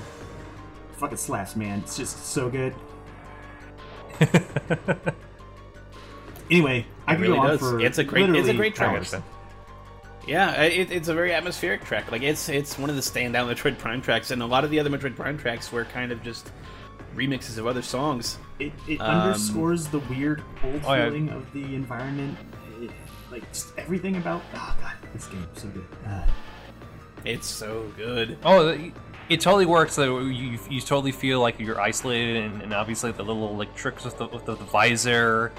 fucking 0.98 1.18
slaps, 1.18 1.56
man. 1.56 1.80
It's 1.80 1.96
just 1.98 2.26
so 2.28 2.50
good. 2.50 2.74
anyway, 6.50 6.86
I 7.08 7.16
could 7.16 7.22
really 7.22 7.36
go 7.36 7.42
on 7.42 7.48
does. 7.48 7.60
for 7.60 7.80
It's 7.80 7.98
a 7.98 8.04
great- 8.04 8.30
it's 8.30 8.50
a 8.50 8.54
great 8.54 8.76
track. 8.76 9.04
Yeah, 10.28 10.62
it, 10.62 10.92
it's 10.92 11.08
a 11.08 11.16
very 11.16 11.34
atmospheric 11.34 11.84
track. 11.84 12.12
Like 12.12 12.22
it's 12.22 12.48
it's 12.48 12.78
one 12.78 12.90
of 12.92 12.96
the 12.96 13.02
standout 13.02 13.52
Metroid 13.52 13.80
Prime 13.80 14.02
tracks, 14.04 14.30
and 14.32 14.42
a 14.44 14.46
lot 14.46 14.64
of 14.64 14.70
the 14.70 14.80
other 14.80 14.90
Metroid 14.90 15.16
Prime 15.16 15.38
tracks 15.38 15.72
were 15.72 15.86
kind 15.86 16.12
of 16.12 16.22
just 16.22 16.52
remixes 17.16 17.58
of 17.58 17.68
other 17.68 17.82
songs. 17.82 18.38
It, 18.60 18.72
it 18.88 19.00
Um, 19.02 19.22
underscores 19.22 19.88
the 19.88 20.00
weird 20.00 20.44
old 20.64 20.82
Oh, 20.86 20.94
yeah. 20.94 21.06
feeling 21.06 21.30
of 21.30 21.52
the 21.54 21.64
environment. 21.76 22.38
It, 22.82 22.92
like 23.32 23.48
just 23.52 23.78
everything 23.78 24.18
about. 24.18 24.42
Oh 24.54 24.76
god, 24.82 24.94
this 25.14 25.28
game 25.28 25.48
is 25.56 25.62
so 25.62 25.68
good. 25.70 25.86
Uh, 26.08 26.22
It's 27.24 27.48
so 27.48 27.92
good. 27.98 28.38
Oh, 28.44 28.70
it- 28.70 28.94
it 29.30 29.40
totally 29.40 29.66
works. 29.66 29.94
So 29.94 30.20
you, 30.20 30.60
you 30.70 30.82
totally 30.82 31.14
feel 31.14 31.40
like 31.40 31.58
you're 31.60 31.80
isolated, 31.80 32.38
and, 32.44 32.62
and 32.64 32.74
obviously 32.74 33.12
the 33.14 33.24
little 33.24 33.56
like 33.56 33.74
tricks 33.76 34.04
with 34.04 34.18
the, 34.18 34.28
with 34.28 34.44
the, 34.46 34.56
visor. 34.56 35.54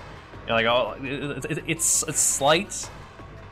You're 0.47 0.57
like, 0.57 0.67
oh, 0.67 0.95
it, 1.03 1.45
it, 1.51 1.65
it's 1.67 2.03
it's 2.03 2.19
slight, 2.21 2.91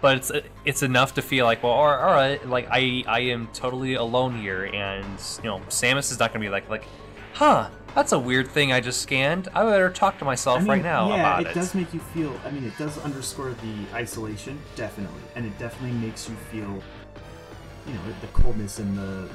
but 0.03 0.17
it's 0.19 0.33
it's 0.67 0.83
enough 0.83 1.15
to 1.15 1.23
feel 1.23 1.47
like, 1.47 1.63
well, 1.63 1.73
all 1.73 1.87
all 1.89 2.13
right, 2.13 2.45
like 2.47 2.69
I 2.71 3.03
I 3.07 3.21
am 3.21 3.49
totally 3.55 3.95
alone 3.95 4.37
here, 4.37 4.65
and 4.65 5.07
you 5.43 5.49
know, 5.49 5.61
Samus 5.71 6.11
is 6.13 6.19
not 6.19 6.33
gonna 6.35 6.45
be 6.45 6.51
like 6.51 6.69
like, 6.69 6.85
huh, 7.33 7.71
that's 7.95 8.13
a 8.13 8.19
weird 8.19 8.49
thing 8.49 8.73
I 8.73 8.81
just 8.81 9.01
scanned. 9.03 9.49
I 9.55 9.65
better 9.65 9.91
talk 9.91 10.19
to 10.19 10.25
myself 10.25 10.59
I 10.59 10.61
mean, 10.61 10.69
right 10.69 10.83
now 10.83 11.09
yeah, 11.09 11.21
about 11.21 11.41
it, 11.43 11.47
it. 11.49 11.55
does 11.55 11.75
make 11.75 11.93
you 11.95 12.01
feel. 12.01 12.33
I 12.45 12.51
mean, 12.51 12.65
it 12.65 12.77
does 12.79 12.99
underscore 12.99 13.51
the 13.53 13.95
isolation, 13.95 14.61
definitely, 14.77 15.23
and 15.35 15.45
it 15.47 15.59
definitely 15.59 15.97
makes 15.99 16.29
you 16.29 16.35
feel, 16.51 16.83
you 17.87 17.95
know, 17.95 18.01
the 18.21 18.27
coldness 18.29 18.79
and 18.79 18.97
the, 18.97 19.03
the 19.03 19.31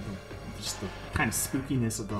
just 0.57 0.79
the 0.81 0.87
kind 1.13 1.27
of 1.29 1.33
spookiness 1.35 1.99
of 1.99 2.07
the. 2.07 2.19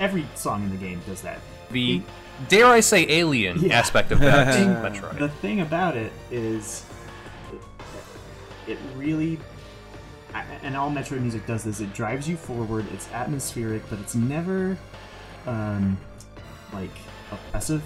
Every 0.00 0.26
song 0.34 0.64
in 0.64 0.70
the 0.70 0.76
game 0.76 1.00
does 1.06 1.22
that. 1.22 1.38
the 1.70 2.02
dare 2.48 2.66
I 2.66 2.80
say 2.80 3.06
alien 3.08 3.58
Yeah. 3.60 3.78
aspect 3.78 4.10
of 4.10 4.18
that. 4.20 4.48
The 5.18 5.28
thing 5.28 5.60
about 5.60 5.96
it 5.96 6.12
is, 6.32 6.84
it, 8.66 8.72
it 8.72 8.78
really, 8.96 9.38
and 10.62 10.76
all 10.76 10.90
Metroid 10.90 11.20
music 11.20 11.46
does 11.46 11.62
this. 11.64 11.80
It 11.80 11.92
drives 11.94 12.28
you 12.28 12.36
forward. 12.36 12.86
It's 12.92 13.08
atmospheric, 13.12 13.88
but 13.88 13.98
it's 14.00 14.14
never, 14.16 14.76
um, 15.48 15.98
like 16.72 16.90
oppressive. 17.32 17.82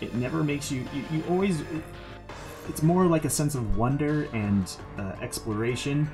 It 0.00 0.14
never 0.14 0.42
makes 0.42 0.70
you. 0.72 0.86
You, 0.92 1.04
you 1.12 1.24
always. 1.28 1.60
It, 1.60 1.84
it's 2.68 2.82
more 2.82 3.06
like 3.06 3.24
a 3.24 3.30
sense 3.30 3.54
of 3.54 3.76
wonder 3.76 4.28
and 4.32 4.76
uh, 4.96 5.16
exploration, 5.20 6.08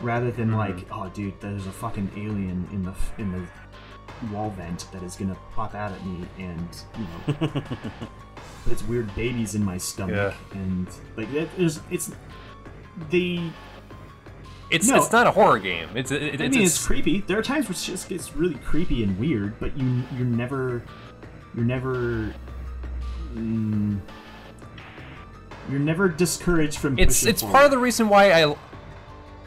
rather 0.00 0.30
than 0.30 0.52
like, 0.52 0.86
oh, 0.90 1.10
dude, 1.10 1.38
there's 1.40 1.66
a 1.66 1.72
fucking 1.72 2.10
alien 2.16 2.68
in 2.72 2.82
the 2.82 2.94
in 3.18 3.32
the 3.32 3.46
wall 4.32 4.50
vent 4.50 4.86
that 4.92 5.02
is 5.02 5.16
gonna 5.16 5.36
pop 5.54 5.74
out 5.74 5.92
at 5.92 6.06
me, 6.06 6.26
and 6.38 6.68
you 6.98 7.06
know 7.38 7.62
it's 8.70 8.82
weird 8.84 9.14
babies 9.14 9.54
in 9.54 9.62
my 9.62 9.76
stomach 9.76 10.34
and 10.52 10.88
like 11.16 11.30
it, 11.32 11.48
there's 11.56 11.80
it's 11.90 12.12
the 13.10 13.40
It's 14.70 14.88
No. 14.88 14.96
it's 14.96 15.12
not 15.12 15.26
a 15.26 15.30
horror 15.30 15.58
game. 15.58 15.88
It's 15.94 16.10
it, 16.10 16.22
it, 16.22 16.40
I 16.40 16.44
it's, 16.44 16.56
mean 16.56 16.64
it's 16.64 16.76
it's 16.76 16.86
creepy 16.86 17.20
there 17.20 17.38
are 17.38 17.42
times 17.42 17.66
where 17.66 17.72
it 17.72 17.78
just 17.78 18.08
gets 18.08 18.34
really 18.34 18.54
creepy 18.56 19.02
and 19.04 19.18
weird 19.18 19.58
but 19.60 19.76
you 19.76 20.02
you're 20.16 20.26
never 20.26 20.82
you're 21.54 21.64
never 21.64 22.34
mm, 23.34 24.00
you're 25.70 25.80
never 25.80 26.08
discouraged 26.08 26.78
from 26.78 26.98
it's 26.98 27.20
pushing 27.20 27.28
it's 27.30 27.42
part 27.42 27.64
of 27.64 27.70
the 27.70 27.78
reason 27.78 28.08
why 28.08 28.32
I 28.32 28.54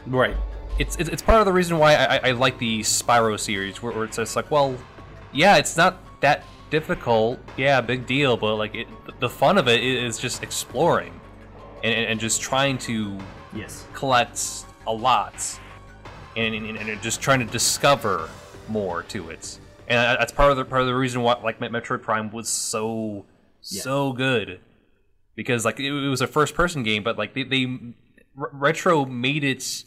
Right. 0.06 0.36
it's 0.78 0.96
it's, 0.96 1.08
it's 1.10 1.22
part 1.22 1.40
of 1.40 1.46
the 1.46 1.52
reason 1.52 1.78
why 1.78 1.94
I, 1.94 2.04
I, 2.04 2.20
I 2.28 2.30
like 2.32 2.58
the 2.58 2.80
Spyro 2.80 3.38
series, 3.38 3.82
where, 3.82 3.92
where 3.92 4.04
it's 4.04 4.16
just 4.16 4.36
like, 4.36 4.50
well, 4.50 4.76
yeah, 5.32 5.56
it's 5.56 5.76
not 5.76 5.98
that 6.20 6.44
difficult, 6.70 7.38
yeah, 7.56 7.80
big 7.80 8.06
deal, 8.06 8.36
but 8.36 8.56
like 8.56 8.74
it, 8.74 8.88
the 9.20 9.28
fun 9.28 9.58
of 9.58 9.68
it 9.68 9.82
is 9.82 10.18
just 10.18 10.42
exploring, 10.42 11.20
and, 11.82 11.94
and, 11.94 12.06
and 12.12 12.20
just 12.20 12.40
trying 12.40 12.78
to 12.78 13.18
yes 13.54 13.84
collect 13.92 14.64
a 14.88 14.92
lot, 14.92 15.60
and, 16.36 16.52
and, 16.54 16.76
and 16.76 17.02
just 17.02 17.20
trying 17.20 17.38
to 17.38 17.44
discover 17.44 18.28
more 18.66 19.04
to 19.04 19.30
it, 19.30 19.60
and 19.86 20.18
that's 20.18 20.32
part 20.32 20.50
of 20.50 20.56
the 20.56 20.64
part 20.64 20.80
of 20.80 20.88
the 20.88 20.94
reason 20.96 21.22
why 21.22 21.34
like 21.42 21.60
Met- 21.60 21.70
Metroid 21.70 22.02
Prime 22.02 22.32
was 22.32 22.48
so 22.48 23.24
so 23.60 24.12
good, 24.12 24.58
because 25.36 25.64
like 25.64 25.78
it, 25.78 25.92
it 25.92 26.08
was 26.08 26.20
a 26.20 26.26
first 26.26 26.54
person 26.54 26.82
game, 26.82 27.04
but 27.04 27.16
like 27.16 27.34
they, 27.34 27.44
they 27.44 27.64
R- 28.36 28.50
retro 28.52 29.04
made 29.04 29.44
it 29.44 29.84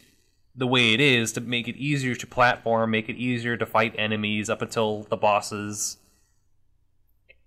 the 0.55 0.67
way 0.67 0.93
it 0.93 0.99
is 0.99 1.31
to 1.33 1.41
make 1.41 1.67
it 1.67 1.75
easier 1.77 2.15
to 2.15 2.27
platform, 2.27 2.91
make 2.91 3.09
it 3.09 3.15
easier 3.15 3.57
to 3.57 3.65
fight 3.65 3.95
enemies 3.97 4.49
up 4.49 4.61
until 4.61 5.03
the 5.03 5.17
bosses. 5.17 5.97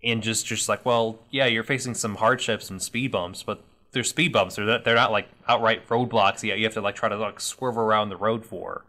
And 0.03 0.23
just 0.23 0.45
just 0.45 0.69
like, 0.69 0.85
well, 0.85 1.19
yeah, 1.31 1.47
you're 1.47 1.63
facing 1.63 1.95
some 1.95 2.17
hardships 2.17 2.69
and 2.69 2.83
speed 2.83 3.13
bumps, 3.13 3.43
but 3.43 3.63
they're 3.95 4.05
speed 4.05 4.33
bumps. 4.33 4.57
They're 4.57 4.67
not, 4.67 4.85
they're 4.85 4.95
not 4.95 5.13
like 5.13 5.29
outright 5.49 5.89
roadblocks 5.89 6.43
yet. 6.43 6.59
You 6.59 6.65
have 6.65 6.75
to 6.75 6.81
like 6.81 6.97
try 6.97 7.09
to 7.09 7.17
like 7.17 7.41
swerve 7.41 7.79
around 7.79 8.11
the 8.11 8.17
road 8.17 8.45
for. 8.45 8.85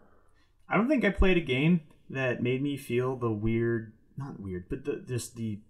I 0.68 0.76
don't 0.76 0.88
think 0.88 1.04
I 1.04 1.10
played 1.10 1.36
a 1.36 1.40
game 1.40 1.80
that 2.10 2.42
made 2.42 2.62
me 2.62 2.76
feel 2.76 3.16
the 3.16 3.30
weird, 3.30 3.92
not 4.16 4.40
weird, 4.40 4.68
but 4.68 4.84
the, 4.84 5.02
just 5.06 5.36
the 5.36 5.60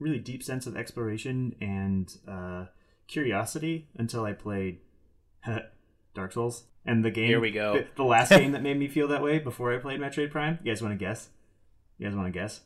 really 0.00 0.18
deep 0.18 0.42
sense 0.42 0.66
of 0.66 0.76
exploration 0.76 1.54
and 1.60 2.10
uh, 2.26 2.66
curiosity 3.06 3.88
until 3.96 4.24
I 4.24 4.32
played 4.32 4.78
Dark 6.14 6.32
Souls. 6.32 6.64
And 6.84 7.04
the 7.04 7.10
game, 7.10 7.26
Here 7.26 7.40
we 7.40 7.50
go. 7.50 7.74
The, 7.74 7.86
the 7.96 8.04
last 8.04 8.30
game 8.30 8.52
that 8.52 8.62
made 8.62 8.78
me 8.78 8.88
feel 8.88 9.08
that 9.08 9.22
way 9.22 9.38
before 9.38 9.74
I 9.74 9.78
played 9.78 10.00
Metroid 10.00 10.30
Prime. 10.30 10.58
You 10.62 10.72
guys 10.72 10.80
want 10.80 10.98
to 10.98 10.98
guess? 10.98 11.28
You 11.98 12.06
guys 12.06 12.16
want 12.16 12.32
to 12.32 12.38
guess? 12.38 12.62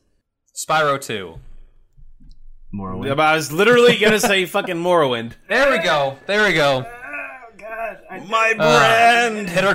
Spyro 0.54 1.00
2. 1.00 1.38
Morrowind. 2.72 3.18
I 3.20 3.34
was 3.36 3.52
literally 3.52 3.96
gonna 3.98 4.20
say 4.20 4.46
fucking 4.46 4.76
Morrowind. 4.76 5.32
There 5.48 5.70
we 5.70 5.78
go. 5.78 6.16
There 6.26 6.46
we 6.46 6.54
go. 6.54 6.86
Oh 6.86 7.54
God! 7.58 7.98
I, 8.10 8.18
My 8.20 8.54
Uh, 8.58 8.78
brand. 8.78 9.48
hit 9.50 9.64
her, 9.64 9.74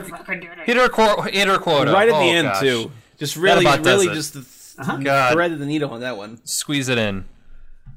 hit 0.66 0.78
her, 0.78 0.90
qu- 0.90 1.22
hit 1.30 1.48
her 1.48 1.58
quota. 1.60 1.92
right 1.92 2.08
at 2.10 2.16
Oh, 2.16 2.20
the 2.20 2.26
end 2.30 2.48
gosh. 2.48 2.60
too. 2.62 2.92
Just 3.20 3.36
really, 3.38 3.66
about 3.66 3.84
does 3.84 4.02
really 4.04 4.12
it. 4.12 4.16
just 4.16 4.34
the 4.34 4.82
Uh-huh. 4.82 4.98
God. 4.98 5.34
threaded 5.34 5.60
the 5.60 5.66
needle 5.66 5.92
on 5.92 6.02
that 6.02 6.18
one. 6.18 6.40
Squeeze 6.46 6.90
it 6.90 6.98
in. 6.98 7.26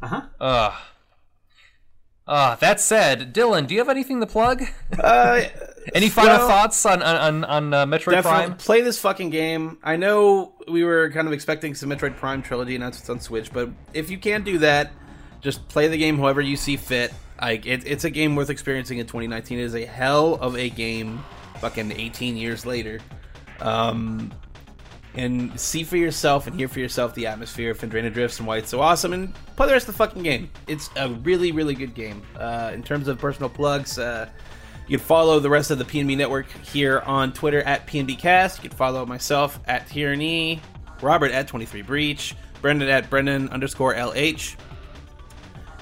uh 0.02 0.06
huh. 0.06 0.22
Ugh. 0.40 0.72
Uh, 2.30 2.54
that 2.56 2.80
said, 2.80 3.34
Dylan, 3.34 3.66
do 3.66 3.74
you 3.74 3.80
have 3.80 3.88
anything 3.88 4.20
to 4.20 4.26
plug? 4.26 4.62
Uh, 4.96 5.42
Any 5.94 6.08
final 6.10 6.36
Well- 6.38 6.46
thoughts 6.48 6.86
on 6.86 7.02
on, 7.02 7.42
on 7.44 7.74
uh, 7.74 7.86
Metroid 7.86 8.12
definitely 8.12 8.46
Prime? 8.46 8.56
play 8.56 8.80
this 8.82 9.00
fucking 9.00 9.30
game. 9.30 9.78
I 9.82 9.96
know 9.96 10.52
we 10.68 10.84
were 10.84 11.10
kind 11.10 11.26
of 11.26 11.32
expecting 11.32 11.74
some 11.74 11.88
Metroid 11.88 12.16
Prime 12.16 12.42
trilogy 12.42 12.76
announcements 12.76 13.08
on 13.10 13.18
Switch, 13.18 13.50
but 13.52 13.70
if 13.94 14.10
you 14.10 14.18
can't 14.18 14.44
do 14.44 14.58
that, 14.58 14.92
just 15.40 15.66
play 15.68 15.88
the 15.88 15.96
game 15.98 16.18
however 16.18 16.40
you 16.40 16.56
see 16.56 16.76
fit. 16.76 17.12
Like 17.40 17.64
it, 17.66 17.82
it's 17.86 18.04
a 18.04 18.10
game 18.10 18.36
worth 18.36 18.50
experiencing 18.50 18.98
in 18.98 19.06
2019. 19.06 19.58
It 19.58 19.62
is 19.62 19.74
a 19.74 19.86
hell 19.86 20.34
of 20.34 20.56
a 20.56 20.68
game. 20.70 21.24
Fucking 21.60 21.92
18 21.92 22.36
years 22.36 22.64
later. 22.64 23.00
Um, 23.60 24.30
and 25.14 25.58
see 25.58 25.82
for 25.82 25.96
yourself 25.96 26.46
and 26.46 26.56
hear 26.56 26.68
for 26.68 26.80
yourself 26.80 27.14
the 27.14 27.26
atmosphere 27.26 27.70
of 27.72 27.78
Phendrana 27.78 28.12
Drifts 28.12 28.38
and 28.38 28.46
why 28.46 28.58
it's 28.58 28.70
so 28.70 28.80
awesome, 28.80 29.12
and 29.12 29.34
play 29.56 29.66
the 29.66 29.72
rest 29.72 29.88
of 29.88 29.94
the 29.94 29.98
fucking 29.98 30.22
game. 30.22 30.50
It's 30.66 30.90
a 30.96 31.10
really, 31.10 31.52
really 31.52 31.74
good 31.74 31.94
game. 31.94 32.22
Uh, 32.36 32.70
in 32.72 32.82
terms 32.82 33.08
of 33.08 33.18
personal 33.18 33.48
plugs, 33.48 33.98
uh, 33.98 34.28
you 34.86 34.98
can 34.98 35.06
follow 35.06 35.38
the 35.38 35.50
rest 35.50 35.70
of 35.70 35.78
the 35.78 35.84
PNB 35.84 36.16
network 36.16 36.50
here 36.64 37.00
on 37.00 37.32
Twitter 37.32 37.62
at 37.62 37.86
PNBcast. 37.86 38.62
You 38.62 38.68
can 38.68 38.76
follow 38.76 39.06
myself 39.06 39.60
at 39.66 39.86
Tyranny, 39.88 40.60
Robert 41.02 41.32
at 41.32 41.48
23 41.48 41.82
Breach, 41.82 42.34
Brendan 42.60 42.88
at 42.88 43.08
Brendan 43.08 43.48
underscore 43.50 43.94
LH. 43.94 44.56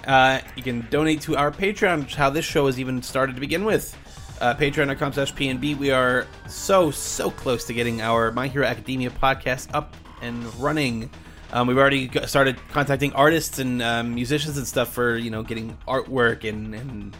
Uh, 0.07 0.41
you 0.57 0.63
can 0.63 0.87
donate 0.91 1.21
to 1.23 1.37
our 1.37 1.51
Patreon, 1.51 2.01
which 2.01 2.11
is 2.11 2.15
how 2.15 2.31
this 2.31 2.45
show 2.45 2.65
was 2.65 2.81
even 2.81 3.03
started 3.03 3.35
to 3.35 3.41
begin 3.41 3.65
with. 3.65 3.97
Uh, 4.41 4.55
Patreon.com 4.55 5.13
slash 5.13 5.35
PNB. 5.35 5.77
We 5.77 5.91
are 5.91 6.27
so, 6.47 6.91
so 6.91 7.31
close 7.31 7.65
to 7.65 7.75
getting 7.75 8.01
our 8.01 8.31
My 8.33 8.49
Hero 8.49 8.67
Academia 8.67 9.11
podcast 9.11 9.69
up 9.75 9.95
and 10.23 10.55
running. 10.57 11.11
Um, 11.53 11.67
we've 11.67 11.79
already 11.79 12.11
started 12.27 12.59
contacting 12.71 13.13
artists 13.15 13.59
and 13.59 13.83
um, 13.83 14.15
musicians 14.15 14.59
and 14.59 14.67
stuff 14.67 14.93
for, 14.93 15.17
you 15.17 15.31
know, 15.31 15.43
getting 15.43 15.77
artwork 15.89 16.49
and, 16.49 16.75
and 16.75 17.17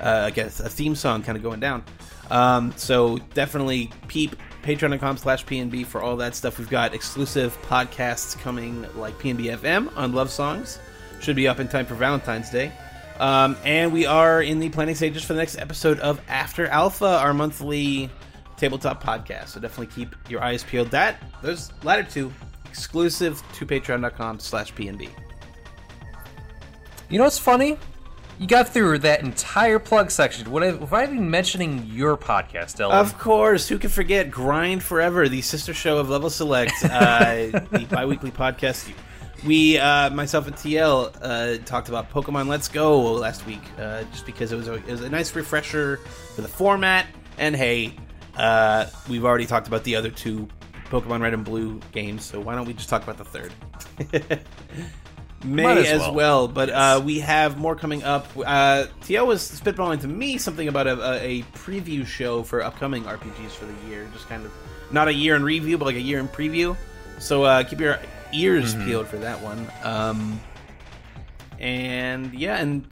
uh, 0.00 0.24
I 0.26 0.30
guess 0.30 0.60
a 0.60 0.68
theme 0.68 0.94
song 0.94 1.22
kind 1.22 1.36
of 1.36 1.42
going 1.42 1.60
down. 1.60 1.84
Um, 2.30 2.72
so 2.76 3.18
definitely 3.34 3.90
peep 4.08 4.36
patreon.com 4.62 5.16
slash 5.16 5.44
PNB 5.44 5.84
for 5.84 6.00
all 6.00 6.16
that 6.16 6.34
stuff. 6.34 6.58
We've 6.58 6.70
got 6.70 6.94
exclusive 6.94 7.60
podcasts 7.62 8.38
coming 8.38 8.86
like 8.96 9.18
PNB 9.18 9.58
FM 9.58 9.94
on 9.96 10.12
love 10.12 10.30
songs. 10.30 10.78
Should 11.20 11.36
be 11.36 11.48
up 11.48 11.60
in 11.60 11.68
time 11.68 11.86
for 11.86 11.94
Valentine's 11.94 12.50
Day. 12.50 12.72
Um, 13.20 13.56
and 13.64 13.92
we 13.92 14.06
are 14.06 14.42
in 14.42 14.58
the 14.58 14.68
planning 14.70 14.94
stages 14.94 15.22
for 15.22 15.34
the 15.34 15.38
next 15.38 15.58
episode 15.58 16.00
of 16.00 16.20
After 16.28 16.66
Alpha, 16.66 17.06
our 17.06 17.32
monthly 17.32 18.10
tabletop 18.56 19.02
podcast. 19.02 19.48
So 19.48 19.60
definitely 19.60 19.94
keep 19.94 20.14
your 20.28 20.42
eyes 20.42 20.64
peeled. 20.64 20.90
That 20.90 21.22
those 21.42 21.72
latter 21.82 22.02
two 22.02 22.32
exclusive 22.68 23.42
to 23.54 23.66
patreon.com 23.66 24.40
slash 24.40 24.72
PNB. 24.74 25.10
You 27.10 27.18
know 27.18 27.24
what's 27.24 27.38
funny? 27.38 27.76
You 28.38 28.46
got 28.46 28.68
through 28.70 29.00
that 29.00 29.22
entire 29.22 29.78
plug 29.78 30.10
section 30.10 30.50
without 30.50 30.80
without 30.80 31.04
even 31.04 31.30
mentioning 31.30 31.84
your 31.86 32.16
podcast, 32.16 32.80
Ellen. 32.80 32.96
Of 32.96 33.18
course, 33.18 33.68
who 33.68 33.78
can 33.78 33.90
forget 33.90 34.30
Grind 34.30 34.82
Forever, 34.82 35.28
the 35.28 35.42
sister 35.42 35.74
show 35.74 35.98
of 35.98 36.08
Level 36.08 36.30
Select, 36.30 36.72
uh, 36.82 37.34
the 37.70 37.86
bi-weekly 37.90 38.30
podcast. 38.30 38.90
We, 39.44 39.78
uh, 39.78 40.10
myself 40.10 40.46
and 40.46 40.54
TL, 40.54 41.16
uh, 41.20 41.64
talked 41.64 41.88
about 41.88 42.10
Pokemon 42.10 42.46
Let's 42.46 42.68
Go 42.68 43.12
last 43.14 43.44
week, 43.44 43.62
uh, 43.78 44.04
just 44.12 44.24
because 44.24 44.52
it 44.52 44.56
was 44.56 44.68
a, 44.68 44.74
it 44.74 44.86
was 44.86 45.02
a 45.02 45.10
nice 45.10 45.34
refresher 45.34 45.96
for 46.34 46.42
the 46.42 46.48
format. 46.48 47.06
And 47.38 47.56
hey, 47.56 47.94
uh, 48.36 48.86
we've 49.08 49.24
already 49.24 49.46
talked 49.46 49.66
about 49.66 49.82
the 49.82 49.96
other 49.96 50.10
two 50.10 50.48
Pokemon 50.90 51.22
Red 51.22 51.34
and 51.34 51.44
Blue 51.44 51.80
games, 51.90 52.24
so 52.24 52.38
why 52.38 52.54
don't 52.54 52.66
we 52.66 52.74
just 52.74 52.88
talk 52.88 53.02
about 53.02 53.18
the 53.18 53.24
third? 53.24 53.52
May 55.44 55.64
Might 55.64 55.78
as 55.78 55.86
as, 55.88 56.00
well. 56.02 56.14
well, 56.14 56.48
but 56.48 56.70
uh, 56.70 57.00
we 57.04 57.18
have 57.18 57.58
more 57.58 57.74
coming 57.74 58.04
up. 58.04 58.28
Uh, 58.36 58.86
TL 59.00 59.26
was 59.26 59.42
spitballing 59.42 60.00
to 60.02 60.06
me 60.06 60.38
something 60.38 60.68
about 60.68 60.86
a, 60.86 60.92
a, 60.92 61.40
a 61.40 61.42
preview 61.54 62.06
show 62.06 62.44
for 62.44 62.62
upcoming 62.62 63.02
RPGs 63.02 63.50
for 63.50 63.64
the 63.64 63.74
year. 63.88 64.08
Just 64.12 64.28
kind 64.28 64.44
of 64.44 64.52
not 64.92 65.08
a 65.08 65.12
year 65.12 65.34
in 65.34 65.42
review, 65.42 65.78
but 65.78 65.86
like 65.86 65.96
a 65.96 66.00
year 66.00 66.20
in 66.20 66.28
preview. 66.28 66.76
So 67.18 67.42
uh, 67.42 67.64
keep 67.64 67.80
your 67.80 67.98
ears 68.32 68.74
peeled 68.74 69.08
for 69.08 69.18
that 69.18 69.40
one. 69.42 69.66
Um, 69.82 70.40
and 71.58 72.32
yeah, 72.34 72.56
and 72.56 72.86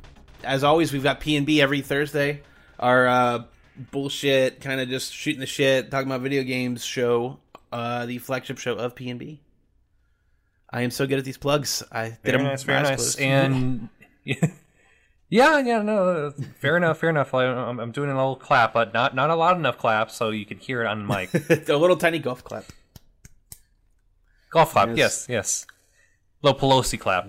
as 0.45 0.65
always, 0.65 0.93
we've 0.93 1.03
got 1.03 1.21
P 1.21 1.37
and 1.37 1.47
B 1.47 1.61
every 1.61 1.81
Thursday. 1.81 2.43
Our 2.79 3.07
uh, 3.07 3.43
bullshit, 3.91 4.61
kind 4.61 4.81
of 4.81 4.89
just 4.89 5.13
shooting 5.13 5.41
the 5.41 5.47
shit, 5.47 5.91
talking 5.91 6.09
about 6.09 6.21
video 6.23 6.43
games 6.43 6.85
show, 6.85 7.39
uh, 7.73 8.07
the 8.07 8.19
flagship 8.19 8.59
show 8.59 8.75
of 8.75 8.95
P 8.95 9.11
and 9.11 9.19
B. 9.19 9.41
I 10.71 10.83
am 10.83 10.91
so 10.91 11.07
good 11.07 11.19
at 11.19 11.25
these 11.25 11.39
plugs. 11.39 11.83
I 11.91 12.11
did 12.11 12.19
very 12.23 12.39
them 12.39 12.47
nice, 12.47 12.63
very 12.63 12.83
nice. 12.83 12.97
closed. 12.97 13.21
And 13.21 13.89
yeah, 14.25 15.59
yeah, 15.59 15.83
no, 15.83 16.33
fair 16.61 16.77
enough, 16.77 16.99
fair 16.99 17.11
enough. 17.11 17.35
I, 17.35 17.47
I'm, 17.47 17.81
I'm 17.81 17.91
doing 17.91 18.09
a 18.09 18.15
little 18.15 18.37
clap, 18.37 18.73
but 18.73 18.95
not 18.95 19.15
not 19.15 19.31
a 19.31 19.35
loud 19.35 19.57
enough 19.57 19.79
clap, 19.79 20.11
so 20.11 20.31
you 20.31 20.47
can 20.47 20.59
hear 20.59 20.83
it 20.83 20.87
on 20.87 21.07
the 21.07 21.15
mic. 21.15 21.69
a 21.69 21.77
little 21.77 21.97
tiny 21.97 22.21
golf 22.21 22.45
clap. 22.45 22.65
Golf 24.51 24.73
clap, 24.73 24.89
Yes. 24.91 24.97
yes, 24.99 25.27
yes. 25.29 25.67
Little 26.43 26.59
Pelosi 26.59 26.99
clap. 26.99 27.27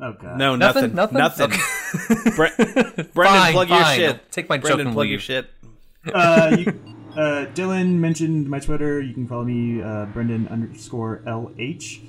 Oh 0.00 0.12
god. 0.20 0.36
No, 0.38 0.56
Nothing, 0.56 0.94
nothing, 0.94 1.18
nothing. 1.18 1.50
nothing. 1.50 2.32
Bre- 2.36 3.02
Brendan, 3.14 3.40
Fine, 3.40 3.52
plug 3.52 3.68
your 3.70 3.84
shit. 3.84 4.32
Take 4.32 4.48
my 4.48 4.56
joke 4.56 4.64
Brendan, 4.66 4.86
and 4.88 4.94
plug 4.94 5.08
your 5.08 5.20
shit. 5.20 5.48
uh, 6.12 6.56
you, 6.58 6.66
uh, 7.12 7.46
Dylan 7.54 7.98
mentioned 7.98 8.48
my 8.48 8.58
Twitter. 8.58 9.00
You 9.00 9.14
can 9.14 9.28
follow 9.28 9.44
me, 9.44 9.80
uh, 9.80 10.06
Brendan 10.06 10.48
underscore 10.48 11.22
LH. 11.26 12.00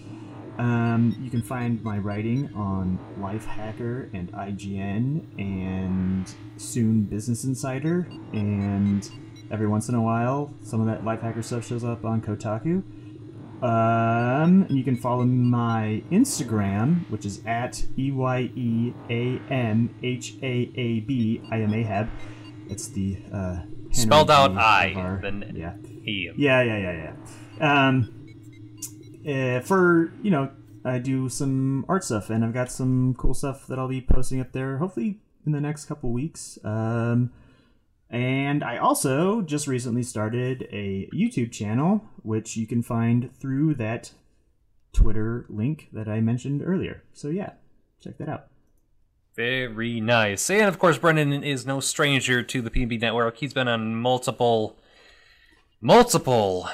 Um, 0.58 1.16
you 1.22 1.30
can 1.30 1.42
find 1.44 1.84
my 1.84 1.98
writing 1.98 2.52
on 2.56 3.00
Lifehacker 3.20 4.12
and 4.14 4.32
IGN 4.34 5.40
and 5.40 6.32
soon 6.58 7.04
Business 7.04 7.44
Insider. 7.44 8.08
And 8.34 9.08
every 9.54 9.68
once 9.68 9.88
in 9.88 9.96
a 9.96 10.02
while, 10.02 10.52
some 10.64 10.82
of 10.82 10.88
that 10.88 11.04
Lifehacker 11.06 11.44
stuff 11.44 11.66
shows 11.66 11.84
up 11.84 12.04
on 12.04 12.22
Kotaku. 12.22 12.84
Um, 13.64 14.64
and 14.68 14.72
you 14.72 14.84
can 14.84 14.98
follow 14.98 15.24
my 15.24 16.04
Instagram, 16.12 17.10
which 17.10 17.26
is 17.26 17.40
at 17.46 17.86
E 17.98 18.12
Y 18.12 18.52
E 18.56 18.94
A 19.10 19.40
M 19.54 19.96
H 20.04 20.34
A 20.42 20.72
A 20.76 21.00
B. 21.02 21.42
I 21.50 21.58
am 21.60 21.74
Ahab. 21.74 22.10
It's 22.68 22.88
the 22.90 23.20
uh, 23.32 23.60
Spelled 23.92 24.32
out 24.32 24.58
I, 24.58 24.94
our- 24.96 25.20
then 25.22 25.54
yeah, 25.56 25.76
he. 26.04 26.32
yeah, 26.36 26.62
yeah, 26.64 26.78
yeah, 26.78 27.14
yeah. 27.62 27.88
Um, 27.88 28.10
uh, 29.26 29.60
for 29.62 30.12
you 30.22 30.32
know, 30.32 30.50
I 30.84 30.98
do 31.00 31.30
some 31.30 31.86
art 31.88 32.04
stuff, 32.04 32.30
and 32.30 32.44
I've 32.44 32.54
got 32.54 32.70
some 32.70 33.14
cool 33.18 33.34
stuff 33.36 33.68
that 33.68 33.80
I'll 33.80 33.88
be 33.88 34.02
posting 34.02 34.42
up 34.42 34.52
there. 34.52 34.80
Hopefully 34.80 35.20
in 35.46 35.52
the 35.54 35.62
next 35.62 35.86
couple 35.86 36.12
weeks. 36.12 36.58
Um, 36.66 37.32
and 38.14 38.64
I 38.64 38.78
also 38.78 39.42
just 39.42 39.66
recently 39.66 40.04
started 40.04 40.68
a 40.72 41.10
YouTube 41.12 41.52
channel, 41.52 42.06
which 42.22 42.56
you 42.56 42.68
can 42.68 42.84
find 42.84 43.36
through 43.40 43.74
that 43.76 44.12
Twitter 44.94 45.48
link 45.50 45.90
that 45.92 46.08
I 46.08 46.22
mentioned 46.22 46.62
earlier. 46.64 47.02
So 47.14 47.30
yeah, 47.30 47.54
check 48.00 48.20
that 48.20 48.30
out. 48.30 48.50
Very 49.36 50.00
nice. 50.00 50.48
And 50.52 50.68
of 50.68 50.78
course, 50.78 51.00
Brendan 51.00 51.44
is 51.44 51.66
no 51.66 51.80
stranger 51.80 52.44
to 52.44 52.62
the 52.62 52.70
PNB 52.70 53.02
network. 53.02 53.38
He's 53.38 53.54
been 53.54 53.68
on 53.68 53.96
multiple, 53.96 54.78
multiple 55.82 56.70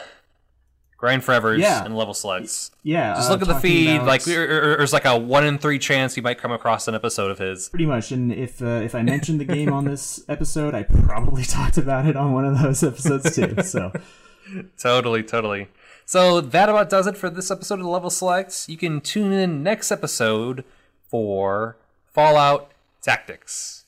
grind 0.99 1.23
forevers 1.23 1.59
Yeah. 1.59 1.83
and 1.85 1.95
level 1.95 2.13
selects. 2.13 2.71
Yeah, 2.83 3.13
Just 3.15 3.29
uh, 3.29 3.33
look 3.33 3.41
at 3.41 3.47
the 3.47 3.55
feed. 3.55 3.95
about- 3.95 4.07
Like 4.07 4.23
there- 4.25 4.45
there- 4.47 4.77
there's 4.77 4.91
like 4.93 5.05
a 5.05 5.17
one 5.17 5.45
in 5.45 5.57
three 5.57 5.79
chance 5.79 6.17
you 6.17 6.21
might 6.23 6.37
come 6.37 6.51
across 6.51 6.87
an 6.89 6.93
episode 6.95 7.31
of 7.31 7.37
his. 7.39 7.69
Pretty 7.69 7.85
much, 7.85 8.11
and 8.11 8.33
if 8.33 8.61
uh, 8.61 8.65
if 8.83 8.93
I 8.93 9.01
mentioned 9.15 9.39
the 9.39 9.45
game 9.45 9.71
on 9.71 9.85
this 9.85 10.23
episode, 10.27 10.75
I 10.75 10.83
probably 10.83 11.43
talked 11.57 11.77
about 11.77 12.05
it 12.05 12.15
on 12.17 12.33
one 12.33 12.43
of 12.45 12.59
those 12.61 12.83
episodes 12.83 13.33
too. 13.35 13.55
So 13.63 13.91
Totally, 14.77 15.23
totally. 15.23 15.67
So 16.05 16.41
that 16.41 16.69
about 16.69 16.89
does 16.89 17.05
it 17.07 17.15
for 17.15 17.29
this 17.29 17.51
episode 17.51 17.79
of 17.79 17.85
Level 17.85 18.09
Selects. 18.09 18.67
You 18.67 18.77
can 18.77 18.99
tune 18.99 19.31
in 19.31 19.61
next 19.63 19.91
episode 19.91 20.63
for 21.07 21.77
Fallout 22.11 22.71
Tactics 23.01 23.85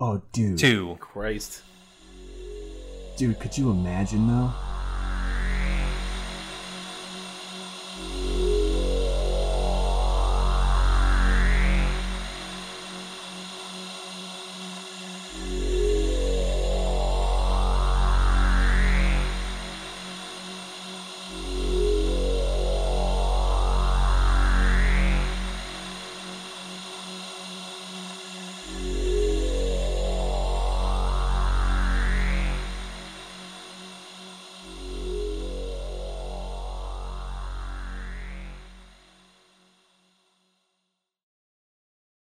Oh, 0.00 0.22
dude. 0.32 0.56
Two. 0.58 0.96
Christ. 1.00 1.62
Dude, 3.16 3.40
could 3.40 3.58
you 3.58 3.70
imagine 3.72 4.28
though? 4.28 4.52